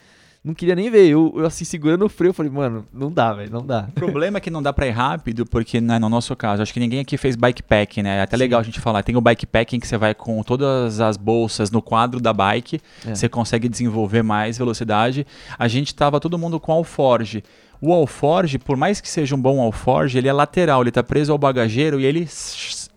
[0.44, 1.08] não queria nem ver.
[1.08, 3.88] Eu, eu, assim, segurando o freio, eu falei, mano, não dá, velho, não dá.
[3.89, 6.74] O problema é que não dá pra ir rápido, porque né, no nosso caso, acho
[6.74, 8.18] que ninguém aqui fez bikepacking, né?
[8.18, 8.44] É até Sim.
[8.44, 9.04] legal a gente falar.
[9.04, 13.16] Tem o bikepacking que você vai com todas as bolsas no quadro da bike, É.
[13.16, 15.26] você consegue desenvolver mais velocidade.
[15.58, 17.44] A gente tava todo mundo com alforge.
[17.80, 21.32] O alforge, por mais que seja um bom alforge, ele é lateral, ele tá preso
[21.32, 22.28] ao bagageiro e ele,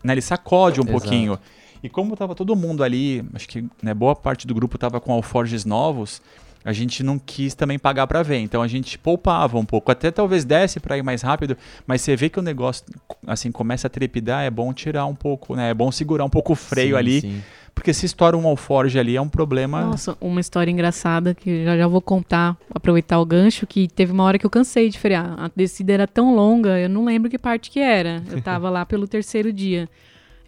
[0.05, 0.99] né, ele sacode um Exato.
[1.01, 1.39] pouquinho.
[1.83, 5.13] E como tava todo mundo ali, acho que né, boa parte do grupo tava com
[5.13, 6.21] alforges novos,
[6.67, 8.39] a gente não quis também pagar para ver.
[8.39, 11.57] Então a gente poupava um pouco, até talvez desse para ir mais rápido,
[11.87, 12.85] mas você vê que o negócio
[13.25, 15.71] assim começa a trepidar, é bom tirar um pouco, né?
[15.71, 17.43] É bom segurar um pouco o freio Sim, ali, sim.
[17.73, 19.81] porque se estoura um alforge ali é um problema.
[19.83, 24.25] Nossa, uma história engraçada que já já vou contar, aproveitar o gancho, que teve uma
[24.25, 25.37] hora que eu cansei de frear.
[25.39, 28.25] A descida era tão longa, eu não lembro que parte que era.
[28.29, 29.89] Eu tava lá pelo terceiro dia.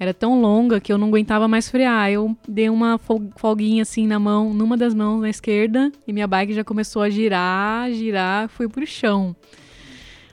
[0.01, 2.11] Era tão longa que eu não aguentava mais frear.
[2.11, 6.27] Eu dei uma fol- folguinha assim na mão, numa das mãos na esquerda, e minha
[6.27, 9.35] bike já começou a girar, girar, fui pro chão.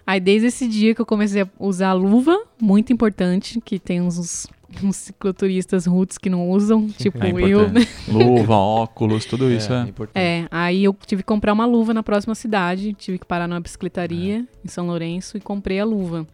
[0.06, 4.46] Aí desde esse dia que eu comecei a usar luva, muito importante, que tem uns,
[4.84, 7.62] uns cicloturistas roots que não usam, tipo É eu.
[8.08, 9.82] Luva, óculos, tudo isso é, é.
[9.90, 10.22] importante.
[10.24, 13.60] é, aí eu tive que comprar uma luva na próxima cidade, tive que parar numa
[13.60, 16.28] bicicletaria em São Lourenço e comprei a luva.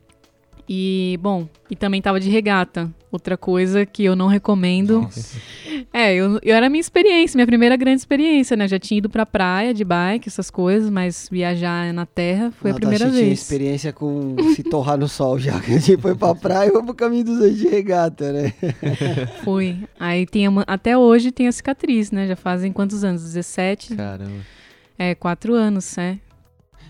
[0.74, 2.90] E, bom, e também tava de regata.
[3.12, 5.06] Outra coisa que eu não recomendo.
[5.92, 8.64] É, eu, eu era a minha experiência, minha primeira grande experiência, né?
[8.64, 12.72] Eu já tinha ido pra praia de bike, essas coisas, mas viajar na terra foi
[12.72, 13.42] a Natasha primeira tinha vez.
[13.42, 15.60] experiência com se torrar no sol já.
[15.60, 18.54] Que a gente foi pra praia e foi pro caminho dos anos de regata, né?
[19.44, 19.78] Fui.
[20.00, 22.28] Aí tem uma- até hoje tem a cicatriz, né?
[22.28, 23.24] Já fazem quantos anos?
[23.24, 23.94] 17?
[23.98, 24.40] Caramba.
[24.98, 26.18] É, quatro anos, é.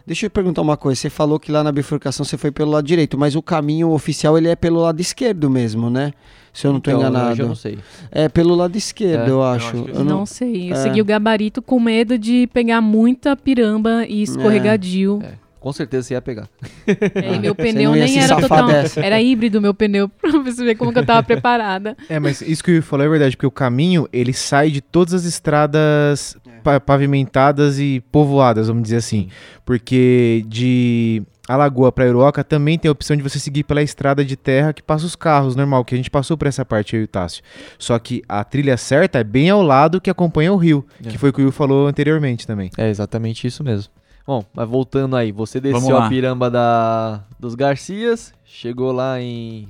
[0.05, 0.99] Deixa eu perguntar uma coisa.
[0.99, 4.37] Você falou que lá na bifurcação você foi pelo lado direito, mas o caminho oficial
[4.37, 6.13] ele é pelo lado esquerdo mesmo, né?
[6.53, 7.41] Se eu não tô Então, enganado.
[7.41, 7.79] Eu não sei.
[8.11, 9.67] É pelo lado esquerdo, É, eu eu acho.
[9.67, 10.25] acho que Eu não, não...
[10.25, 10.71] sei.
[10.71, 10.83] Eu é.
[10.83, 15.21] segui o gabarito com medo de pegar muita piramba e escorregadio.
[15.23, 16.49] É, com certeza você ia pegar.
[16.87, 18.67] É, e meu pneu nem era total.
[18.67, 18.99] dessa.
[18.99, 21.95] Era híbrido meu pneu, pra você ver como que eu tava preparada.
[22.09, 24.81] É, mas isso que o Will falou é verdade, porque o caminho, ele sai de
[24.81, 26.40] todas as estradas É.
[26.85, 29.29] pavimentadas e povoadas, vamos dizer assim.
[29.65, 34.35] Porque de Alagoa para Iroca também tem a opção de você seguir pela estrada de
[34.35, 37.07] terra que passa os carros, normal, que a gente passou por essa parte e o
[37.07, 37.43] Tássio.
[37.77, 41.09] Só que a trilha certa é bem ao lado que acompanha o rio, É.
[41.09, 42.69] que foi o que o Will falou anteriormente também.
[42.77, 43.91] É exatamente isso mesmo.
[44.25, 49.67] Bom, mas voltando aí, você desceu a piramba da, dos Garcias, chegou lá em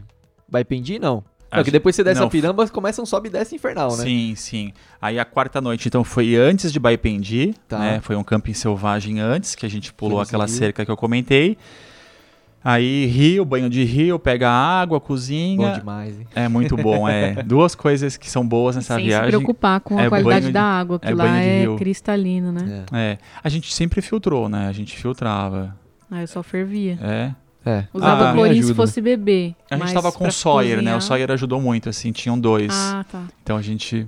[0.47, 1.23] Baipendi, não.
[1.51, 3.89] Não, Acho- que depois você desce não, a piramba, começa um sobe e desce infernal,
[3.97, 4.03] né?
[4.03, 4.73] Sim, sim.
[5.01, 7.77] Aí a quarta noite, então, foi antes de Baipendi, Tá.
[7.79, 7.99] né?
[8.01, 11.57] Foi um camping selvagem antes, que a gente pulou aquela cerca que eu comentei.
[12.63, 15.69] Aí rio, banho de rio, pega água, cozinha.
[15.71, 16.27] Bom demais, hein?
[16.35, 17.41] É muito bom, é.
[17.43, 19.25] Duas coisas que são boas nessa Sem viagem.
[19.25, 21.75] se preocupar com a é qualidade de- da água, que é lá é rio.
[21.75, 22.85] cristalino, né?
[22.93, 22.97] É.
[23.13, 23.17] É.
[23.43, 24.67] A gente sempre filtrou, né?
[24.67, 25.75] A gente filtrava.
[26.11, 26.99] Aí eu só fervia.
[27.01, 27.31] É.
[27.65, 27.83] É.
[27.93, 29.53] Usava Ah, clorinho se fosse bebê.
[29.69, 30.91] A gente tava com o Sawyer, né?
[30.91, 32.71] O cozinhar- Sawyer ajudou muito, assim, tinham dois.
[32.73, 33.23] Ah, tá.
[33.43, 34.07] Então a gente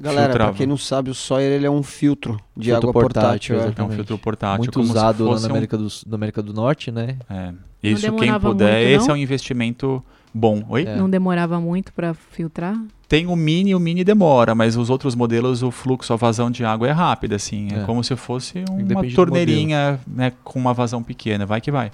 [0.00, 0.50] Galera, Filtrava.
[0.52, 3.82] pra quem não sabe, o Sawyer ele é um filtro de Filtro água portátil, portátil.
[3.84, 3.86] é.
[3.86, 4.58] é um filtro portátil.
[4.58, 7.16] Muito como se usado lá na um- América, do, na América do Norte, né?
[7.28, 7.52] É.
[7.82, 10.02] Isso, quem puder, muito, esse é um investimento
[10.34, 10.64] bom.
[10.68, 10.84] Oi?
[10.84, 10.96] É.
[10.96, 12.76] Não demorava muito pra filtrar?
[13.08, 16.64] Tem o Mini, o Mini demora, mas os outros modelos, o fluxo, a vazão de
[16.64, 17.68] água é rápida, assim.
[17.72, 17.84] É, É.
[17.84, 21.46] como se fosse uma Depende torneirinha né, com uma vazão pequena.
[21.46, 21.90] Vai que vai.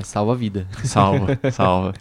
[0.00, 0.66] É, salva a vida.
[0.84, 1.92] Salva, salva.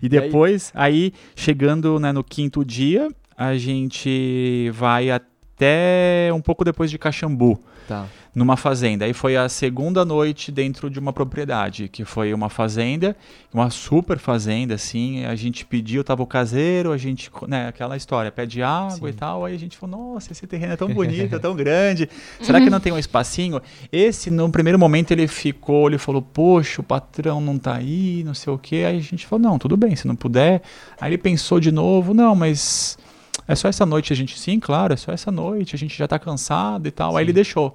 [0.00, 0.08] E E aí?
[0.08, 6.98] depois, aí, chegando né, no quinto dia, a gente vai até um pouco depois de
[6.98, 8.06] Caxambu, Tá.
[8.34, 9.04] numa fazenda.
[9.04, 13.14] Aí foi a segunda noite dentro de uma propriedade, que foi uma fazenda,
[13.52, 15.26] uma super fazenda, assim.
[15.26, 19.18] A gente pediu, tava o caseiro, a gente, né, aquela história, pede água e Sim.
[19.18, 19.44] tal.
[19.44, 22.08] Aí a gente falou, nossa, esse terreno é tão bonito, é tão grande.
[22.40, 23.60] Será que não tem um espacinho?
[23.92, 28.32] Esse, no primeiro momento, ele ficou, ele falou, poxa, o patrão não tá aí, não
[28.32, 28.84] sei o quê.
[28.88, 30.62] Aí a gente falou, não, tudo bem, se não puder.
[30.98, 32.96] Aí ele pensou de novo, não, mas
[33.46, 36.06] é só essa noite a gente, sim, claro, é só essa noite, a gente já
[36.08, 37.16] tá cansado e tal.
[37.16, 37.74] Aí ele deixou.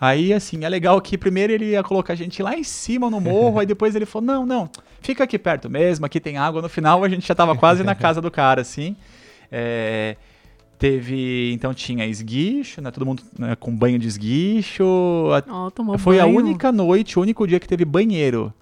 [0.00, 3.20] Aí, assim, é legal que primeiro ele ia colocar a gente lá em cima no
[3.20, 4.70] morro, aí depois ele falou, não, não,
[5.00, 6.60] fica aqui perto mesmo, aqui tem água.
[6.60, 8.94] No final a gente já tava quase na casa do cara, assim.
[9.50, 10.16] É,
[10.78, 14.84] teve, então tinha esguicho, né, todo mundo né, com banho de esguicho.
[15.34, 16.36] A- tomou foi a banho.
[16.36, 18.52] única noite, o único dia que teve banheiro.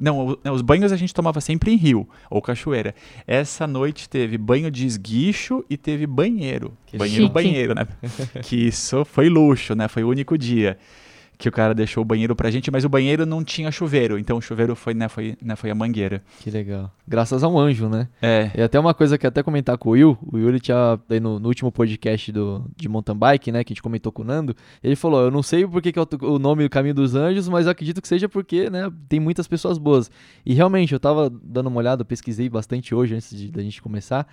[0.00, 2.94] Não, né, os banhos a gente tomava sempre em rio ou cachoeira.
[3.26, 6.72] Essa noite teve banho de esguicho e teve banheiro.
[6.86, 7.34] Que banheiro, chique.
[7.34, 7.86] banheiro, né?
[8.42, 9.86] que isso foi luxo, né?
[9.88, 10.78] Foi o único dia.
[11.40, 14.36] Que o cara deixou o banheiro pra gente, mas o banheiro não tinha chuveiro, então
[14.36, 16.22] o chuveiro foi, né, foi, né, foi a mangueira.
[16.40, 16.92] Que legal.
[17.08, 18.08] Graças a um anjo, né?
[18.20, 20.60] É, E até uma coisa que eu até comentar com o Will, o Will ele
[20.60, 24.20] tinha, no, no último podcast do, de mountain bike, né, que a gente comentou com
[24.20, 24.54] o Nando,
[24.84, 27.48] ele falou, eu não sei por que, é o, o nome do Caminho dos Anjos,
[27.48, 30.10] mas eu acredito que seja porque, né, tem muitas pessoas boas.
[30.44, 34.26] E realmente, eu tava dando uma olhada, pesquisei bastante hoje antes de, da gente começar,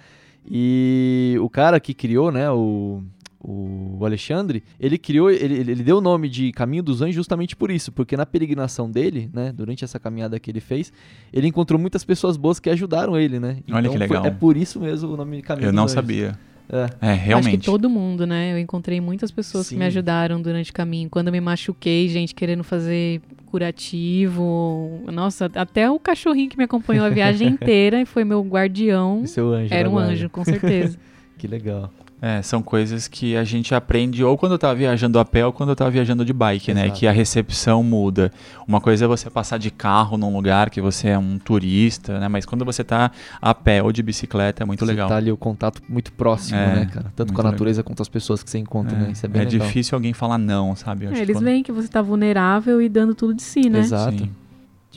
[0.50, 3.02] e o cara que criou, né, o,
[3.40, 7.70] o Alexandre, ele criou, ele, ele deu o nome de Caminho dos Anjos justamente por
[7.72, 10.92] isso, porque na peregrinação dele, né, durante essa caminhada que ele fez,
[11.32, 13.58] ele encontrou muitas pessoas boas que ajudaram ele, né?
[13.72, 14.26] Olha que foi- legal.
[14.26, 15.94] é por isso mesmo o nome Caminho eu dos não Anjos.
[15.94, 16.38] sabia.
[16.70, 16.76] É.
[16.76, 17.66] É, Acho que realmente.
[17.66, 18.52] todo mundo, né?
[18.52, 19.80] Eu encontrei muitas pessoas que Sim.
[19.80, 21.10] me ajudaram durante o caminho.
[21.10, 25.02] Quando eu me machuquei, gente querendo fazer curativo.
[25.12, 29.22] Nossa, até o cachorrinho que me acompanhou a viagem inteira e foi meu guardião.
[29.24, 29.74] E seu anjo.
[29.74, 30.12] Era um guarda.
[30.12, 30.98] anjo, com certeza.
[31.38, 31.94] Que legal.
[32.20, 35.76] É, são coisas que a gente aprende ou quando tá viajando a pé ou quando
[35.76, 36.86] tá viajando de bike, né?
[36.86, 37.00] Exato.
[37.00, 38.32] Que a recepção muda.
[38.68, 42.28] Uma coisa é você passar de carro num lugar que você é um turista, né?
[42.28, 45.08] Mas quando você tá a pé ou de bicicleta é muito Você legal.
[45.08, 47.14] tá ali o contato muito próximo, É, né, cara?
[47.16, 49.12] Tanto com a natureza quanto as pessoas que você encontra, né?
[49.12, 49.68] Isso é bem é legal.
[49.68, 51.06] difícil alguém falar não, sabe?
[51.06, 53.78] Eu É, eles quando- veem que você tá vulnerável e dando tudo de si, né?
[53.80, 54.18] Exato.
[54.18, 54.32] Sim.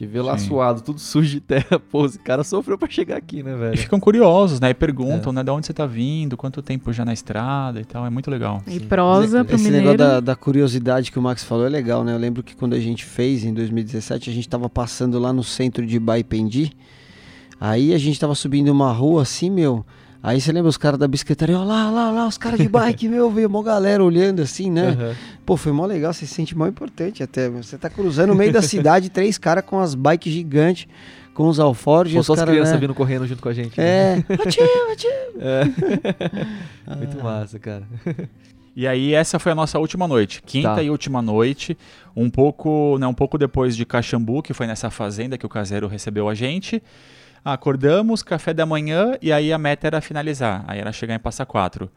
[0.01, 0.49] Te ver lá Sim.
[0.49, 1.79] suado, tudo sujo de terra.
[1.93, 3.77] Pô, esse cara sofreu pra chegar aqui, né, E velho?
[3.77, 4.71] ficam curiosos, né?
[4.71, 5.35] E perguntam, É.
[5.35, 5.45] né?
[5.45, 8.07] De onde você tá vindo, quanto tempo já na estrada e tal.
[8.07, 8.63] É muito legal.
[8.67, 8.81] E Sim.
[8.81, 9.89] prosa pro Esse mineiro.
[9.91, 12.15] negócio da, da curiosidade que o Max falou é legal, né?
[12.15, 15.45] Eu lembro que quando a gente fez em 2017, a gente tava passando lá no
[15.45, 16.73] centro de Baipendi.
[17.61, 19.85] Aí a gente tava subindo uma rua assim, meu.
[20.23, 23.09] Aí você lembra os caras da bicicletaria, ó lá, lá, lá, os caras de bike,
[23.09, 24.89] meu, veio uma galera olhando assim, né?
[24.89, 25.17] Aham.
[25.47, 27.49] Pô, foi mó legal, você se sente mó importante até.
[27.49, 27.63] meu.
[27.63, 30.87] Você tá cruzando no meio da cidade, três caras com as bikes gigantes,
[31.33, 32.81] com os alforjes, Faltou os as crianças né?
[32.81, 33.79] vindo correndo junto com a gente.
[33.81, 33.85] né?
[33.87, 35.11] É, atiu, atiu.
[36.99, 37.85] Muito massa, cara.
[38.77, 40.83] E aí essa foi a nossa última noite, quinta Tá.
[40.83, 41.77] e última noite,
[42.15, 45.89] um pouco, né, um pouco depois de Caxambu, que foi nessa fazenda que o caseiro
[45.89, 46.83] recebeu a gente.
[47.45, 51.45] Acordamos, café da manhã e aí a meta era finalizar, aí era chegar em Passa
[51.47, 51.91] Quatro.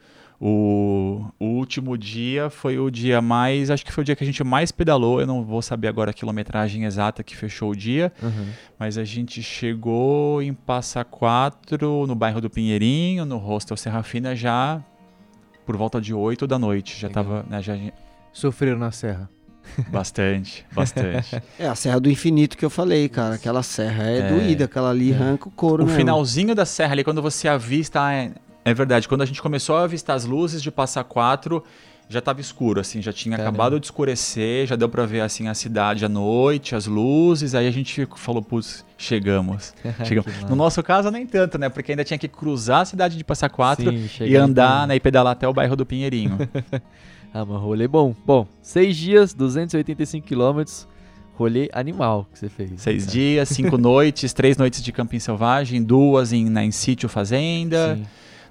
[0.45, 4.27] O, o último dia foi o dia mais, acho que foi o dia que a
[4.27, 8.11] gente mais pedalou, eu não vou saber agora a quilometragem exata que fechou o dia,
[8.21, 8.47] Uhum.
[8.77, 14.83] mas a gente chegou em Passa Quatro, no bairro do Pinheirinho, no hostel Serrafina já
[15.65, 17.23] por volta de 8 da noite, já Legal.
[17.23, 17.77] tava, né, já
[18.33, 19.29] Sofreram na serra.
[19.90, 21.41] bastante, bastante.
[21.60, 23.35] É a Serra do Infinito que eu falei, cara.
[23.35, 24.30] Aquela serra é, É.
[24.30, 25.99] doída, aquela ali arranca o couro o mesmo.
[25.99, 28.02] finalzinho da serra ali, quando você avista.
[28.02, 28.31] ah, É,
[28.65, 31.64] é verdade, quando a gente começou a avistar as luzes de Passa Quatro,
[32.10, 33.49] já tava escuro, assim, já tinha Caramba.
[33.57, 37.68] acabado de escurecer, já deu pra ver assim a cidade à noite, as luzes, aí
[37.68, 39.73] a gente falou, putz, chegamos.
[40.06, 40.31] chegamos.
[40.49, 41.69] No nosso caso, nem tanto, né?
[41.69, 44.99] Porque ainda tinha que cruzar a cidade de Passa Quatro Sim, e andar, né, e
[44.99, 46.38] pedalar até o bairro do Pinheirinho.
[47.34, 48.15] Ah, mas rolê bom.
[48.26, 50.88] Bom, seis dias, 285 quilômetros.
[51.35, 52.69] Rolê animal que você fez.
[52.77, 53.11] Seis cara.
[53.11, 58.05] dias, cinco noites, três noites de camping selvagem, duas em, na, em sítio fazenda, Sim.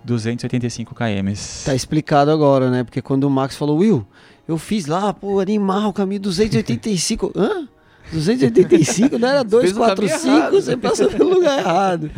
[0.05, 1.33] 285 km.
[1.65, 2.83] Tá explicado agora, né?
[2.83, 4.05] Porque quando o Max falou, Will,
[4.49, 7.33] eu fiz lá, pô, animal, caminho 285.
[7.37, 7.69] Hã?
[8.13, 9.19] 285?
[9.19, 10.29] Não era Fez o caminho 245?
[10.29, 10.53] errado.
[10.61, 12.11] Você passou pelo lugar errado.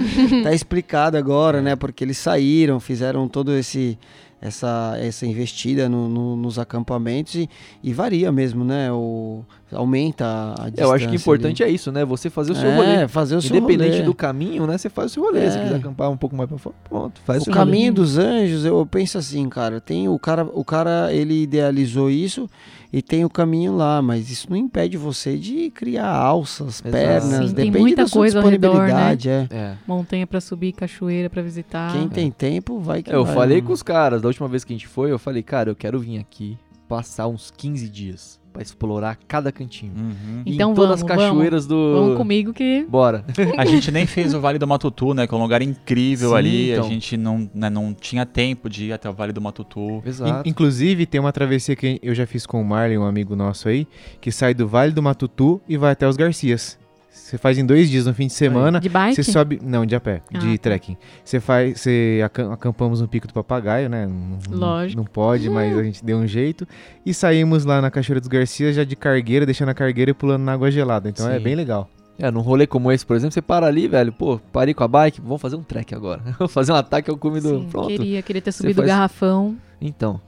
[0.43, 1.77] tá explicado agora, né?
[1.77, 3.99] Porque eles saíram, fizeram todo esse.
[4.47, 7.49] Essa, essa investida no- no- nos acampamentos e,
[7.83, 8.93] e varia mesmo, né?
[8.93, 9.43] O,
[9.73, 10.25] aumenta
[10.59, 10.83] a distância.
[10.83, 12.05] Eu acho que o importante é isso, né?
[12.05, 13.09] Você fazer o seu é, rolê.
[13.09, 14.03] fazer o seu Independente rolê.
[14.03, 14.77] do caminho, né?
[14.77, 15.51] Você faz o seu rolê.
[15.51, 15.63] Se É.
[15.63, 17.93] quiser acampar um pouco mais pra fora, pronto, faz o caminho rolê.
[17.93, 22.49] dos anjos, eu penso assim, cara, tem o cara, o cara ele idealizou isso
[22.97, 26.91] e tem o caminho lá, mas isso não impede você de criar alças, Exato.
[26.93, 29.49] pernas, Sim, tem depende muita da sua coisa ao redor, disponibilidade, é.
[29.51, 29.75] É.
[29.85, 31.93] Montanha pra subir, cachoeira pra visitar.
[31.93, 33.67] Quem tem tempo vai que É, Eu vai, falei né?
[33.67, 35.99] com os caras, da última vez que a gente foi, eu falei, cara, eu quero
[35.99, 36.57] vir aqui
[36.87, 39.93] passar uns 15 dias pra explorar cada cantinho.
[39.99, 40.43] Uhum.
[40.47, 41.93] Então em todas vamos, as cachoeiras do.
[41.93, 43.25] Vamos comigo que Bora.
[43.59, 45.27] A gente nem fez o Vale do Matutu, né?
[45.27, 46.71] Que é um lugar incrível Sim, ali.
[46.71, 46.87] então.
[46.87, 50.01] A gente não, né, não tinha tempo de ir até o Vale do Matutu.
[50.07, 50.47] Exato.
[50.49, 53.69] In- inclusive, tem uma travessia que eu já fiz com o Marley, um amigo nosso
[53.69, 53.89] aí,
[54.21, 56.79] que sai do Vale do Matutu e vai até os Garcias.
[57.25, 58.79] Você faz em dois dias, no fim de semana.
[58.79, 59.15] de bike.
[59.17, 59.59] Você sobe.
[59.63, 60.65] Não, de a pé, Ah, de tá.
[60.65, 60.95] trekking.
[61.25, 61.81] Você faz.
[61.81, 64.07] Você acam- acampamos no Pico do Papagaio, né?
[64.07, 64.99] Não- Lógico.
[65.01, 66.69] Não pode, mas a gente deu um jeito.
[67.05, 70.43] E saímos lá na Cachoeira dos Garcias já de cargueira, deixando a cargueira e pulando
[70.43, 71.09] na água gelada.
[71.09, 71.43] Então é Sim.
[71.45, 71.89] bem legal.
[72.19, 74.89] É, num rolê como esse, por exemplo, você para ali, velho, pô, parei com a
[74.89, 76.21] bike, vamos fazer um trek agora.
[76.39, 77.49] Vamos fazer um ataque ao cume do.
[77.61, 77.89] Sim, Pronto.
[77.89, 79.57] queria, queria ter subido o faz- garrafão.
[79.81, 80.21] Então.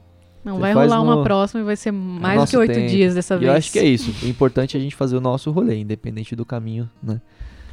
[0.46, 3.14] Não, Você vai rolar uma no- próxima e vai ser mais do que oito dias
[3.16, 3.50] dessa E vez.
[3.50, 4.14] eu acho que é isso.
[4.24, 7.20] O importante é a gente fazer o nosso rolê, independente do caminho, né?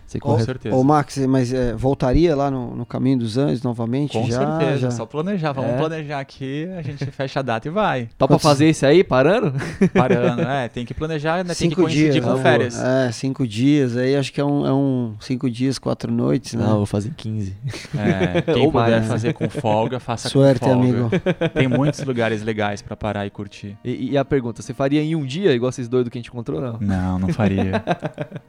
[0.05, 0.43] Você Com corre...
[0.43, 0.75] certeza.
[0.75, 4.13] Ô, Max, mas é, voltaria lá no, no Caminho dos Anjos novamente?
[4.17, 4.91] Com já, certeza, já.
[4.91, 5.51] só planejar.
[5.53, 5.77] Vamos É.
[5.77, 8.09] planejar aqui, a gente fecha a data e vai.
[8.17, 9.53] Topa Quantos- fazer esse aí, parando?
[9.93, 11.53] Parando, é, tem que planejar, né?
[11.55, 12.25] Tem que Cinco coincidir dias.
[12.25, 12.41] com né?
[12.43, 12.79] férias.
[12.79, 13.97] É, cinco dias.
[13.97, 16.63] Aí acho que é um, é um cinco dias, quatro noites, né?
[16.65, 17.55] Não, vou fazer 15.
[17.97, 19.07] É, quem Ou puder mais.
[19.07, 20.81] fazer com folga, faça Suerte, com folga.
[20.81, 21.09] amigo.
[21.53, 23.77] Tem muitos lugares legais pra parar e curtir.
[23.83, 26.29] E, e a pergunta, você faria em um dia, igual esses doidos que a gente
[26.29, 26.77] encontrou, não?
[26.79, 27.83] Não, não faria.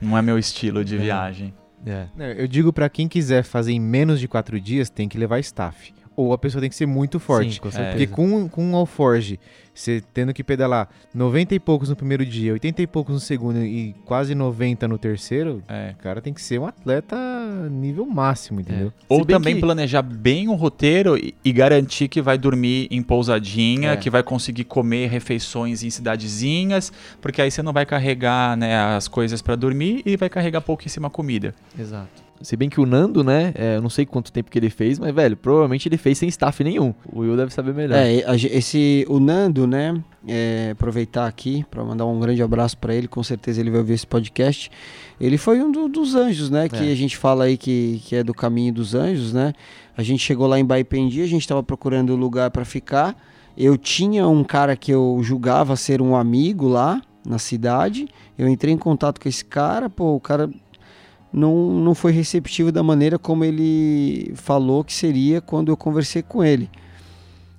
[0.00, 1.53] não é meu estilo de viagem.
[1.86, 2.06] É.
[2.16, 5.38] Não, eu digo pra quem quiser fazer em menos de quatro dias, tem que levar
[5.40, 5.92] staff.
[6.16, 7.54] Ou a pessoa tem que ser muito forte.
[7.54, 7.72] Sim, com É.
[7.72, 7.90] certeza.
[7.92, 9.40] Porque com, com um alforge,
[9.74, 13.58] você tendo que pedalar 90 e poucos no primeiro dia, 80 e poucos no segundo
[13.64, 15.92] e quase 90 no terceiro, É.
[15.98, 17.16] o cara tem que ser um atleta
[17.70, 18.92] nível máximo, entendeu?
[19.08, 22.86] Ou Se bem também que- planejar bem o roteiro e, e garantir que vai dormir
[22.90, 23.96] em pousadinha, É.
[23.96, 29.08] que vai conseguir comer refeições em cidadezinhas, porque aí você não vai carregar né, as
[29.08, 31.54] coisas pra dormir e vai carregar pouquíssima comida.
[31.78, 32.22] Exato.
[32.44, 34.98] Se bem que o Nando, né, é, eu não sei quanto tempo que ele fez,
[34.98, 36.94] mas, velho, provavelmente ele fez sem staff nenhum.
[37.12, 37.96] O Will deve saber melhor.
[37.98, 38.12] É,
[38.52, 40.00] esse, o Nando, né?
[40.26, 43.92] é, aproveitar aqui para mandar um grande abraço para ele, com certeza ele vai ouvir
[43.94, 44.70] esse podcast.
[45.20, 46.66] Ele foi um do- dos anjos, né?
[46.68, 46.92] Que É.
[46.92, 49.52] a gente fala aí que, que é do caminho dos anjos, né?
[49.96, 53.14] A gente chegou lá em Baipendi, a gente estava procurando lugar para ficar.
[53.56, 58.08] Eu tinha um cara que eu julgava ser um amigo lá na cidade.
[58.38, 60.48] Eu entrei em contato com esse cara, pô, o cara
[61.34, 66.44] não, não foi receptivo da maneira como ele falou que seria quando eu conversei com
[66.44, 66.70] ele.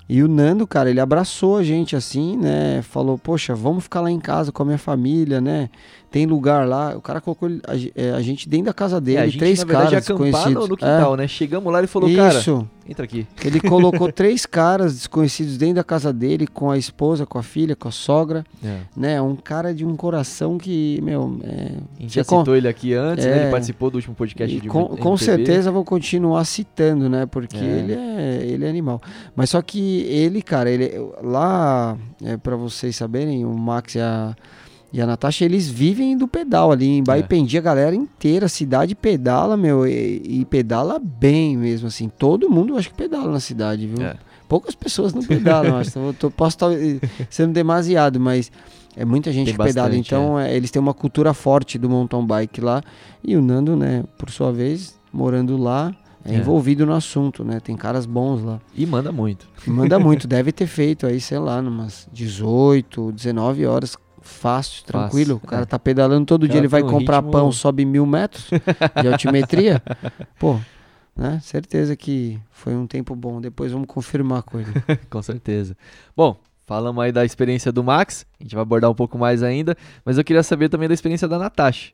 [0.08, 2.82] E o Nando, cara, ele abraçou a gente assim, né?
[2.84, 5.70] Falou, poxa, vamos ficar lá em casa com a minha família, né?
[6.16, 6.96] Tem lugar lá.
[6.96, 9.60] O cara colocou a, é, a gente dentro da casa dele, É, a gente, três
[9.60, 10.64] na verdade, caras acampar desconhecidos.
[10.64, 11.28] no, no quintal, né?
[11.28, 12.70] Chegamos lá e ele falou, é, cara, Isso.
[12.88, 13.28] entra aqui.
[13.44, 17.76] Ele colocou três caras desconhecidos dentro da casa dele, com a esposa, com a filha,
[17.76, 18.78] com a sogra, É.
[18.96, 19.22] né?
[19.22, 21.50] Um cara de um coração que, meu, é,
[21.98, 23.38] A gente Você já citou ele aqui antes, né?
[23.38, 23.42] É.
[23.42, 27.26] Ele participou do último podcast E de com, com certeza vou continuar citando, né?
[27.26, 27.60] Porque É.
[27.60, 29.02] ele, é, ele é animal.
[29.36, 34.34] Mas só que ele, cara, ele lá, é, para vocês saberem, o Max e a,
[34.98, 36.86] e a Natasha, eles vivem do pedal ali.
[36.88, 42.08] Em Baipendi, a galera inteira, a cidade pedala, meu, e, e pedala bem mesmo, assim.
[42.08, 44.06] Todo mundo acho que pedala na cidade, viu?
[44.06, 44.16] É.
[44.48, 45.90] Poucas pessoas não pedalam, acho.
[45.90, 46.70] Então, eu tô- posso estar
[47.30, 48.50] sendo demasiado, mas
[48.96, 49.90] é muita gente Tem que pedala.
[49.90, 52.82] bastante, Então, é, eles têm uma cultura forte do mountain bike lá.
[53.22, 55.94] E o Nando, né, por sua vez, morando lá,
[56.24, 56.38] é, É.
[56.38, 57.60] envolvido no assunto, né?
[57.60, 58.60] Tem caras bons lá.
[58.74, 59.46] E manda muito.
[59.68, 63.98] Manda muito, deve ter feito aí, sei lá, numas 18, 19 horas.
[64.28, 65.40] Fácil, tranquilo.
[65.44, 65.66] O cara é.
[65.66, 68.50] tá pedalando todo O dia, cara ele vai um comprar ritmo- pão, sobe mil metros
[69.02, 69.82] de altimetria.
[70.40, 70.60] Pô,
[71.16, 71.40] né?
[71.42, 73.40] Certeza que foi um tempo bom.
[73.40, 74.72] Depois vamos confirmar com ele.
[75.10, 75.78] Com certeza.
[76.18, 79.78] Bom, falamos aí da experiência do Max, a gente vai abordar um pouco mais ainda,
[80.04, 81.92] mas eu queria saber também da experiência da Natasha.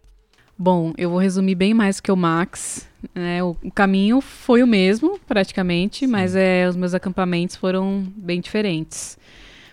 [0.58, 2.88] Bom, eu vou resumir bem mais que o Max.
[3.16, 3.44] né?
[3.44, 9.18] o, o caminho foi o mesmo, praticamente, mas é, os meus acampamentos foram bem diferentes.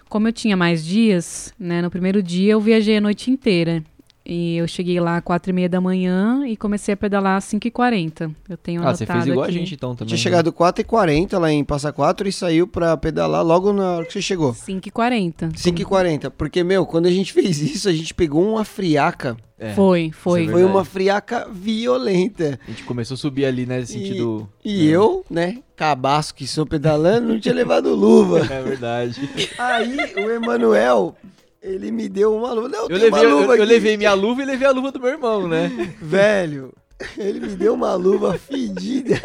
[0.09, 3.83] Como eu tinha mais dias, né, no primeiro dia eu viajei a noite inteira.
[4.31, 7.45] E eu cheguei lá às quatro e meia da manhã e comecei a pedalar às
[7.47, 8.31] 5h40.
[8.47, 9.55] Eu tenho Ah, você fez igual a aqui.
[9.55, 10.09] gente então também.
[10.09, 10.23] Tinha né?
[10.23, 14.21] chegado 4h40 lá em Passa Quatro e saiu pra pedalar logo na hora que você
[14.21, 14.53] chegou.
[14.53, 15.53] 5h40.
[15.55, 16.31] 5h40.
[16.37, 19.35] Porque, meu, quando a gente fez isso, a gente pegou uma friaca.
[19.59, 20.43] É, Foi, foi.
[20.43, 22.61] Isso é Foi uma friaca violenta.
[22.69, 24.49] A gente começou a subir ali, né, nesse sentido...
[24.65, 28.41] E eu, né, cabaço que sou pedalando, não tinha levado luva.
[28.53, 29.29] É verdade.
[29.59, 31.17] Aí o Emanuel,
[31.63, 32.69] ele me deu uma luva.
[32.69, 33.73] Não, Eu levei, uma eu, luva eu aqui.
[33.73, 35.71] levei minha luva e levei a luva do meu irmão, né?
[36.01, 36.73] Velho,
[37.17, 39.21] ele me deu uma luva fedida.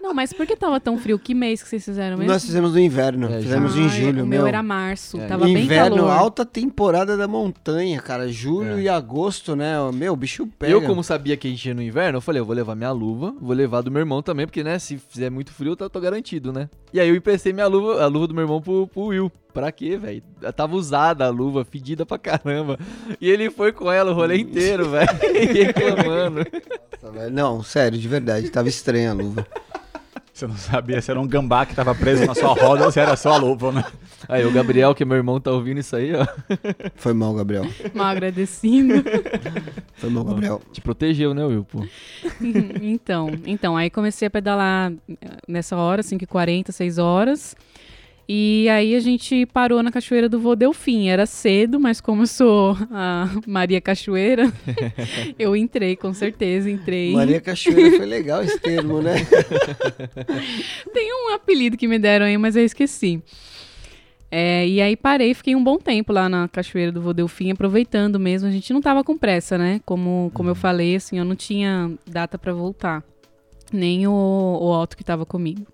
[0.00, 1.18] Não, mas por que tava tão frio?
[1.18, 2.32] Que mês que vocês fizeram mesmo?
[2.32, 4.38] Nós fizemos no inverno, É, fizemos em julho, O meu.
[4.38, 5.26] meu era março, É.
[5.26, 6.10] tava bem Inverno, calor.
[6.10, 8.26] alta temporada da montanha, cara.
[8.28, 8.82] Julho É.
[8.82, 9.74] e agosto, né?
[9.92, 10.72] Meu, o bicho pega.
[10.72, 12.90] Eu, como sabia que a gente ia no inverno, eu falei, eu vou levar minha
[12.92, 15.90] luva, vou levar do meu irmão também, porque, né, se fizer muito frio, eu tô,
[15.90, 16.70] tô garantido, né?
[16.92, 19.30] E aí eu emprestei minha luva, a luva do meu irmão pro, pro Will.
[19.58, 20.22] Pra quê, velho?
[20.54, 22.78] Tava usada a luva, fedida pra caramba.
[23.20, 25.08] E ele foi com ela o rolê inteiro, velho,
[25.52, 26.46] reclamando.
[27.02, 27.34] Nossa, velho.
[27.34, 28.50] Não, sério, de verdade.
[28.50, 29.44] Tava estranha a luva.
[30.32, 33.00] Você não sabia se era um gambá que tava preso na sua roda ou se
[33.00, 33.84] era só a luva, né?
[34.28, 36.24] Aí o Gabriel, que é meu irmão, tá ouvindo isso aí, ó.
[36.94, 37.64] Foi mal, Gabriel.
[37.92, 39.02] Mal agradecido.
[39.94, 40.62] Foi mal, Gabriel.
[40.72, 41.84] Te protegeu, né, Will, pô?
[42.80, 45.16] então, então, aí comecei a pedalar eh,
[45.48, 47.56] nessa hora, 5h40, 6 horas.
[48.30, 51.08] E aí a gente parou na Cachoeira do Vô Delfim.
[51.08, 54.52] Era cedo, mas como eu sou a Maria Cachoeira,
[55.38, 57.14] eu entrei, com certeza, entrei.
[57.14, 59.14] Maria Cachoeira foi legal esse termo, né?
[60.92, 63.22] Tem um apelido que me deram aí, mas eu esqueci.
[64.30, 68.46] É, e aí parei, fiquei um bom tempo lá na Cachoeira do Vodelfim, aproveitando mesmo.
[68.46, 69.80] A gente não tava com pressa, né?
[69.86, 73.02] Como, como eu falei, assim, eu não tinha data para voltar.
[73.72, 75.66] Nem o, o Otto que tava comigo.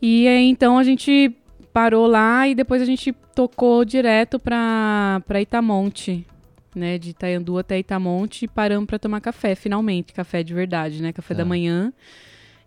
[0.00, 1.34] E aí, então a gente
[1.72, 6.26] parou lá e depois a gente tocou direto pra, pra Itamonte,
[6.74, 6.98] né?
[6.98, 10.12] De Itaiandu até Itamonte e paramos pra tomar café, finalmente.
[10.12, 11.12] Café de verdade, né?
[11.12, 11.48] Café da Tá.
[11.48, 11.92] manhã.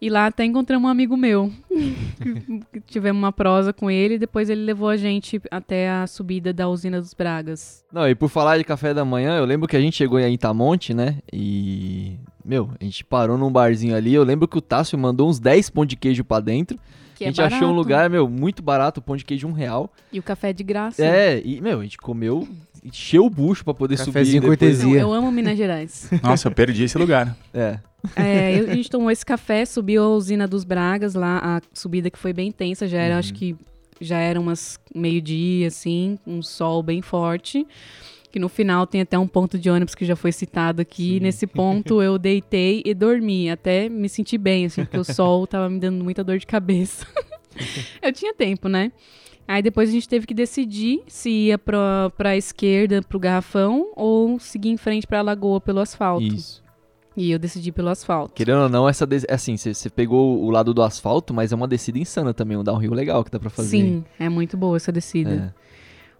[0.02, 1.52] E lá até encontramos um amigo meu.
[2.88, 6.68] Tivemos uma prosa com ele e depois ele levou a gente até a subida da
[6.68, 7.84] usina dos Bragas.
[7.94, 10.34] Não, e por falar de café da manhã, eu lembro que a gente chegou em
[10.34, 11.18] Itamonte, né?
[11.32, 12.15] E.
[12.44, 14.14] Meu, a gente parou num barzinho ali.
[14.15, 16.80] Eu lembro que o Tássio mandou uns 10 pão de queijo pra dentro.
[17.22, 19.93] Que a é gente achou um lugar, meu, muito barato, pão de queijo um real.
[20.11, 21.06] E o café de graça.
[21.06, 22.48] É, e, meu, a gente comeu,
[22.84, 24.57] encheu o bucho pra poder Cafezinho subir.
[24.57, 24.60] depois.
[24.80, 25.02] Não, cortesia.
[25.02, 26.10] eu amo Minas Gerais.
[26.23, 27.38] Nossa, eu perdi esse lugar.
[27.53, 27.77] É,
[28.15, 32.10] É, eu- a gente tomou esse café, subiu a usina dos Bragas lá, a subida
[32.10, 33.56] que foi bem tensa, já era, acho que
[33.99, 37.68] já era umas meio-dia, assim, um sol bem forte.
[38.32, 41.20] Que no final tem até um ponto de ônibus que já foi citado aqui.
[41.20, 45.70] Nesse ponto eu deitei e dormi, até me senti bem, assim, porque o sol tava
[45.70, 47.06] me dando muita dor de cabeça.
[48.02, 48.91] eu tinha tempo, né?
[49.48, 54.40] Aí depois a gente teve que decidir se ia pra, pra esquerda, pro garrafão, ou
[54.40, 56.24] seguir em frente pra lagoa pelo asfalto.
[56.24, 56.62] isso.
[57.18, 58.34] E eu decidi pelo asfalto.
[58.34, 61.68] Querendo ou não, essa des- assim, você pegou o lado do asfalto, mas é uma
[61.68, 63.70] descida insana também, um downhill legal que dá pra fazer.
[63.70, 65.53] Sim, é muito boa essa descida.
[65.58, 65.62] É.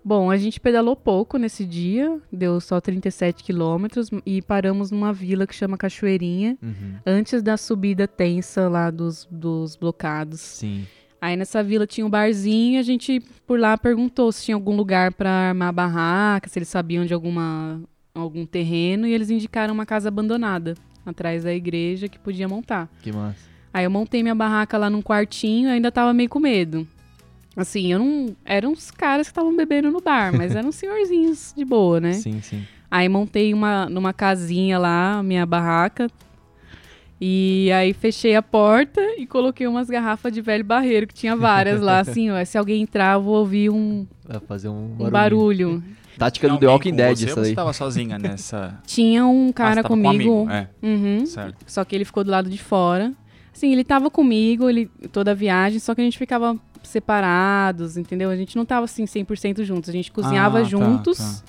[0.03, 5.45] Bom, a gente pedalou pouco nesse dia, deu só 37 quilômetros e paramos numa vila
[5.45, 6.95] que chama Cachoeirinha, Uhum.
[7.06, 10.40] antes da subida tensa lá dos, dos blocados.
[10.41, 10.88] Sim.
[11.22, 15.14] Aí nessa vila tinha um barzinho, a gente por lá perguntou se tinha algum lugar
[15.14, 17.80] para armar barraca, se eles sabiam de alguma
[18.14, 20.73] algum terreno e eles indicaram uma casa abandonada
[21.06, 22.90] atrás da igreja que podia montar.
[23.03, 23.49] Que massa.
[23.72, 26.88] Aí eu montei minha barraca lá num quartinho ainda tava meio com medo.
[27.56, 28.36] Assim, eu não.
[28.45, 32.14] Eram uns caras que estavam bebendo no bar, mas eram senhorzinhos de boa, né?
[32.14, 32.65] Sim, sim.
[32.90, 36.07] Aí montei uma, numa casinha lá, minha barraca.
[37.23, 41.80] E aí fechei a porta e coloquei umas garrafas de velho barreiro, que tinha várias
[41.80, 42.44] lá, assim, ó.
[42.44, 45.84] Se alguém entrar, eu vou ouvir um, Vai fazer um um barulho.
[46.18, 47.56] Tática do The Walking Dead, você, essa ou Você aí.
[47.56, 48.80] tava sozinha nessa.
[48.86, 50.41] Tinha um Ah, você cara tava com um comigo.
[50.44, 51.26] amigo, É, Uhum.
[51.26, 51.64] certo.
[51.68, 53.14] Só que ele ficou do lado de fora.
[53.53, 58.30] Assim, ele tava comigo ele, toda a viagem, só que a gente ficava separados, entendeu?
[58.30, 59.90] A gente não tava assim 100% juntos.
[59.90, 61.44] A gente cozinhava Ah, tá, juntos tá.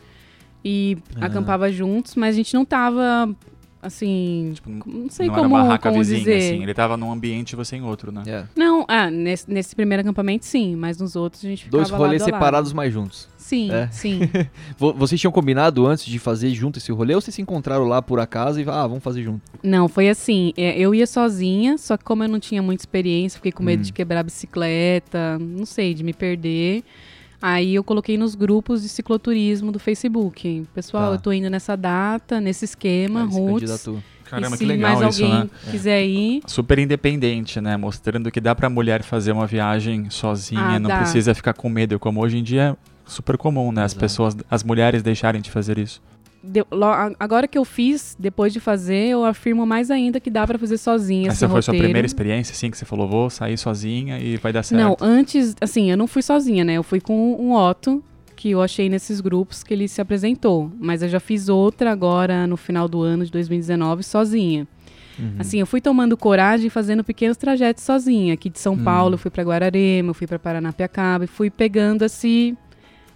[0.64, 1.26] e Ah.
[1.26, 3.34] acampava juntos, mas a gente não tava
[3.80, 6.36] assim, Tipo, não sei não como, era barraca como vizinha, dizer.
[6.36, 6.62] assim.
[6.62, 8.22] Ele tava num ambiente e você em outro, né?
[8.26, 8.44] É.
[8.54, 12.22] Não, ah, nesse, nesse primeiro acampamento sim, mas nos outros a gente ficava Dois rolês
[12.22, 12.40] lado a lado.
[12.40, 13.28] separados, mas juntos.
[13.52, 13.88] Sim, É.
[13.92, 14.20] sim.
[14.78, 18.00] Vo- Vocês tinham combinado antes de fazer junto esse rolê ou vocês se encontraram lá
[18.00, 19.42] por acaso e ah, vamos fazer junto?
[19.62, 20.54] Não, foi assim.
[20.56, 23.80] é, Eu ia sozinha, só que como eu não tinha muita experiência, fiquei com medo
[23.80, 23.82] Hum.
[23.82, 26.82] de quebrar a bicicleta, não sei, de me perder.
[27.42, 30.64] Aí eu coloquei nos grupos de cicloturismo do Facebook.
[30.74, 31.16] Pessoal, Tá.
[31.16, 33.88] eu tô indo nessa data, nesse esquema, se Roots.
[34.24, 35.50] Caramba, e que se legal mais isso, alguém né?
[35.70, 37.76] quiser ir, Super independente, né?
[37.76, 40.98] Mostrando que dá pra mulher fazer uma viagem sozinha, Ah, não dá.
[41.00, 43.82] precisa ficar com medo, como hoje em dia é super comum, né?
[43.84, 44.00] As Exato.
[44.00, 46.00] pessoas, as mulheres deixarem de fazer isso.
[46.44, 50.44] deu- lo- agora que eu fiz, depois de fazer, eu afirmo mais ainda que dá
[50.44, 51.84] pra fazer sozinha Essa foi a sua roteiro.
[51.86, 54.80] primeira experiência, assim, que você falou, vou sair sozinha e vai dar certo.
[54.82, 56.72] Não, antes, assim, eu não fui sozinha, né?
[56.74, 58.02] Eu fui com um Otto,
[58.34, 60.68] que eu achei nesses grupos que ele se apresentou.
[60.80, 64.66] Mas eu já fiz outra agora no final do ano de 2019, sozinha.
[65.16, 65.34] Uhum.
[65.38, 68.34] Assim, eu fui tomando coragem e fazendo pequenos trajetos sozinha.
[68.34, 68.82] Aqui de São Hum.
[68.82, 72.56] Paulo, eu fui pra Guararema, eu fui pra Paranapiacaba e fui pegando esse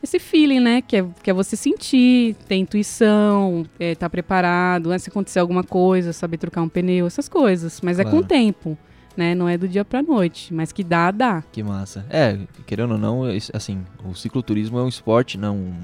[0.07, 0.81] esse feeling, né?
[0.81, 4.99] Que é, que é você sentir, ter intuição, é, tá preparado, né?
[4.99, 7.81] se acontecer alguma coisa, saber trocar um pneu, essas coisas.
[7.83, 8.27] Mas é com o Claro.
[8.27, 8.79] tempo,
[9.17, 9.35] né?
[9.35, 10.53] Não é do dia pra noite.
[10.55, 11.43] Mas que dá, dá.
[11.53, 12.07] Que massa.
[12.09, 13.23] É, querendo ou não,
[13.53, 15.75] assim, o cicloturismo é um esporte, não, um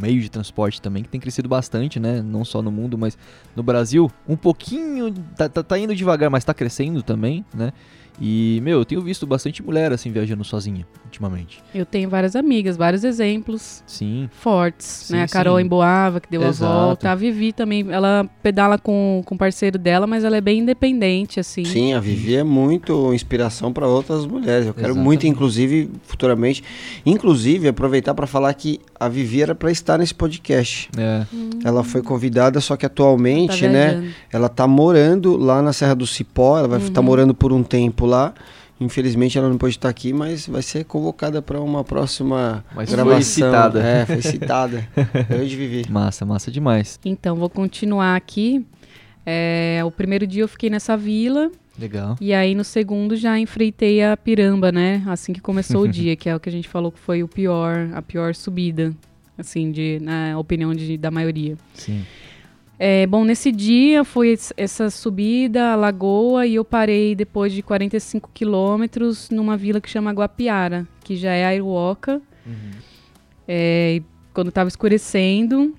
[0.00, 2.22] meio de transporte também que tem crescido bastante, né?
[2.22, 3.18] Não só no mundo, mas
[3.56, 7.72] no Brasil, um pouquinho, tá, tá, tá indo devagar, mas tá crescendo também, né?
[8.20, 11.62] E, meu, eu tenho visto bastante mulher, assim, viajando sozinha, ultimamente.
[11.74, 15.22] Eu tenho várias amigas, vários exemplos Sim, fortes, Sim, né?
[15.24, 15.64] A Carol sim.
[15.64, 16.70] Emboava, que deu Exato.
[16.72, 17.10] a volta.
[17.10, 21.40] A Vivi também, ela pedala com, com o parceiro dela, mas ela é bem independente,
[21.40, 21.64] assim.
[21.64, 24.66] Sim, a Vivi é muito inspiração para outras mulheres.
[24.66, 25.04] Eu quero Exatamente.
[25.04, 26.62] muito, inclusive, futuramente,
[27.04, 30.88] inclusive aproveitar para falar que a Vivi era para estar nesse podcast.
[30.96, 31.26] é,
[31.64, 36.06] Ela foi convidada, só que atualmente, Tá né, ela tá morando lá na Serra do
[36.06, 38.34] Cipó, ela vai estar morando por um tempo lá.
[38.80, 42.96] Infelizmente ela não pode estar aqui, mas vai ser convocada para uma próxima Mas foi
[42.96, 43.22] gravação.
[43.22, 43.82] citada.
[43.82, 44.88] É, foi citada.
[45.28, 45.90] Grande Vivi.
[45.90, 46.98] massa, massa demais.
[47.04, 48.64] Então, vou continuar aqui.
[49.26, 51.50] É, o primeiro dia eu fiquei nessa vila.
[51.78, 52.16] Legal.
[52.20, 55.02] E aí no segundo já enfreitei a piramba, né?
[55.06, 57.28] Assim que começou o dia, que é o que a gente falou que foi o
[57.28, 58.92] pior, a pior subida,
[59.36, 61.56] assim, de, na opinião de, da maioria.
[61.74, 62.04] Sim.
[62.78, 67.60] É, bom, nesse dia foi ess- essa subida, a lagoa, e eu parei depois de
[67.62, 72.22] 45 quilômetros numa vila que chama Guapiara, que já é Airuoca.
[73.46, 74.02] É, e
[74.32, 75.74] quando estava escurecendo,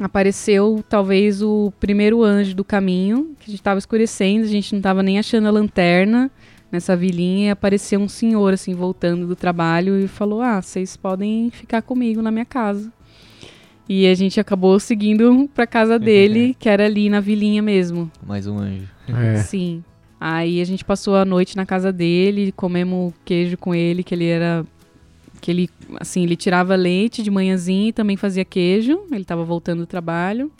[0.00, 4.78] apareceu talvez o primeiro anjo do caminho, que a gente estava escurecendo, a gente não
[4.80, 6.30] estava nem achando a lanterna
[6.72, 11.48] nessa vilinha, e apareceu um senhor, assim, voltando do trabalho e falou, ah, vocês podem
[11.50, 12.92] ficar comigo na minha casa.
[13.88, 18.10] E a gente acabou seguindo pra casa dele, que era ali na vilinha mesmo.
[18.26, 18.88] Mais um anjo.
[19.08, 19.36] É.
[19.36, 19.84] Sim.
[20.18, 24.26] Aí a gente passou a noite na casa dele, comemos queijo com ele, que ele
[24.26, 24.64] era.
[25.40, 25.68] Que ele,
[26.00, 29.00] assim, ele tirava leite de manhãzinha e também fazia queijo.
[29.12, 30.50] Ele tava voltando do trabalho.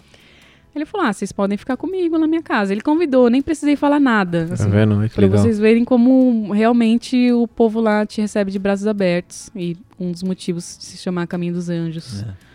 [0.76, 2.72] Ele falou: Ah, vocês podem ficar comigo na minha casa.
[2.74, 4.44] Ele convidou, nem precisei falar nada.
[4.48, 4.96] Tá Assim, vendo?
[4.96, 5.38] Olha que Pra legal.
[5.40, 9.48] vocês verem como realmente o povo lá te recebe de braços abertos.
[9.56, 12.22] E um dos motivos de se chamar Caminho dos Anjos.
[12.22, 12.53] É.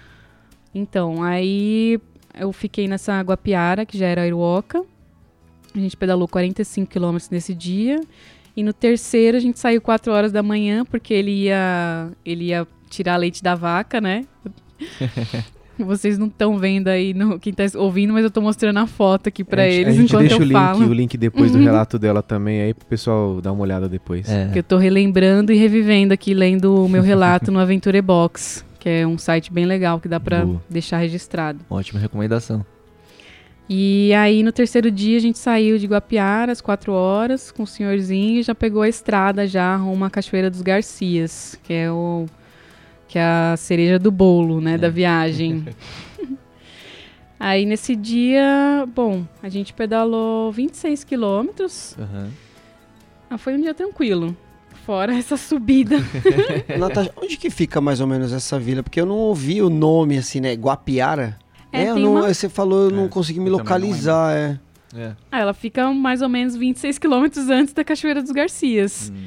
[0.73, 1.99] Então, aí
[2.39, 4.83] eu fiquei nessa Guapiara, que já era Airuoca.
[5.75, 7.99] A gente pedalou 45 quilômetros nesse dia.
[8.55, 12.67] E no terceiro a gente saiu 4 horas da manhã, porque ele ia, ele ia
[12.89, 14.25] tirar leite da vaca, né?
[15.77, 19.29] Vocês não estão vendo aí no, quem tá ouvindo, mas eu tô mostrando a foto
[19.29, 20.87] aqui pra a gente, eles a gente enquanto deixa eu o link, falo.
[20.89, 21.63] o link depois do Uhum.
[21.63, 24.27] relato dela também aí pro pessoal dar uma olhada depois.
[24.27, 24.49] É.
[24.51, 28.87] Que eu tô relembrando e revivendo aqui, lendo o meu relato no Aventure Box, que
[28.87, 30.61] é um site bem legal que dá pra Boa.
[30.69, 31.59] deixar registrado.
[31.69, 32.65] Ótima recomendação.
[33.69, 37.67] E aí no terceiro dia a gente saiu de Guapiara às 4 horas com o
[37.67, 42.25] senhorzinho e já pegou a estrada já rumo à Cachoeira dos Garcias, que é o
[43.07, 45.65] que é a cereja do bolo, né, da viagem.
[47.39, 51.95] aí nesse dia, bom, a gente pedalou 26 quilômetros.
[51.99, 52.29] Aham.
[53.29, 54.35] Ah, foi um dia tranquilo.
[54.85, 55.97] Fora essa subida.
[56.77, 58.81] Natasha, onde que fica mais ou menos essa vila?
[58.81, 60.53] Porque eu não ouvi o nome assim, né?
[60.53, 61.37] Guapiara?
[61.71, 64.59] É, tem não, uma- Você falou, eu não É, consegui me localizar, é.
[64.95, 65.11] É.
[65.31, 69.11] Ah, ela fica mais ou menos 26 quilômetros antes da Cachoeira dos Garcias.
[69.15, 69.23] Hum.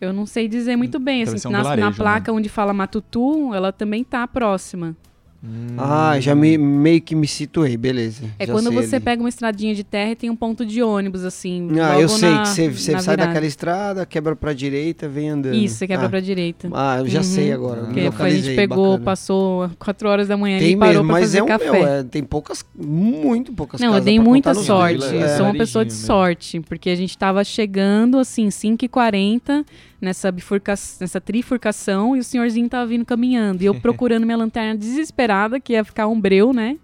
[0.00, 1.22] Eu não sei dizer muito bem.
[1.24, 4.96] Assim, um na, na vilarejo, placa onde fala Matutu, ela também tá próxima.
[5.42, 5.76] Hum.
[5.78, 8.24] Ah, já me, meio que me situei, beleza.
[8.40, 9.04] É Já quando você ali.
[9.04, 11.68] pega uma estradinha de terra e tem um ponto de ônibus, assim.
[11.80, 13.16] Ah, logo eu sei na- que você, sai virada.
[13.28, 15.54] daquela estrada, quebra pra direita, vem andando.
[15.54, 16.10] Isso, você quebra ah.
[16.10, 16.68] pra direita.
[16.72, 17.24] Ah, eu já Uhum.
[17.24, 17.82] sei agora.
[17.82, 19.04] Porque foi, a gente pegou, bacana.
[19.04, 21.70] passou 4 horas da manhã Tem e parou mesmo, pra mas fazer é um café.
[21.70, 25.04] meu, é, tem poucas, muito poucas Não, eu dei muita sorte.
[25.04, 25.36] Eu é.
[25.36, 26.04] sou uma pessoa de mesmo.
[26.06, 29.64] sorte, porque a gente tava chegando, assim, 5h40
[30.00, 30.74] nessa, bifurca...
[31.00, 33.62] nessa trifurcação e o senhorzinho tava vindo caminhando.
[33.62, 36.78] E eu procurando minha lanterna desesperada, que ia ficar um breu, né?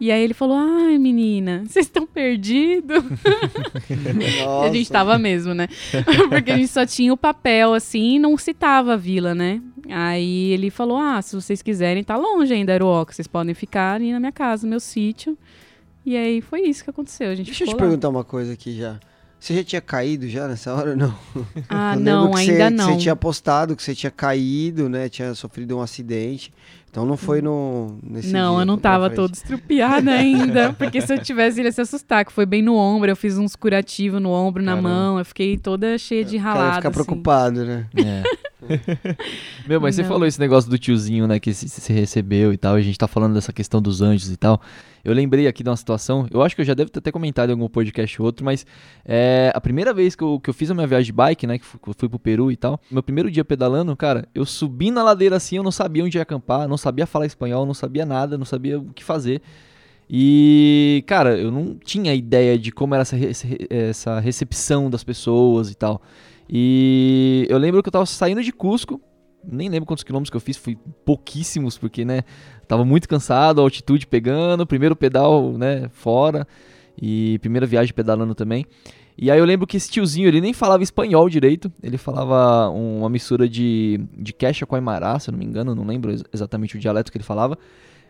[0.00, 3.02] E aí ele falou: Ai, menina, vocês estão perdidos?
[4.64, 5.68] A gente tava mesmo, né?
[6.28, 9.62] Porque a gente só tinha o papel, assim, e não citava a vila, né?
[9.88, 13.12] Aí ele falou: Ah, se vocês quiserem, tá longe ainda, Aruoca.
[13.12, 15.38] Vocês podem ficar ali na minha casa, no meu sítio.
[16.04, 17.30] E aí foi isso que aconteceu.
[17.30, 17.78] A gente Deixa eu te lá.
[17.78, 18.98] perguntar uma coisa aqui já.
[19.44, 21.14] Você já tinha caído já nessa hora ou não?
[21.68, 22.86] Ah, não, que ainda você, não.
[22.94, 25.06] Você tinha postado que você tinha caído, né?
[25.10, 26.50] Tinha sofrido um acidente.
[26.90, 30.72] Então não foi no nesse Não, dia, eu não tava toda estrupiada ainda.
[30.72, 33.10] Porque se eu tivesse, ele ia se assustar, que foi bem no ombro.
[33.10, 34.88] Eu fiz uns curativos no ombro, na Caramba.
[34.88, 35.18] mão.
[35.18, 36.76] Eu fiquei toda cheia de O cara ia ralada.
[36.76, 37.04] ficar assim.
[37.04, 37.86] preocupado, né?
[37.96, 38.22] É.
[39.66, 40.08] Meu, mas você Não.
[40.08, 43.06] falou esse negócio do tiozinho, né, que se- recebeu e tal, e a gente tá
[43.06, 44.60] falando dessa questão dos anjos e tal.
[45.04, 47.50] Eu lembrei aqui de uma situação, eu acho que eu já devo ter até comentado
[47.50, 48.64] em algum podcast ou outro, mas
[49.04, 51.58] é, a primeira vez que eu, que eu fiz a minha viagem de bike, né,
[51.58, 55.02] que fui, fui pro Peru e tal, meu primeiro dia pedalando, cara, eu subi na
[55.02, 58.38] ladeira assim, eu não sabia onde ia acampar, não sabia falar espanhol, não sabia nada,
[58.38, 59.42] não sabia o que fazer.
[60.08, 63.16] E, cara, eu não tinha ideia de como era essa,
[63.70, 66.02] essa recepção das pessoas e tal.
[66.48, 69.00] E eu lembro que eu tava saindo de Cusco,
[69.46, 72.22] nem lembro quantos quilômetros que eu fiz, fui pouquíssimos, porque, né,
[72.66, 76.46] tava muito cansado, altitude pegando, primeiro pedal, né, fora,
[77.00, 78.64] e primeira viagem pedalando também.
[79.16, 82.98] E aí eu lembro que esse tiozinho, ele nem falava espanhol direito, ele falava um-
[83.00, 86.24] uma mistura de, de queixa com aimará, se eu não me engano, não lembro ex-
[86.32, 87.56] exatamente o dialeto que ele falava.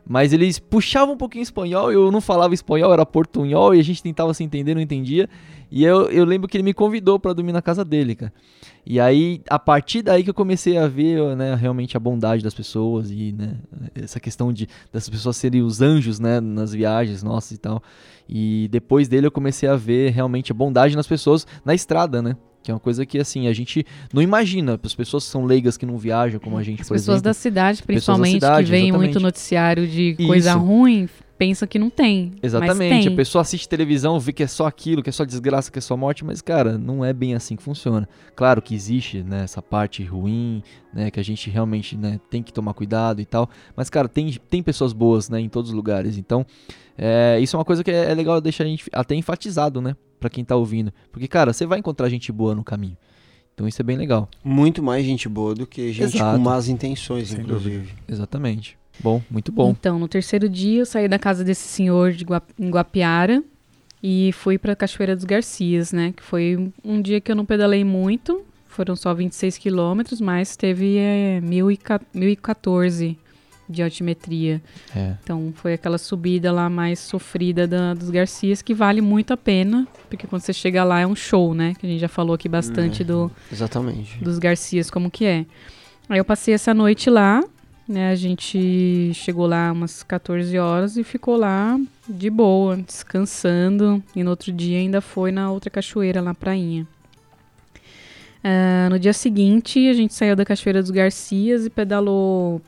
[0.06, 4.02] Mas eles puxavam um pouquinho espanhol, eu não falava espanhol, era portunhol, e a gente
[4.02, 5.28] tentava se entender, não entendia.
[5.70, 8.32] E eu, eu lembro que ele me convidou pra dormir na casa dele, cara.
[8.86, 12.52] E aí, a partir daí que eu comecei a ver, né, realmente a bondade das
[12.52, 13.56] pessoas e, né,
[13.94, 17.82] essa questão de das pessoas serem os anjos, né, nas viagens nossas e tal.
[18.28, 22.36] E depois dele eu comecei a ver realmente a bondade nas pessoas na estrada, né?
[22.64, 24.80] Que é uma coisa que, assim, a gente não imagina.
[24.82, 27.24] As pessoas que são leigas que não viajam como a gente, As por pessoas exemplo.
[27.24, 30.58] da cidade, da principalmente, cidade, que veem muito noticiário de coisa Isso.
[30.58, 32.32] ruim, pensa que não tem.
[32.42, 32.94] Exatamente.
[32.94, 33.16] Mas A tem.
[33.16, 35.94] pessoa assiste televisão, vê que é só aquilo, que é só desgraça, que é só
[35.94, 38.08] morte, mas, cara, não é bem assim que funciona.
[38.34, 40.62] Claro que existe, né, essa parte ruim,
[40.92, 43.50] né, que a gente realmente, né, tem que tomar cuidado e tal.
[43.76, 46.16] Mas, cara, tem, tem pessoas boas, né, em todos os lugares.
[46.16, 46.46] Então,
[46.96, 49.94] é, isso é uma coisa que é, é legal deixar a gente até enfatizado, né,
[50.24, 50.90] pra quem tá ouvindo.
[51.12, 52.96] Porque, cara, você vai encontrar gente boa no caminho.
[53.54, 54.26] Então isso é bem legal.
[54.42, 56.38] Muito mais gente boa do que gente Exato.
[56.38, 57.92] com más intenções, Sem inclusive.
[58.08, 58.78] Exatamente.
[59.00, 59.70] Bom, muito bom.
[59.70, 63.44] Então, no terceiro dia, eu saí da casa desse senhor de Gua- em Guapiara
[64.02, 66.12] e fui pra Cachoeira dos Garcias, né?
[66.16, 70.96] Que foi um- dia que eu não pedalei muito, foram só 26 quilômetros, mas teve
[70.96, 73.18] é, 1014 1014
[73.68, 74.60] de altimetria.
[74.94, 75.14] É.
[75.22, 79.86] Então, foi aquela subida lá mais sofrida da- dos Garcias, que vale muito a pena,
[80.10, 81.74] porque quando você chega lá é um show, né?
[81.78, 83.04] Que a gente já falou aqui bastante É.
[83.04, 84.22] do, Exatamente.
[84.22, 85.46] dos Garcias como que é.
[86.08, 87.42] Aí eu passei essa noite lá,
[87.88, 88.10] né?
[88.10, 91.78] A gente chegou lá umas 14 horas e ficou lá
[92.08, 94.02] de boa, descansando.
[94.14, 96.86] E no outro dia ainda foi na outra cachoeira, lá prainha.
[98.42, 102.60] Ah, no dia seguinte, a gente saiu da Cachoeira dos Garcias e pedalou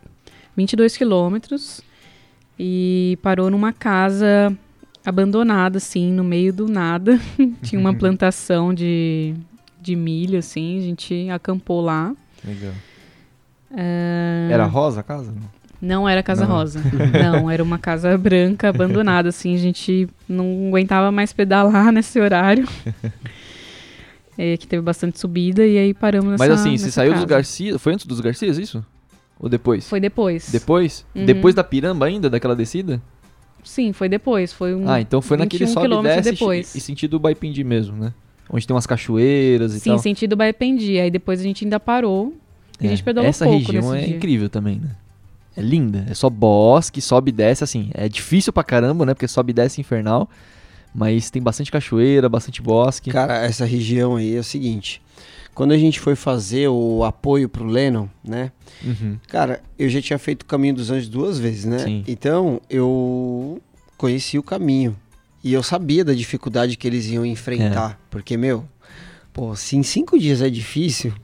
[0.56, 1.80] 22 quilômetros
[2.58, 4.56] e parou numa casa
[5.04, 7.20] abandonada, assim, no meio do nada.
[7.62, 9.34] Tinha uma plantação de,
[9.80, 12.14] de milho, assim, a gente acampou lá.
[12.44, 12.72] Legal.
[14.50, 15.32] Era rosa a casa?
[15.80, 16.56] Não era Casa Não.
[16.56, 16.80] Rosa.
[17.22, 19.54] Não, era uma casa branca, abandonada, assim.
[19.54, 22.66] A gente não aguentava mais pedalar nesse horário.
[24.38, 27.24] É, que teve bastante subida e aí paramos nessa Mas assim, você nessa saiu dos.
[27.24, 27.80] Garcias.
[27.80, 28.84] Foi antes dos Garcias isso?
[29.38, 29.88] Ou depois?
[29.88, 30.48] Foi depois.
[30.50, 31.04] Depois?
[31.14, 31.24] Uhum.
[31.26, 33.00] Depois da piramba ainda, daquela descida?
[33.62, 34.52] Sim, foi depois.
[34.52, 36.74] Foi um Ah, então foi naquele 21 sobe e desce depois.
[36.74, 38.14] e sentido Baipindi mesmo, né?
[38.48, 39.98] Onde tem umas cachoeiras e Sim, tal.
[39.98, 40.98] sentido Baipendi.
[41.00, 42.32] Aí depois a gente ainda parou
[42.80, 44.16] e a gente pedalou Essa pouco região nesse é dia.
[44.16, 44.90] incrível também, né?
[45.56, 46.06] É linda.
[46.08, 47.90] É só bosque, sobe e desce, assim.
[47.94, 49.14] É difícil pra caramba, né?
[49.14, 50.28] Porque sobe e desce infernal.
[50.94, 53.10] Mas tem bastante cachoeira, bastante bosque.
[53.10, 55.02] Cara, essa região aí é o seguinte.
[55.56, 58.52] Quando a gente foi fazer o apoio pro Lennon, né?
[58.84, 59.18] Uhum.
[59.26, 61.78] Cara, eu já tinha feito o Caminho dos Anjos duas vezes, né?
[61.78, 62.04] Sim.
[62.06, 63.58] Então, eu
[63.96, 64.94] conheci o caminho.
[65.42, 67.92] E eu sabia da dificuldade que eles iam enfrentar.
[67.92, 67.96] É.
[68.10, 68.66] Porque, meu,
[69.32, 71.14] pô, se em cinco dias é difícil,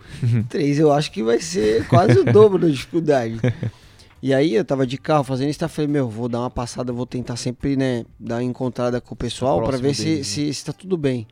[0.48, 3.38] três eu acho que vai ser quase o dobro da dificuldade.
[4.24, 6.92] E aí eu tava de carro fazendo isso, eu falei, meu, vou dar uma passada,
[6.92, 10.54] vou tentar sempre, né, dar uma encontrada com o pessoal Próximo ver se, deles, se,
[10.54, 11.26] se tá tudo bem.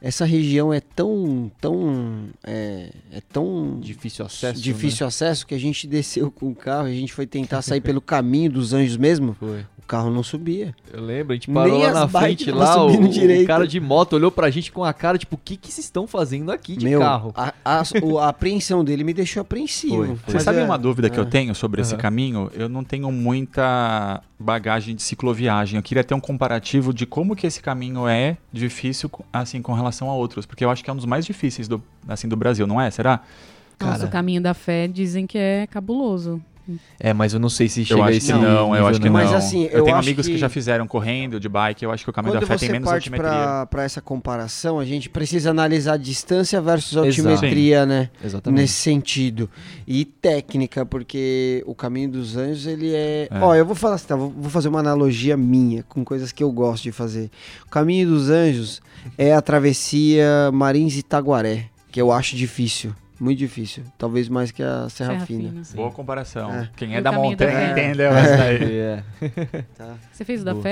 [0.00, 4.60] Essa região é tão, tão, é, é tão Difícil acesso.
[4.60, 8.00] difícil acesso que a gente desceu com o carro, a gente foi tentar sair pelo
[8.00, 9.36] caminho dos anjos mesmo, Né?
[9.38, 9.66] Foi.
[9.84, 10.74] O carro não subia.
[10.92, 13.78] Eu lembro, a gente Nem parou lá as na frente, lá, o, o cara de
[13.78, 16.76] moto olhou pra gente com a cara, tipo, o que que vocês estão fazendo aqui
[16.76, 17.32] de Meu, carro?
[17.36, 19.96] A, a, a apreensão dele me deixou apreensivo.
[19.96, 20.16] Foi, foi.
[20.26, 21.26] Você Mas sabe é- uma dúvida que eu é.
[21.26, 22.00] tenho sobre esse Aham.
[22.02, 22.50] caminho?
[22.54, 25.76] Eu não tenho muita bagagem de cicloviagem.
[25.76, 30.08] Eu queria ter um comparativo de como que esse caminho é difícil assim com relação
[30.10, 32.66] a outros, porque eu acho que é um dos mais difíceis do assim do Brasil,
[32.66, 32.90] não é?
[32.90, 33.20] Será?
[33.80, 34.08] Nossa, Cara.
[34.08, 36.40] o caminho da fé dizem que é cabuloso.
[36.98, 38.98] É, mas eu não sei se chega eu a acho esse que não, eu acho
[39.00, 39.36] que Mas não.
[39.36, 40.32] assim, eu, eu tenho amigos que...
[40.32, 42.70] que- já fizeram correndo de bike, eu acho que o caminho Quando da fé tem
[42.72, 43.30] menos parte altimetria.
[43.30, 47.28] pra, pra essa comparação, a gente precisa analisar distância versus Exato.
[47.28, 48.08] altimetria, né?
[48.24, 48.60] Exatamente.
[48.62, 49.50] Nesse sentido.
[49.86, 53.28] E técnica, porque o caminho dos anjos, ele é.
[53.30, 53.38] É.
[53.40, 54.16] Ó, eu vou falar assim, tá?
[54.16, 57.30] Vou vou fazer uma analogia minha com coisas que eu gosto de fazer.
[57.66, 58.80] O caminho dos anjos
[59.18, 62.94] é a travessia Marins Itaguaré, que eu acho difícil.
[63.20, 63.84] Muito difícil.
[63.96, 65.48] Talvez mais que a Serra, Serra Fina.
[65.50, 65.62] Fina.
[65.74, 66.52] Boa comparação.
[66.52, 66.70] É.
[66.76, 67.70] Quem é da da montanha fé?
[67.70, 68.74] entendeu essa daí.
[68.84, 69.02] É.
[70.12, 70.62] Você fez o da Boa.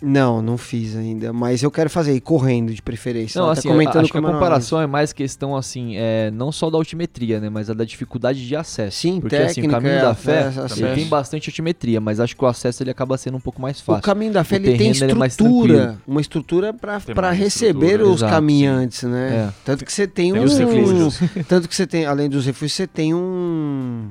[0.00, 1.32] Não, não fiz ainda.
[1.32, 3.38] Mas eu quero fazer, correndo de preferência.
[3.38, 6.30] Não, Ela assim, tá comentando acho que a o comparação é mais questão, assim, é,
[6.30, 8.98] não só da altimetria, né, mas a da dificuldade de acesso.
[8.98, 10.94] Sim, Porque, assim, o técnica, caminho é, da fé, acesso.
[10.94, 13.84] tem bastante altimetria, mas acho que o acesso ele acaba sendo um pouco mais O
[13.84, 14.02] fácil.
[14.02, 18.32] caminho da fé O ele tem é estrutura, uma estrutura para receber estrutura, os exato,
[18.32, 19.48] caminhantes, né?
[19.48, 19.52] É.
[19.64, 21.20] Tanto que você tem, Tem um, os refúgios.
[21.48, 24.10] tanto que você tem, além dos refúgios, você tem um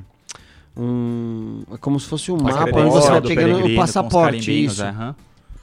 [0.77, 4.73] um é como se fosse um mapa onde você vai do pegando o passaporte, carimbinhos,
[4.73, 4.83] isso.
[4.83, 5.15] é, aham.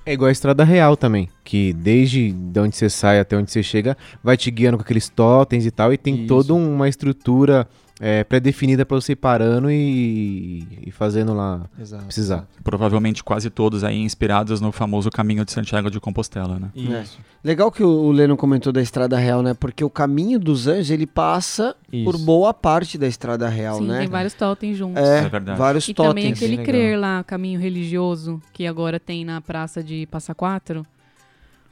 [0.04, 3.62] É igual a estrada real também, que desde de onde você sai até onde você
[3.62, 6.26] chega, vai te guiando com aqueles totens e tal, e tem Isso.
[6.26, 7.68] toda uma estrutura
[8.04, 12.02] é, pré-definida pra você ir parando e, e fazendo lá Exato.
[12.04, 12.48] precisar.
[12.64, 16.68] Provavelmente quase todos aí inspirados no famoso caminho de Santiago de Compostela, né?
[16.74, 17.20] Isso.
[17.44, 19.54] Legal que o, Leno comentou da estrada real, né?
[19.54, 22.24] Porque o caminho dos anjos, ele passa por Isso.
[22.24, 24.00] boa parte da estrada real, Sim, né?
[24.00, 25.00] tem vários totens juntos.
[25.02, 25.58] É, É verdade.
[25.58, 26.38] vários E também totens.
[26.38, 30.84] aquele Bem crer lá, caminho religioso, que agora tem na praça de Passa Quatro.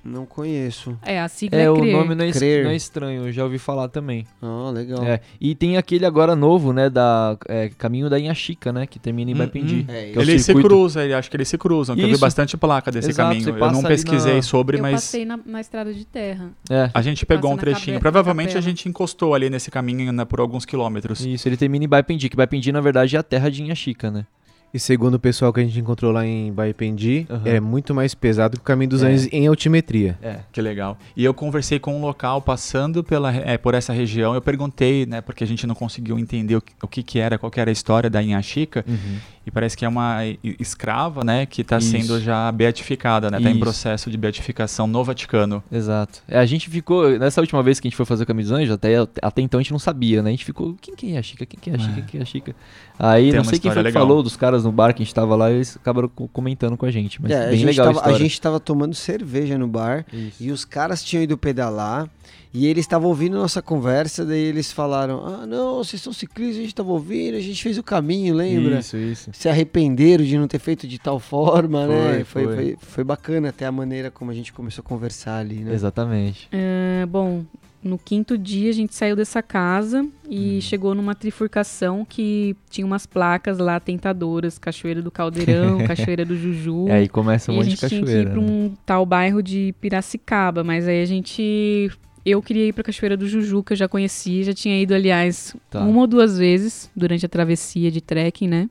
[0.03, 0.99] Não conheço.
[1.03, 1.93] É, a sigla é, É, o CRER.
[1.93, 2.65] nome não é, Crer.
[2.65, 4.27] não é estranho, eu já ouvi falar também.
[4.41, 5.05] Ah, legal.
[5.05, 9.31] É, e tem aquele agora novo, né, da é, Caminho da Inhaxica, né, que termina
[9.31, 9.87] em Hum, Baipendi.
[9.89, 9.93] hum.
[9.93, 12.09] É, Que é o Ele se cruza, ele, acho que eles se cruzam, que eu
[12.09, 13.49] vi bastante placa desse Exato, caminho.
[13.59, 16.51] Eu não pesquisei na- sobre, Eu mas passei na, na estrada de terra.
[16.71, 17.97] É, a gente pegou um trechinho.
[17.97, 21.21] cabe- Provavelmente a gente encostou ali nesse caminho né, por alguns quilômetros.
[21.25, 24.25] isso, ele termina em Baipendi, que Baipendi, na verdade, é a terra de Inhaxica, né?
[24.73, 27.43] E segundo o pessoal que a gente encontrou lá em Baipendi, Aham.
[27.45, 29.09] é muito mais pesado que o Caminho dos É.
[29.09, 30.17] Anjos em altimetria.
[30.23, 30.39] É.
[30.53, 30.97] Que legal.
[31.17, 34.33] E eu conversei com um local passando pela, é, por essa região.
[34.35, 37.37] Eu perguntei, né, porque a gente não conseguiu entender o que, o que, que era,
[37.37, 38.85] qual que era a história da Inhaxica.
[38.87, 39.19] Uhum.
[39.47, 40.19] E parece que é uma
[40.59, 43.39] escrava, né, que está sendo já beatificada, né?
[43.39, 45.65] Está em processo de beatificação no Vaticano.
[45.73, 46.23] Exato.
[46.29, 48.53] É, a gente ficou, nessa última vez que a gente foi fazer o Caminho dos
[48.53, 50.29] Anjos, até, até então a gente não sabia, né?
[50.29, 51.47] A gente ficou, quem que é a Chica?
[51.47, 52.01] Quem que é a Chica?
[52.01, 52.03] É.
[52.03, 52.55] Quem é a Chica?
[52.99, 55.15] Aí, Tem não sei quem foi que falou dos caras no bar que a gente
[55.15, 57.21] tava lá, eles acabaram co- comentando com a gente.
[57.23, 58.19] Mas É, a, bem gente legal tava, a história.
[58.19, 60.43] gente tava tomando cerveja no bar Isso.
[60.43, 62.09] e os caras tinham ido pedalar
[62.53, 66.61] e eles estavam ouvindo nossa conversa, daí eles falaram: Ah, não, vocês são ciclistas, a
[66.63, 68.81] gente tava ouvindo, a gente fez o caminho, lembra?
[68.81, 69.31] Isso, isso.
[69.33, 72.25] Se arrependeram de não ter feito de tal forma, né?
[72.25, 72.55] Foi, Foi, foi.
[72.57, 75.73] foi, foi bacana até a maneira como a gente começou a conversar ali, né?
[75.73, 76.49] Exatamente.
[76.51, 77.45] É, bom,
[77.83, 80.61] no quinto dia a gente saiu dessa casa e Uhum.
[80.61, 86.89] chegou numa trifurcação que tinha umas placas lá tentadoras, Cachoeira do Caldeirão, Cachoeira do Juju.
[86.89, 88.31] E aí começa um a monte de gente tinha que ir cachoeira.
[88.33, 88.47] pra né?
[88.47, 91.91] um tal bairro de Piracicaba, mas aí a gente.
[92.25, 95.57] Eu queria ir pra Cachoeira do Juju, que eu já conheci, já tinha ido, aliás,
[95.71, 95.81] Tá.
[95.81, 98.69] uma ou duas vezes durante a travessia de trekking, né?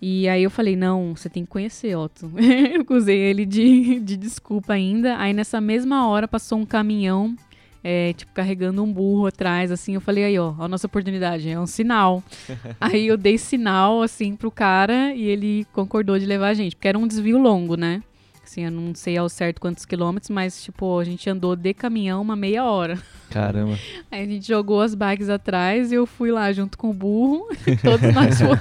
[0.00, 2.30] E aí eu falei, não, você tem que conhecer, Otto.
[2.38, 5.16] eu usei ele de, de desculpa ainda.
[5.18, 7.34] Aí nessa mesma hora passou um caminhão,
[7.88, 9.94] é, tipo, carregando um burro atrás, assim.
[9.94, 12.20] Eu falei, aí, ó, a nossa oportunidade, é um sinal.
[12.80, 16.88] aí eu dei sinal, assim, pro cara e ele concordou de levar a gente, porque
[16.88, 18.02] era um desvio longo, né?
[18.42, 22.20] Assim, eu não sei ao certo quantos quilômetros, mas, tipo, a gente andou de caminhão
[22.22, 22.98] uma meia hora.
[23.30, 23.76] Caramba.
[24.10, 27.48] Aí a gente jogou as bikes atrás e eu fui lá junto com o burro.
[27.82, 28.58] Todos nós fomos.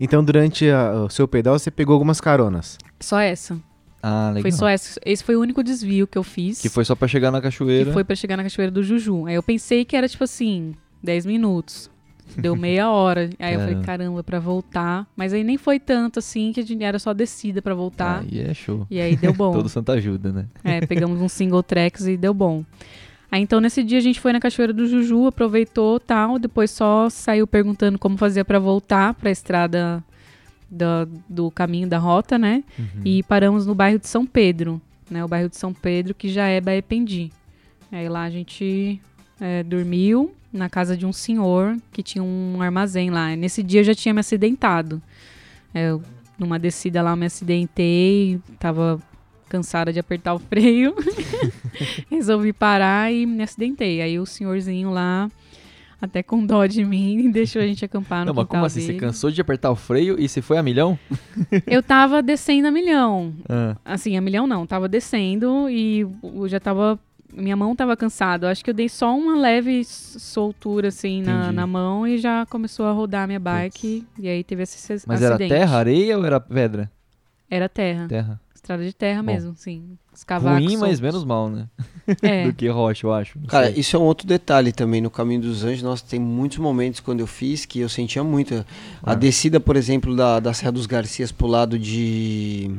[0.00, 2.78] Então, durante a- o seu pedal, você pegou algumas caronas.
[3.00, 3.58] Só essa.
[4.06, 4.42] Ah, legal.
[4.42, 5.00] Foi só essa.
[5.02, 6.60] Esse foi o único desvio que eu fiz.
[6.60, 7.86] Que foi só pra chegar na cachoeira.
[7.86, 9.24] que foi pra chegar na Cachoeira do Juju.
[9.26, 11.90] Aí eu pensei que era tipo assim, 10 minutos.
[12.36, 13.30] Deu meia hora.
[13.38, 13.86] Aí eu falei, Caramba.
[13.86, 15.06] caramba, pra voltar.
[15.16, 18.20] Mas aí nem foi tanto assim, que a gente era só descida pra voltar.
[18.30, 18.86] Aí é show.
[18.90, 19.52] E aí deu bom.
[19.56, 20.46] Todo santo ajuda, né?
[20.62, 22.62] É, pegamos uns single tracks e deu bom.
[23.32, 27.08] Aí então nesse dia a gente foi na Cachoeira do Juju, aproveitou tal, depois só
[27.08, 30.04] saiu perguntando como fazia pra voltar pra estrada
[30.74, 32.62] da- do caminho da rota, né?
[32.78, 32.86] Uhum.
[33.04, 34.80] E paramos no bairro de São Pedro,
[35.10, 35.24] né?
[35.24, 37.30] O bairro de São Pedro que já é Baependi.
[37.92, 39.00] Aí lá a gente
[39.40, 43.34] é, dormiu na casa de um senhor que tinha um armazém lá.
[43.36, 45.00] Nesse dia eu já tinha me acidentado.
[45.72, 46.02] É, eu,
[46.38, 49.00] numa descida lá eu me acidentei, tava
[49.48, 50.94] cansada de apertar o freio.
[52.10, 54.00] Resolvi parar e me acidentei.
[54.00, 55.30] Aí o senhorzinho lá,
[56.04, 58.80] até com dó de mim, deixou a gente acampar no Não, mas como assim?
[58.80, 58.98] Você dele.
[59.00, 60.98] cansou de apertar o freio e você foi a milhão?
[61.66, 63.34] Eu tava descendo a milhão.
[63.48, 66.98] Ah, Assim, a milhão não, tava descendo e eu já tava.
[67.36, 68.46] Minha mão tava cansada.
[68.46, 72.46] Eu acho que eu dei só uma leve soltura, assim, na, na mão e já
[72.46, 74.06] começou a rodar a minha bike.
[74.18, 75.52] E aí teve esse ac- mas acidente.
[75.52, 76.88] era terra, areia ou era pedra?
[77.50, 78.06] Era terra.
[78.08, 78.40] Terra.
[78.64, 79.30] Estrada de terra Bom.
[79.30, 79.98] mesmo, sim.
[80.10, 80.64] Os cavacos.
[80.64, 81.66] Ruim, mas menos mal, né?
[82.22, 82.46] É.
[82.48, 83.38] Do que rocha, eu acho.
[83.38, 83.78] Não Cara, sei.
[83.78, 85.82] isso é um outro detalhe também no Caminho dos Anjos.
[85.82, 88.54] Nossa, tem muitos momentos quando eu fiz que eu sentia muito.
[89.02, 89.14] A Ah.
[89.14, 92.70] descida, por exemplo, da, da Serra dos Garcias pro lado de,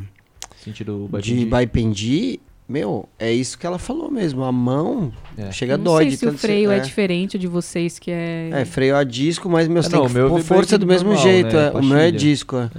[0.58, 4.44] Sentido de Baipendi, meu, é isso que ela falou mesmo.
[4.44, 5.52] A mão É.
[5.52, 6.78] chega a Não dói sei de se o freio é.
[6.78, 8.50] é, diferente de vocês, que é.
[8.52, 10.80] é, freio a disco, mas meu, É, você não, tem o que meu pôr força
[10.80, 11.56] do mesmo normal, jeito.
[11.56, 11.78] né, é.
[11.78, 12.70] O meu é disco, é.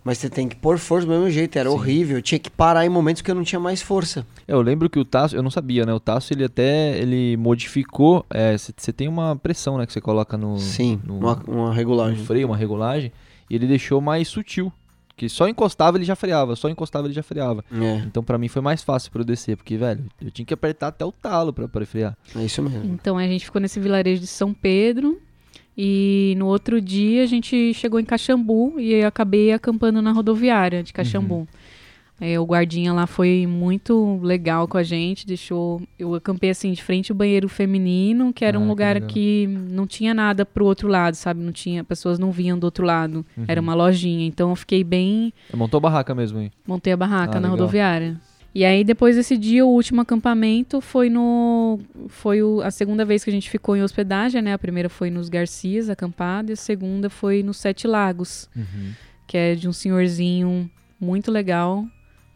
[0.00, 0.02] É.
[0.04, 1.58] Mas você tem que pôr força do mesmo jeito.
[1.58, 1.74] Era Sim.
[1.76, 2.16] horrível.
[2.18, 4.26] Eu tinha que parar em momentos que eu não tinha mais força.
[4.48, 5.92] Eu lembro que o Tasso, eu não sabia, né?
[5.92, 8.24] O Tasso, ele até, ele modificou,
[8.58, 9.86] você tem uma pressão, né?
[9.86, 12.24] Que você coloca no, Sim, no, uma, uma no regulagem.
[12.24, 13.12] freio, uma regulagem,
[13.48, 14.72] e ele deixou mais sutil.
[15.16, 17.62] Que só encostava ele já freava, só encostava ele já freava.
[17.70, 20.54] É, Então pra mim foi mais fácil pra eu descer, porque, velho, eu tinha que
[20.54, 22.16] apertar até o talo pra frear.
[22.34, 22.84] é isso mesmo.
[22.86, 25.20] Então a gente ficou nesse vilarejo de São Pedro.
[25.76, 30.82] E no outro dia a gente chegou em Caxambu e eu acabei acampando na rodoviária
[30.82, 31.34] de Caxambu.
[31.36, 31.46] Uhum.
[32.22, 35.80] É, o guardinha lá foi muito legal com a gente, deixou.
[35.98, 39.08] Eu acampei assim de frente ao banheiro feminino, que era Ah, um que lugar legal.
[39.08, 41.40] que não tinha nada pro outro lado, sabe?
[41.40, 43.24] Não tinha, pessoas não vinham do outro lado.
[43.38, 43.44] Uhum.
[43.48, 44.26] Era uma lojinha.
[44.26, 45.32] Então eu fiquei bem.
[45.54, 46.50] Montou barraca mesmo aí.
[46.66, 47.50] Montei a barraca Ah, na legal.
[47.52, 48.20] rodoviária.
[48.52, 51.78] E aí, depois desse dia, o último acampamento foi no.
[52.08, 54.52] Foi o- a segunda vez que a gente ficou em hospedagem, né?
[54.52, 58.50] A primeira foi nos Garcias, acampado, e a segunda foi nos Sete Lagos,
[59.26, 60.68] que é de um senhorzinho
[61.00, 61.86] muito legal.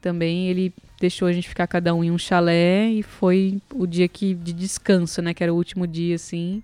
[0.01, 0.49] também.
[0.49, 0.71] Ele
[1.01, 4.53] deixou a gente ficar cada um em um chalé e foi o dia que de
[4.53, 5.33] descanso, né?
[5.33, 6.63] Que era o último dia, assim,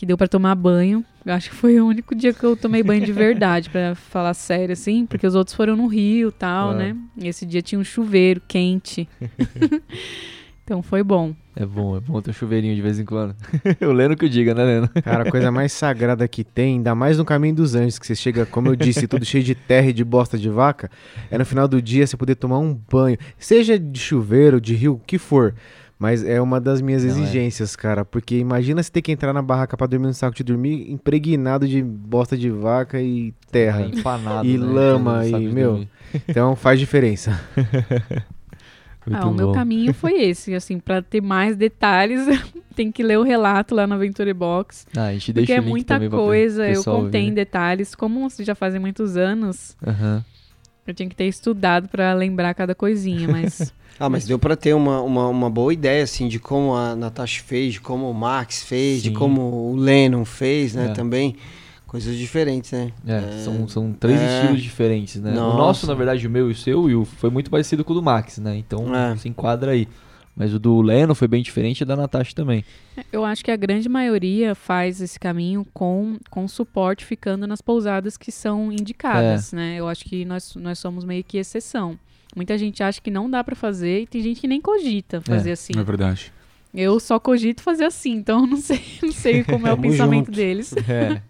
[0.00, 1.04] que deu pra tomar banho.
[1.26, 4.32] Eu acho que foi o único dia que eu tomei banho de verdade, pra falar
[4.32, 6.74] sério, assim, porque os outros foram no rio e tal, Ah.
[6.74, 6.96] né?
[7.18, 9.06] E esse dia tinha um chuveiro quente.
[10.64, 11.34] então foi bom.
[11.54, 13.36] É bom, é bom ter um chuveirinho de vez em quando.
[13.82, 14.88] o Leno que o diga, né, Leno?
[15.04, 18.14] Cara, a coisa mais sagrada que tem, ainda mais no caminho dos anjos, que você
[18.14, 20.90] chega, como eu disse, tudo cheio de terra e de bosta de vaca,
[21.30, 24.94] é no final do dia você poder tomar um banho, seja de chuveiro, de rio,
[24.94, 25.54] o que for.
[26.00, 27.12] Mas é uma das minhas Não, é.
[27.12, 28.06] exigências, cara.
[28.06, 31.68] Porque imagina você ter que entrar na barraca pra dormir no saco de dormir impregnado
[31.68, 33.82] de bosta de vaca e terra.
[33.82, 34.64] Empanado, E né?
[34.64, 35.88] lama, e, meu, dormir.
[36.26, 37.38] Então faz diferença.
[39.06, 42.20] Muito ah, o meu caminho foi esse, assim, pra ter mais detalhes,
[42.76, 44.86] tem que ler o relato lá na Venture Box.
[44.96, 47.34] Ah, a gente Porque deixa é o link muita também pra coisa, eu contei em
[47.34, 47.94] detalhes.
[47.94, 50.24] Como vocês já fazem muitos anos, Aham.
[50.90, 54.72] Eu tinha que ter estudado pra lembrar cada coisinha, mas Ah, mas deu pra ter
[54.74, 58.62] uma, uma, uma boa ideia, assim, de como a Natasha fez, de como o Max
[58.62, 59.14] fez, de Sim.
[59.14, 60.88] como o Lennon fez, né, É.
[60.92, 61.36] também.
[61.86, 62.92] Coisas diferentes, né?
[63.06, 64.24] É, são, são três é.
[64.42, 65.32] estilos diferentes, né?
[65.32, 65.56] O Nossa.
[65.58, 68.02] nosso, na verdade, o meu e o seu, Will, foi muito parecido com o do
[68.02, 68.56] Max, né?
[68.56, 69.16] Então É.
[69.16, 69.86] se enquadra aí.
[70.34, 72.64] Mas o do Leno foi bem diferente e da Natasha também.
[73.12, 78.16] eu acho que a grande maioria faz esse caminho com, com suporte ficando nas pousadas
[78.16, 79.76] que são indicadas, né?
[79.76, 81.98] Eu acho que nós, nós somos meio que exceção.
[82.34, 85.52] Muita gente acha que não dá pra fazer e tem gente que nem cogita fazer
[85.52, 85.72] assim.
[85.76, 86.32] É verdade.
[86.72, 90.26] Eu só cogito fazer assim, então eu não sei, não sei como é o pensamento
[90.26, 90.36] junto.
[90.36, 90.72] deles.
[90.88, 91.20] É.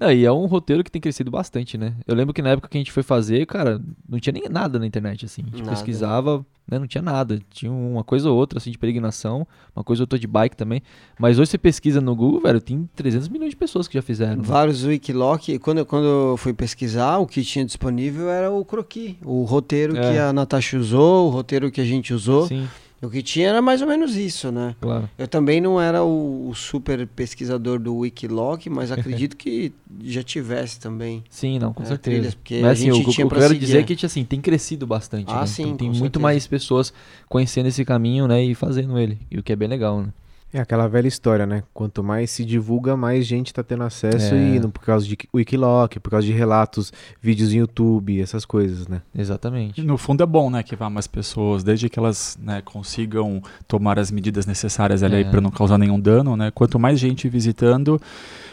[0.00, 1.94] Não, e é um roteiro que tem crescido bastante, né?
[2.06, 3.78] Eu lembro que na época que a gente foi fazer, cara,
[4.08, 5.42] não tinha nem nada na internet, assim.
[5.42, 5.70] A gente Nada.
[5.76, 6.78] pesquisava, né?
[6.78, 7.38] Não tinha nada.
[7.50, 9.46] Tinha uma coisa ou outra, assim, de peregrinação,
[9.76, 10.82] uma coisa ou outra de bike também.
[11.18, 14.36] Mas hoje você pesquisa no Google, velho, tem 300 milhões de pessoas que já fizeram.
[14.36, 14.42] né?
[14.42, 15.48] Vários Wikiloc.
[15.60, 19.16] Quando, eu- quando eu fui pesquisar, o que tinha disponível era o croquis.
[19.22, 20.00] O roteiro É.
[20.12, 22.46] que a Natasha usou, o roteiro que a gente usou.
[22.46, 22.66] Sim,
[23.02, 24.76] O que tinha era mais ou menos isso, né?
[24.80, 25.08] claro.
[25.16, 29.72] Eu também não era o, o super pesquisador do Wikiloc, mas acredito que
[30.02, 31.24] já tivesse também.
[31.30, 32.16] Sim, não, com É, certeza.
[32.16, 34.22] trilhas, porque Mas a assim, gente o, que eu quero seguir, dizer é que assim,
[34.24, 35.26] tem crescido bastante.
[35.28, 35.46] Ah, né?
[35.46, 36.22] sim, Então, tem muito certeza.
[36.22, 36.92] mais pessoas
[37.28, 38.44] conhecendo esse caminho, né?
[38.44, 39.18] E fazendo ele.
[39.30, 40.08] E o que é bem legal, né?
[40.52, 41.62] É aquela velha história, né?
[41.72, 44.56] Quanto mais se divulga, mais gente tá tendo acesso É.
[44.56, 49.00] e por causa de Wikiloc, por causa de relatos, vídeos em YouTube, essas coisas, né?
[49.16, 49.80] Exatamente.
[49.82, 53.96] No fundo é bom, né, que vá mais pessoas, desde que elas né, consigam tomar
[53.98, 55.24] as medidas necessárias ali É.
[55.24, 56.50] para não causar nenhum dano, né?
[56.50, 58.00] Quanto mais gente visitando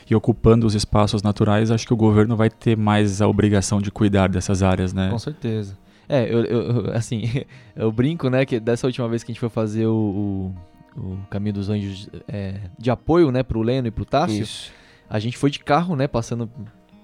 [0.08, 3.90] e ocupando os espaços naturais, acho que o governo vai ter mais a obrigação de
[3.90, 5.10] cuidar dessas áreas, né?
[5.10, 5.76] Com certeza.
[6.08, 7.24] É, eu, eu- eu- assim,
[7.76, 10.56] eu brinco, né, que dessa última vez que a gente foi fazer o, o,
[10.98, 14.72] o Caminho dos Anjos é, de apoio, né, pro Leno e pro Tássio, Isso.
[15.10, 16.50] a gente foi de carro, né, passando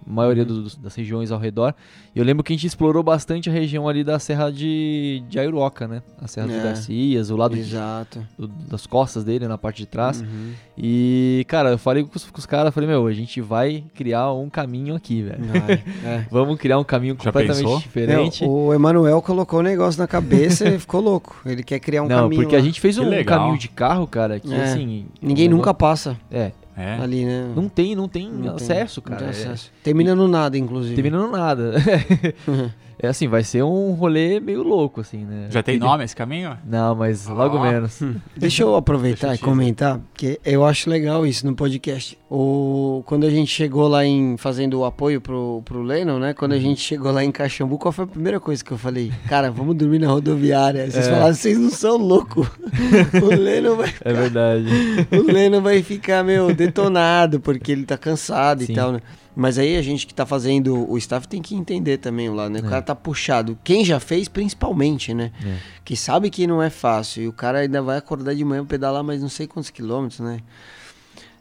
[0.06, 1.74] maioria dos- das regiões ao redor.
[2.16, 5.40] E eu lembro que a gente explorou bastante a região ali da Serra de, de
[5.40, 6.64] Aiuroca, né, a Serra dos É.
[6.64, 8.26] Garcias, o lado de- Exato.
[8.38, 10.22] do- das costas dele, na parte de trás.
[10.22, 10.52] Uhum.
[10.78, 14.32] E, cara, eu falei com os, com os caras, falei, meu, a gente vai criar
[14.34, 15.44] um caminho aqui, velho.
[15.46, 16.26] Vai, é.
[16.32, 17.80] Vamos criar um caminho Já completamente pensou?
[17.80, 18.44] diferente.
[18.46, 21.36] Não, o Emanuel colocou o negócio na cabeça e ficou louco.
[21.46, 22.42] Ele quer criar um Não, caminho.
[22.42, 22.66] porque a lá.
[22.66, 23.40] gente fez Que um legal.
[23.40, 24.64] caminho de carro, cara, que É.
[24.64, 25.06] assim.
[25.22, 26.52] Ninguém um nunca negócio- passa É.
[26.76, 26.96] É.
[26.96, 27.52] ali, né?
[27.56, 29.20] Não tem, não tem Não tem- acesso, não cara.
[29.20, 29.72] tem É- acesso.
[29.84, 30.96] Termina no nada, inclusive.
[30.96, 31.74] terminando nada.
[33.06, 35.48] é assim, vai ser um rolê meio louco, assim, né?
[35.50, 36.58] Já tem nome esse caminho?
[36.66, 37.72] Não, mas logo Ah.
[37.72, 38.00] menos.
[38.38, 42.18] Deixa eu aproveitar Deixa eu e comentar, porque eu acho legal isso no podcast.
[42.30, 44.36] O, quando a gente chegou lá em.
[44.38, 46.34] fazendo o apoio pro, pro Lennon, né?
[46.34, 46.62] Quando a Uhum.
[46.62, 49.12] gente chegou lá em Caxambu, qual foi a primeira coisa que eu falei?
[49.28, 50.90] Cara, vamos dormir na rodoviária.
[50.90, 51.12] Vocês É.
[51.12, 52.48] falaram, vocês não são loucos.
[53.22, 54.66] o Lennon vai É verdade.
[55.12, 58.72] o Leno vai ficar, meu, detonado, porque ele tá cansado Sim.
[58.72, 59.00] e tal, né?
[59.36, 62.60] Mas aí a gente que tá fazendo o staff tem que entender também lá, né?
[62.60, 62.70] O É.
[62.70, 63.58] cara tá puxado.
[63.64, 65.32] Quem já fez, principalmente, né?
[65.44, 65.58] É.
[65.84, 67.24] Que sabe que não é fácil.
[67.24, 70.40] E o cara ainda vai acordar de manhã pedalar mais não sei quantos quilômetros, né?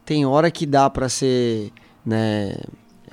[0.05, 1.71] Tem hora que dá pra ser,
[2.05, 2.55] né?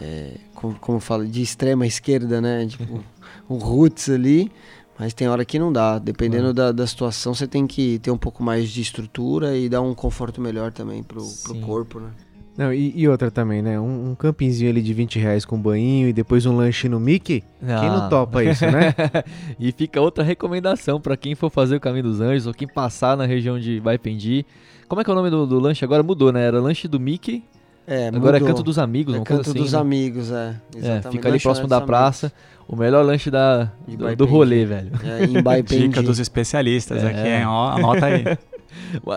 [0.02, 2.66] é, como, como fala, de extrema esquerda, né?
[2.66, 3.04] Tipo,
[3.50, 4.52] o roots ali.
[4.98, 5.98] Mas tem hora que não dá.
[5.98, 9.82] Dependendo da, da situação, você tem que ter um pouco mais de estrutura e dar
[9.82, 11.62] um conforto melhor também pro, pro Sim.
[11.62, 12.12] corpo, né?
[12.60, 13.80] Não, e, e outra também, né?
[13.80, 17.42] Um, um campinzinho ali de 20 reais com banho e depois um lanche no Mickey.
[17.62, 18.10] Quem não Ah.
[18.10, 18.94] topa isso, né?
[19.58, 23.16] e fica outra recomendação pra quem for fazer o Caminho dos Anjos ou quem passar
[23.16, 24.46] na região de Baipendi.
[24.90, 25.86] Como é que é o nome do, do lanche?
[25.86, 26.46] Agora mudou, né?
[26.46, 27.46] Era lanche do Mickey,
[27.88, 28.56] É, agora é mudou.
[28.56, 29.80] Canto dos Amigos, É canto assim, dos né?
[29.80, 30.36] amigos, é.
[30.76, 31.12] É, Exatamente.
[31.16, 32.30] fica ali próximo da praça.
[32.68, 34.92] O melhor lanche da, do, do rolê, velho.
[35.04, 35.88] É, em Baipendi.
[35.88, 37.08] Dica dos especialistas É.
[37.08, 37.46] aqui, hein?
[37.46, 38.24] Ó, anota aí.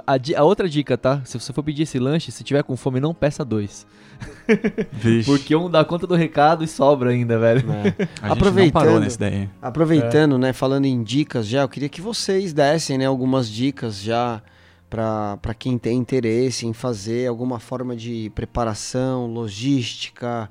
[0.06, 1.22] A, a outra dica, tá?
[1.24, 3.86] Se você for pedir esse lanche, se tiver com fome, não peça dois.
[4.92, 7.64] Vixe, Porque um dá conta do recado e sobra ainda, velho.
[7.70, 8.72] a gente não Aproveitando.
[8.82, 9.48] parou nesse daí.
[9.60, 14.42] Aproveitando, né, falando em dicas já, eu queria que vocês dessem, né, algumas dicas já
[14.90, 20.48] para quem tem interesse em fazer alguma forma de preparação, logística,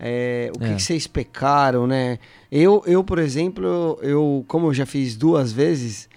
[0.00, 0.74] é, o que, É.
[0.74, 2.18] que vocês pecaram, né?
[2.50, 6.08] Eu, eu, por exemplo, eu, como eu já fiz duas vezes,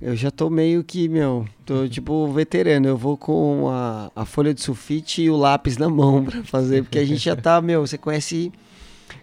[0.00, 2.86] eu já tô meio que, meu, tô tipo veterano.
[2.86, 6.82] Eu vou com a, a folha de sulfite e o lápis na mão pra fazer,
[6.82, 8.52] porque a gente já tá, meu, você conhece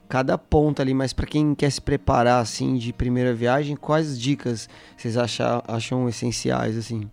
[0.08, 4.70] cada ponto ali, mas para quem quer se preparar assim de primeira viagem, quais dicas
[4.96, 7.10] vocês acham, acham essenciais assim?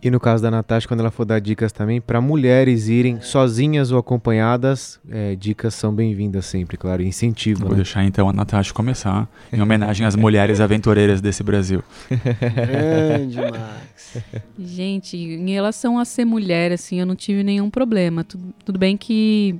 [0.00, 3.90] E no caso da Natasha, quando ela for dar dicas também, para mulheres irem sozinhas
[3.90, 7.62] ou acompanhadas, é, dicas são bem-vindas sempre, claro, incentivo.
[7.62, 7.76] Vou né?
[7.76, 11.82] deixar então a Natasha começar, em homenagem às mulheres aventureiras desse Brasil.
[12.08, 14.22] Grande, Max.
[14.56, 18.22] Gente, em relação a ser mulher, assim, eu não tive nenhum problema.
[18.22, 19.56] Tudo, tudo bem que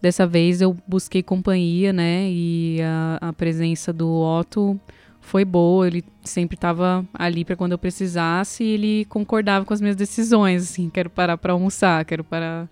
[0.00, 2.28] dessa vez eu busquei companhia, né?
[2.28, 4.78] E a, a presença do Otto
[5.24, 5.86] foi boa.
[5.86, 10.62] Ele sempre estava ali para quando eu precisasse e ele concordava com as minhas decisões,
[10.62, 12.68] assim, quero parar para almoçar, quero parar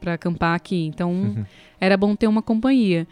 [0.00, 0.84] para acampar aqui.
[0.86, 1.46] Então,
[1.80, 3.06] era bom ter uma companhia.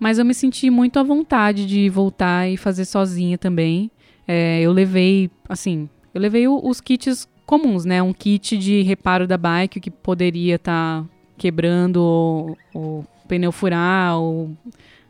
[0.00, 3.90] Mas eu me senti muito à vontade de voltar e fazer sozinha também.
[4.26, 8.00] É, eu levei, assim, eu levei o- os kits comuns, né?
[8.02, 11.04] Um kit de reparo da bike que poderia estar
[11.36, 14.50] quebrando o, o pneu furar, ou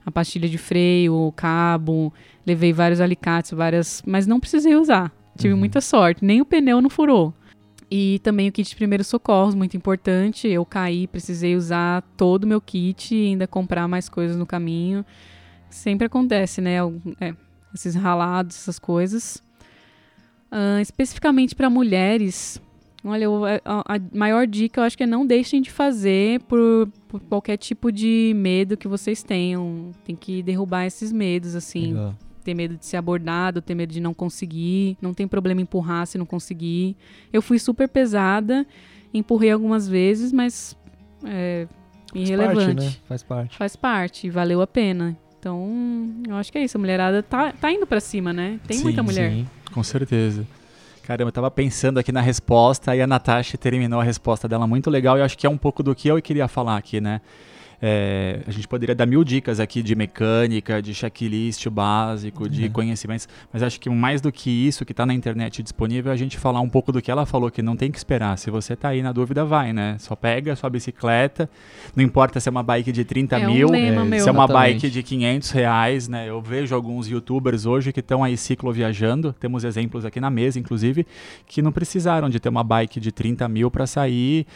[0.08, 2.12] a pastilha de freio, o cabo.
[2.46, 5.12] Levei vários alicates, várias, mas não precisei usar.
[5.36, 7.32] Tive muita sorte, nem o pneu não furou.
[7.90, 10.48] E também o kit de primeiros socorros, muito importante.
[10.48, 15.04] Eu caí, precisei usar todo o meu kit e ainda comprar mais coisas no caminho.
[15.70, 16.76] Sempre acontece, né?
[17.20, 17.34] É,
[17.74, 19.42] esses ralados, essas coisas.
[20.50, 22.60] Ah, especificamente para mulheres,
[23.04, 26.88] olha, eu- a, a maior dica eu acho que é não deixem de fazer por,
[27.08, 29.92] por qualquer tipo de medo que vocês tenham.
[30.04, 32.14] Tem que derrubar esses medos, assim Legal.
[32.44, 34.96] ter medo de ser abordado, ter medo de não conseguir.
[35.00, 36.96] Não tem problema empurrar se não conseguir.
[37.32, 38.66] Eu fui super pesada,
[39.14, 40.76] empurrei algumas vezes, mas
[41.24, 41.66] é
[42.12, 42.64] Faz irrelevante.
[42.74, 42.92] parte, né?
[43.06, 43.56] Faz parte.
[43.56, 45.16] Faz parte, valeu a pena.
[45.38, 46.76] Então, eu acho que é isso.
[46.76, 48.58] A mulherada tá, tá indo pra cima, né?
[48.66, 49.30] Tem Sim, muita mulher.
[49.30, 49.46] Sim.
[49.72, 50.44] Com certeza.
[51.08, 54.90] Caramba, eu tava pensando aqui na resposta e a Natasha terminou a resposta dela muito
[54.90, 57.22] legal e acho que é um pouco do que eu queria falar aqui, né?
[57.80, 62.68] É, a gente poderia dar mil dicas aqui de mecânica, de checklist básico, de É.
[62.68, 66.18] conhecimentos, mas acho que mais do que isso que está na internet disponível, é a
[66.18, 68.36] gente falar um pouco do que ela falou, que não tem que esperar.
[68.36, 69.96] Se você tá aí na dúvida, vai, né?
[70.00, 71.48] Só pega a sua bicicleta,
[71.94, 74.20] não importa se é uma bike de 30 É um mil, lema é, meu.
[74.20, 74.74] se é uma Exatamente.
[74.82, 76.28] bike de 500 reais, né?
[76.28, 81.06] Eu vejo alguns youtubers hoje que estão aí cicloviajando, temos exemplos aqui na mesa, inclusive,
[81.46, 84.46] que não precisaram de ter uma bike de 30 mil para sair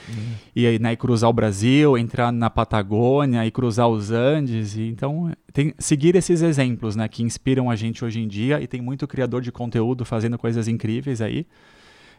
[0.56, 3.11] e aí, né, e cruzar o Brasil, entrar na Patagônia
[3.46, 4.76] e cruzar os Andes.
[4.76, 8.66] E, então, tem, seguir esses exemplos, né, que inspiram a gente hoje em dia e
[8.66, 11.46] tem muito criador de conteúdo fazendo coisas incríveis aí.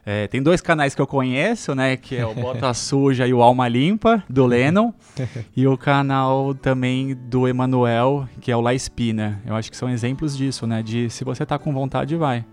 [0.06, 1.96] É, tem dois canais que eu conheço, né?
[1.96, 4.92] Que é o Bota Suja e o Alma Limpa, do Lennon.
[5.56, 9.42] e o canal também do Emanuel, que é o La Espina.
[9.46, 10.84] Eu acho que são exemplos disso, né?
[10.84, 12.44] De se você tá com vontade, vai.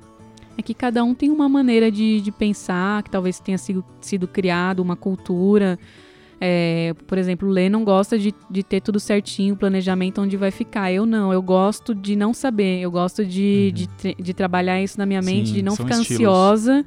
[0.56, 4.28] É que cada um tem uma maneira de, de pensar, que talvez tenha sido, sido
[4.28, 5.76] criado, uma cultura.
[6.40, 10.90] É, por exemplo, o Lennon gosta de, de ter tudo certinho, planejamento onde vai ficar.
[10.90, 14.98] Eu não, eu gosto de não saber, eu gosto de, de, tre- de trabalhar isso
[14.98, 16.12] na minha mente, Sim, de não ficar estilos.
[16.12, 16.84] ansiosa.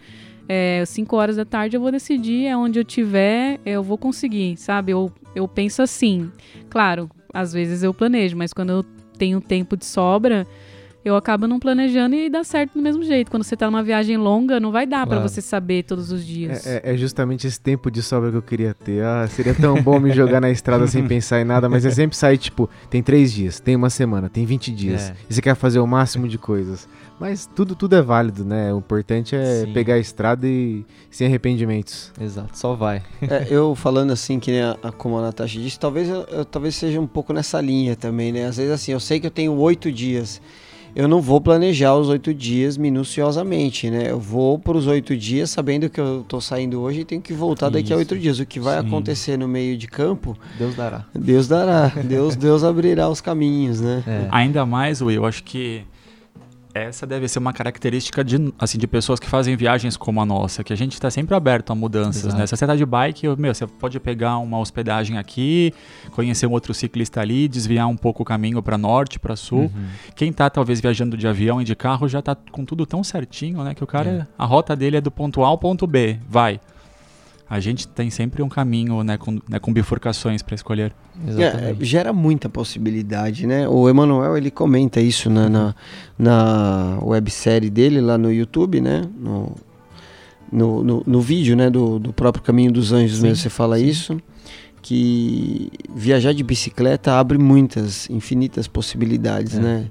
[0.50, 4.58] É, 5 horas da tarde eu vou decidir, é onde eu tiver, eu vou conseguir,
[4.58, 4.92] sabe?
[4.92, 6.30] Eu, eu penso assim.
[6.70, 8.84] Claro, às vezes eu planejo, mas quando eu
[9.18, 10.46] tenho tempo de sobra,
[11.06, 13.30] eu acabo não planejando e dá certo do mesmo jeito.
[13.30, 15.30] Quando você tá numa viagem longa, não vai dar pra Claro.
[15.30, 16.66] você saber todos os dias.
[16.66, 19.04] É, é- é justamente esse tempo de sobra que eu queria ter.
[19.04, 22.16] Ah, seria tão bom me jogar na estrada sem pensar em nada, mas é sempre
[22.16, 25.10] sair, tipo, tem três dias, tem uma semana, tem 20 dias.
[25.10, 25.16] É.
[25.30, 26.88] E você quer fazer o máximo de coisas.
[27.20, 28.74] Mas tudo, tudo é válido, né?
[28.74, 29.72] O importante é Sim.
[29.74, 32.12] pegar a estrada e sem arrependimentos.
[32.20, 33.02] Exato, só vai.
[33.30, 36.44] É, eu falando assim, que nem a, a- como a Natasha disse, talvez eu, eu-
[36.46, 38.46] talvez seja um pouco nessa linha também, né?
[38.46, 40.42] Às vezes assim, eu sei que eu tenho oito dias.
[40.96, 44.12] Eu não vou planejar os oito dias minuciosamente, né?
[44.12, 47.34] Eu vou para os oito dias sabendo que eu tô saindo hoje e tenho que
[47.34, 48.00] voltar daqui a Isso.
[48.00, 48.40] oito dias.
[48.40, 48.88] O que vai Sim.
[48.88, 51.06] acontecer no meio de campo, Deus dará.
[51.14, 51.88] Deus dará.
[52.06, 54.04] Deus, Deus abrirá os caminhos, né?
[54.06, 54.28] É.
[54.32, 55.84] Ainda mais, Will, eu acho que
[56.74, 60.64] Essa deve ser uma característica de, assim, de pessoas que fazem viagens como a nossa,
[60.64, 62.38] que a gente está sempre aberto a mudanças, Exato.
[62.38, 62.48] né?
[62.48, 65.72] Se você tá de bike, meu, você pode pegar uma hospedagem aqui,
[66.12, 69.72] conhecer um outro ciclista ali, desviar um pouco o caminho para norte, para sul.
[69.74, 69.88] Uhum.
[70.16, 73.64] Quem tá talvez viajando de avião e de carro já tá com tudo tão certinho,
[73.64, 73.76] né?
[73.76, 76.60] Que o cara, a rota dele é do ponto A ao ponto B, vai.
[77.50, 80.94] A gente tem sempre um caminho, né, com, né, com bifurcações para escolher.
[81.38, 83.68] É, gera muita possibilidade, né?
[83.68, 85.76] O Emanuel ele comenta isso na, na,
[86.18, 89.04] na websérie dele lá no YouTube, né?
[89.20, 89.56] No,
[90.52, 91.70] no, no, no vídeo, né?
[91.70, 93.86] Do, do próprio Caminho dos Anjos Sim, mesmo, você fala sim.
[93.88, 94.18] isso.
[94.82, 99.60] Que viajar de bicicleta abre muitas, infinitas possibilidades, É.
[99.62, 99.86] né?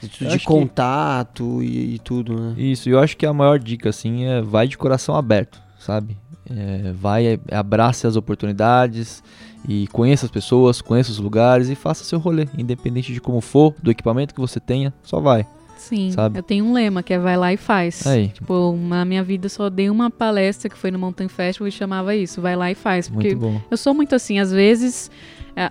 [0.00, 2.54] De, acho que- contato e, e tudo, né?
[2.56, 6.16] Isso, e eu acho que a maior dica, assim, é vai de coração aberto, sabe?
[6.50, 9.22] É, vai, abrace as oportunidades
[9.68, 13.74] e conheça as pessoas, conheça os lugares e faça seu rolê, independente de como for,
[13.82, 15.46] do equipamento que você tenha, só vai.
[15.76, 16.38] Sim, Sabe?
[16.38, 18.04] eu tenho um lema que é vai lá e faz.
[18.06, 21.72] Aí, Tipo, na minha vida só dei uma palestra que foi no Mountain Festival e
[21.72, 23.08] chamava isso, vai lá e faz.
[23.08, 23.36] Porque
[23.70, 25.08] eu sou muito assim, às vezes,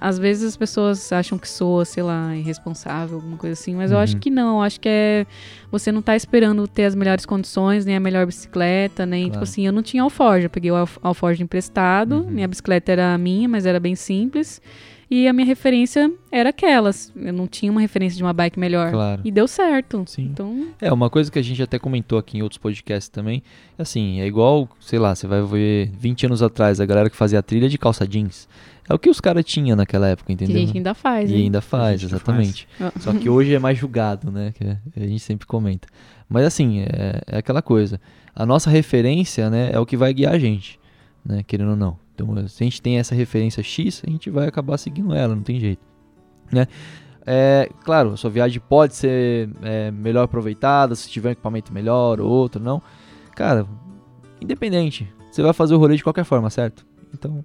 [0.02, 3.98] às vezes as pessoas acham que sou, sei lá, irresponsável, alguma coisa assim, mas eu
[3.98, 4.04] Uhum.
[4.04, 5.26] acho que não, eu acho que é
[5.72, 9.44] você não tá esperando ter as melhores condições, nem a melhor bicicleta, nem, tipo Claro.
[9.44, 12.30] assim, eu não tinha alforge, eu peguei o alf- alforge emprestado, Uhum.
[12.32, 14.62] minha bicicleta era minha, mas era bem simples.
[15.10, 17.14] E a minha referência era aquelas.
[17.16, 18.92] Eu não tinha uma referência de uma bike melhor.
[18.92, 19.22] Claro.
[19.24, 20.04] E deu certo.
[20.06, 20.24] Sim.
[20.34, 23.42] Então, É, uma coisa que a gente até comentou aqui em outros podcasts também,
[23.80, 27.42] assim, é igual, sei lá, você vai ver 20 anos atrás, a galera que fazia
[27.42, 28.50] trilha de calça jeans.
[28.90, 30.58] É o que os caras tinham naquela época, que a entendeu?
[30.66, 31.44] gente ainda faz, E hein?
[31.44, 32.68] ainda faz, gente que exatamente.
[33.00, 34.54] Só que hoje é mais julgado, né?
[34.54, 34.64] Que
[34.96, 35.88] a gente sempre comenta.
[36.30, 38.00] Mas assim, é, é aquela coisa.
[38.34, 40.80] A nossa referência, né, é o que vai guiar a gente,
[41.26, 41.44] né?
[41.46, 41.98] Querendo ou não.
[42.16, 45.44] Então, se a gente tem essa referência X, a gente vai acabar seguindo ela, não
[45.44, 45.82] tem jeito,
[46.52, 46.66] né?
[47.26, 52.22] É, claro, a sua viagem pode ser é, melhor aproveitada se tiver um equipamento melhor
[52.22, 52.82] ou outro, não.
[53.36, 53.68] Cara,
[54.42, 55.08] independente.
[55.30, 56.86] Você vai fazer o rolê de qualquer forma, certo?
[57.14, 57.44] Então,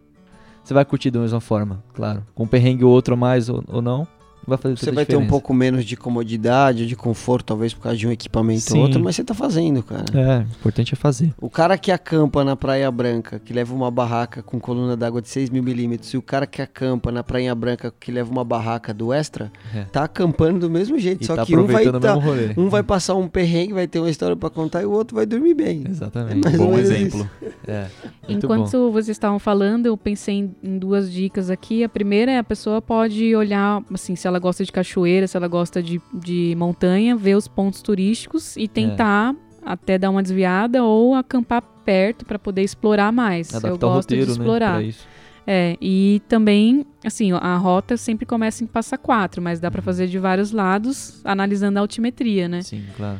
[0.62, 2.24] você vai curtir da mesma forma, claro.
[2.34, 4.06] Com um perrengue ou outro mais ou, ou não,
[4.47, 7.97] vai fazer Você vai ter um pouco menos de comodidade, de conforto, talvez por causa
[7.98, 8.78] de um equipamento Sim.
[8.78, 10.05] ou outro, mas você tá fazendo, cara.
[10.14, 11.32] É, o importante é fazer.
[11.40, 15.28] O cara que acampa na Praia Branca, que leva uma barraca com coluna d'água de
[15.28, 18.93] 6 mil milímetros, e o cara que acampa na Praia Branca, que leva uma barraca
[18.94, 19.82] do Extra, É.
[19.85, 21.23] tá acampando do mesmo jeito.
[21.23, 22.02] E só tá que um vai, aproveitando
[22.55, 25.16] tá- um vai passar um perrengue, vai ter uma história pra contar, e o outro
[25.16, 25.85] vai dormir bem.
[25.89, 26.47] Exatamente.
[26.59, 27.28] ou Bom exemplo.
[27.66, 27.86] É,
[28.28, 28.90] Enquanto bom.
[28.93, 31.82] vocês estavam falando, eu pensei em, em duas dicas aqui.
[31.85, 35.48] A primeira é a pessoa pode olhar, assim, se ela gosta de cachoeira, se ela
[35.48, 38.60] gosta de, de montanha, ver os pontos turísticos É.
[38.60, 39.34] e tentar
[39.64, 43.50] até dar uma desviada ou acampar perto para poder explorar mais.
[43.52, 44.72] eu Adaptar o gosto roteiro, de explorar.
[44.72, 44.78] né?
[44.78, 45.06] Pra isso.
[45.44, 49.72] É, e também, assim, a rota sempre começa em Passa Quatro, mas dá Uhum.
[49.72, 52.62] pra fazer de vários lados, analisando a altimetria, né?
[52.62, 53.18] Sim, claro.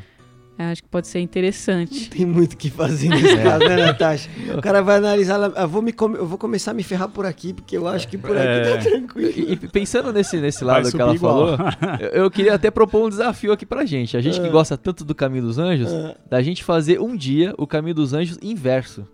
[0.59, 2.09] Eu Acho que pode ser interessante.
[2.11, 3.43] Tem muito o que fazer nesse É.
[3.43, 4.31] caso, né, Natasha?
[4.57, 7.25] O cara vai analisar, eu vou, me come- eu vou começar a me ferrar por
[7.27, 8.77] aqui, porque eu acho que por aqui É.
[8.77, 9.31] tá tranquilo.
[9.35, 11.57] E, e pensando nesse, nesse lado que ela igual.
[11.57, 11.71] falou,
[12.01, 14.17] eu, eu queria até propor um desafio aqui pra gente.
[14.17, 14.51] A gente que Ah.
[14.51, 16.15] gosta tanto do Caminho dos Anjos, Ah.
[16.31, 19.07] da gente fazer um dia o Caminho dos Anjos inverso.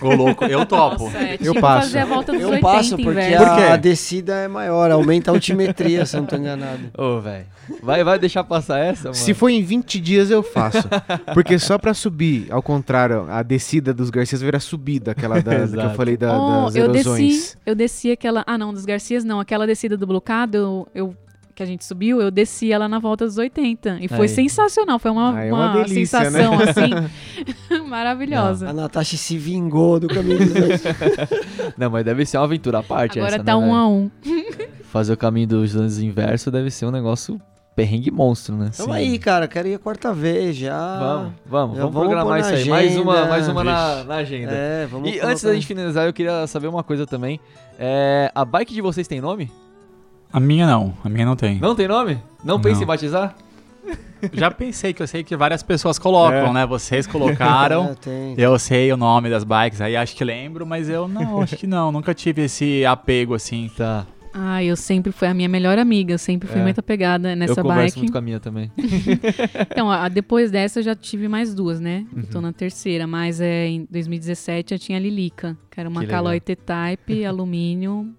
[0.00, 1.04] Ô, louco, eu topo.
[1.04, 1.86] Nossa, é, Eu tipo passo.
[1.88, 5.34] fazer a volta dos Eu 80 passo, porque a, a descida é maior, aumenta a
[5.34, 6.80] altimetria, se eu não tô enganado.
[6.96, 7.44] Ô, velho.
[7.82, 9.14] Vai, vai deixar passar essa, mano?
[9.14, 10.86] Se for em 20 dias eu faço.
[11.32, 15.66] Porque só pra subir, ao contrário, a descida dos Garcias vira a subida, aquela da,
[15.66, 17.20] que eu falei da- Oh, das eu erosões.
[17.20, 18.42] desci, eu desci aquela.
[18.46, 19.40] Ah, não, dos Garcias não.
[19.40, 21.16] Aquela descida do Blocado, eu, eu-
[21.54, 23.98] que a gente subiu, eu desci ela na volta dos 80.
[24.00, 24.28] E foi Aí.
[24.28, 24.98] sensacional.
[24.98, 26.64] Foi uma, Ah, é uma uma delícia, sensação né?
[26.68, 28.68] assim maravilhosa.
[28.68, 30.82] A Natasha se vingou do caminho dos anjos.
[31.78, 34.10] Não, mas deve ser uma aventura à parte Agora essa, tá né, um a um.
[34.84, 37.40] Fazer o Caminho dos Anjos inverso deve ser um negócio
[37.74, 38.70] perrengue monstro, né?
[38.76, 40.98] Tamo aí, cara, quero ir a quarta vez já.
[40.98, 42.68] Vamos, vamos, Já vamos programar isso aí.
[42.68, 43.28] Mais uma, agenda.
[43.28, 44.52] mais uma na, na agenda.
[44.52, 47.40] É, vamos E colocar- antes da gente finalizar, eu queria saber uma coisa também.
[47.78, 49.50] É, a bike de vocês tem nome?
[50.32, 51.58] A minha não, a minha não tem.
[51.58, 52.18] Não tem nome?
[52.44, 52.82] Não pense Não.
[52.84, 53.34] em batizar?
[54.32, 56.52] Já pensei que eu sei que várias pessoas colocam, É.
[56.52, 56.66] né?
[56.66, 57.90] Vocês colocaram.
[57.92, 58.34] É, tem.
[58.38, 61.66] Eu sei o nome das bikes, aí acho que lembro, mas eu não, acho que
[61.66, 61.92] não.
[61.92, 63.70] Nunca tive esse apego assim.
[63.76, 64.06] Tá.
[64.36, 66.12] Ah, eu sempre fui a minha melhor amiga.
[66.12, 66.62] Eu sempre fui É.
[66.64, 67.98] muito apegada eu nessa converso bike.
[68.00, 68.70] muito com a minha também.
[69.70, 72.04] Então, a- depois dessa eu já tive mais duas, né?
[72.14, 72.22] Uhum.
[72.24, 76.06] Tô na terceira, mas é, em 2017 eu tinha a Lilica, que era uma Que.
[76.08, 78.12] Caloi T-Type, alumínio,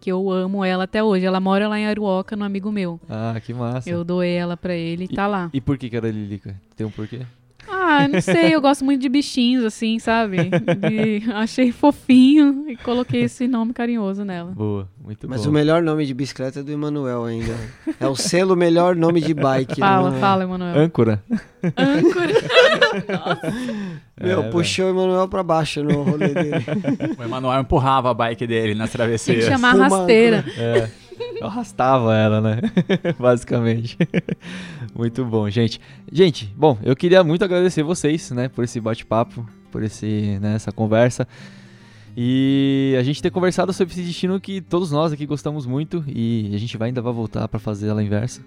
[0.00, 1.24] que eu amo ela até hoje.
[1.24, 3.00] Ela mora lá em Aruoca, no amigo meu.
[3.08, 3.88] Ah, que massa.
[3.88, 5.48] Eu doei ela pra ele e tá lá.
[5.52, 6.60] E por que que era Lilica?
[6.74, 7.20] Tem um porquê?
[7.68, 10.50] Ah, não sei, eu gosto muito de bichinhos, assim, sabe?
[10.90, 14.50] E achei fofinho e coloquei esse nome carinhoso nela.
[14.52, 15.50] Boa, muito Mas bom.
[15.50, 17.54] o melhor nome de bicicleta é do Emanuel ainda.
[17.98, 19.80] É o selo melhor nome de bike.
[19.80, 20.20] Fala, Emanuel.
[20.20, 20.78] fala, Emanuel.
[20.78, 21.22] Âncora.
[21.76, 22.32] Âncora.
[24.20, 26.64] Meu, É, puxou o Emanuel pra baixo no rolê dele.
[27.18, 29.44] O Emanuel empurrava a bike dele nas Tem que travessias.
[29.46, 30.44] chamar Fuma rasteira.
[30.56, 30.88] É.
[31.40, 32.60] Eu arrastava ela, né?
[33.18, 33.96] Basicamente.
[34.94, 35.80] Muito bom, gente.
[36.10, 40.70] Gente, bom, eu queria muito agradecer vocês, né, por esse bate-papo, por esse, né, essa
[40.70, 41.26] conversa.
[42.16, 46.50] E a gente ter conversado sobre esse destino que todos nós aqui gostamos muito e
[46.54, 48.42] a gente vai ainda vai voltar pra fazer ela inversa.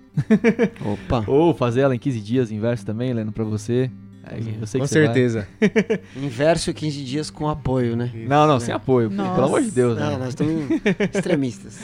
[0.85, 1.23] Opa.
[1.29, 3.89] Ou fazer ela em 15 dias inverso também, Leno, pra você.
[4.27, 5.13] Aí, eu sei Com que você vai.
[5.13, 5.47] certeza.
[6.15, 8.11] Inverso 15 dias com apoio, né?
[8.27, 9.09] Não, não, sem apoio.
[9.09, 9.35] Nossa.
[9.35, 10.17] Pelo amor de Deus, Não, né?
[10.17, 10.65] nós estamos
[11.13, 11.79] extremistas.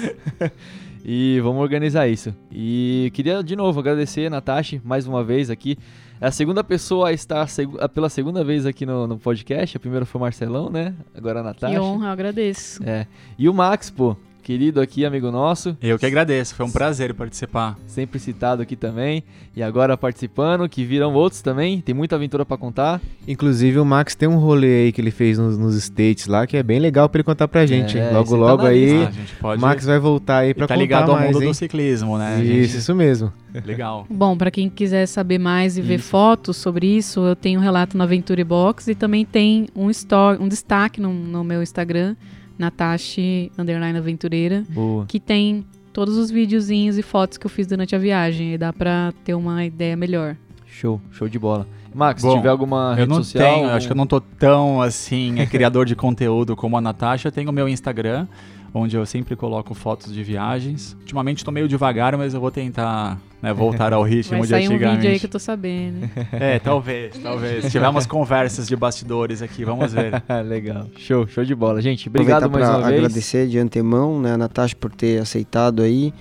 [1.03, 2.33] E vamos organizar isso.
[2.51, 5.77] E queria de novo agradecer a Natasha mais uma vez aqui.
[6.19, 7.47] É a segunda pessoa a estar
[7.93, 9.75] pela segunda vez aqui no, no podcast.
[9.77, 10.93] A primeira foi o Marcelão, né?
[11.15, 11.73] Agora a Natasha.
[11.73, 12.83] Que honra, eu agradeço.
[12.83, 13.07] É.
[13.39, 17.77] E o Max, pô, querido aqui, amigo nosso, Eu que agradeço, foi um prazer participar.
[17.87, 19.23] sempre citado aqui também.
[19.55, 21.81] E agora participando, que virão outros também.
[21.81, 23.01] Tem muita aventura pra contar.
[23.27, 26.55] Inclusive, o Max tem um rolê aí que ele fez nos, nos States lá, que
[26.55, 27.97] é bem legal pra ele contar pra gente.
[27.97, 28.11] É?
[28.11, 29.05] Logo, tá logo na aí, lista.
[29.05, 29.59] Ah, a gente pode.
[29.59, 31.49] o Max vai voltar aí e pra tá contar ligado ao mais, mundo hein?
[31.49, 32.41] do ciclismo, né?
[32.41, 32.77] Isso, gente?
[32.77, 33.33] isso mesmo.
[33.65, 34.05] Legal.
[34.09, 36.07] Bom, para quem quiser saber mais e ver Isso.
[36.09, 40.41] fotos sobre isso, eu tenho um relato na Aventure Box e também tem um, story,
[40.41, 42.15] um destaque no, no meu Instagram,
[42.57, 45.05] Natashi Underline Aventureira, Boa.
[45.05, 48.71] que tem todos os videozinhos e fotos que eu fiz durante a viagem e dá
[48.71, 50.35] pra ter uma ideia melhor.
[50.65, 51.67] Show, show de bola.
[51.93, 53.43] Max, Bom, se tiver alguma Eu rede não social.
[53.55, 57.27] tenho, acho que eu não tô tão assim, é criador de conteúdo como a Natasha.
[57.27, 58.27] Eu tenho o meu Instagram,
[58.73, 60.95] onde eu sempre coloco fotos de viagens.
[61.01, 64.69] Ultimamente tô meio devagar, mas eu vou tentar né, voltar ao ritmo Vai de sair
[64.69, 64.97] um antigamente.
[64.97, 66.09] vídeo aí que eu tô sabendo.
[66.31, 67.65] É, talvez, talvez.
[67.65, 70.23] Se tiver umas conversas de bastidores aqui, vamos ver.
[70.45, 70.87] Legal.
[70.97, 71.81] Show, show de bola.
[71.81, 73.03] Gente, obrigado Aproveitar mais uma vez.
[73.03, 76.13] agradecer de antemão, né, a Natasha por ter aceitado aí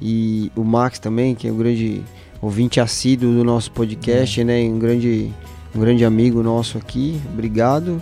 [0.00, 2.02] e o Max também, que é um grande
[2.40, 5.30] ouvinte assíduo do nosso podcast, né, e um grande
[5.74, 7.18] um grande amigo nosso aqui.
[7.32, 8.00] Obrigado.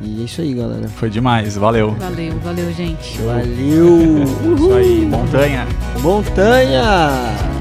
[0.00, 0.88] E é isso aí, galera.
[0.88, 1.90] Foi demais, valeu.
[1.98, 3.18] Valeu, valeu, gente.
[3.18, 4.22] Valeu.
[4.56, 5.66] Isso aí, montanha.
[6.00, 7.57] Montanha.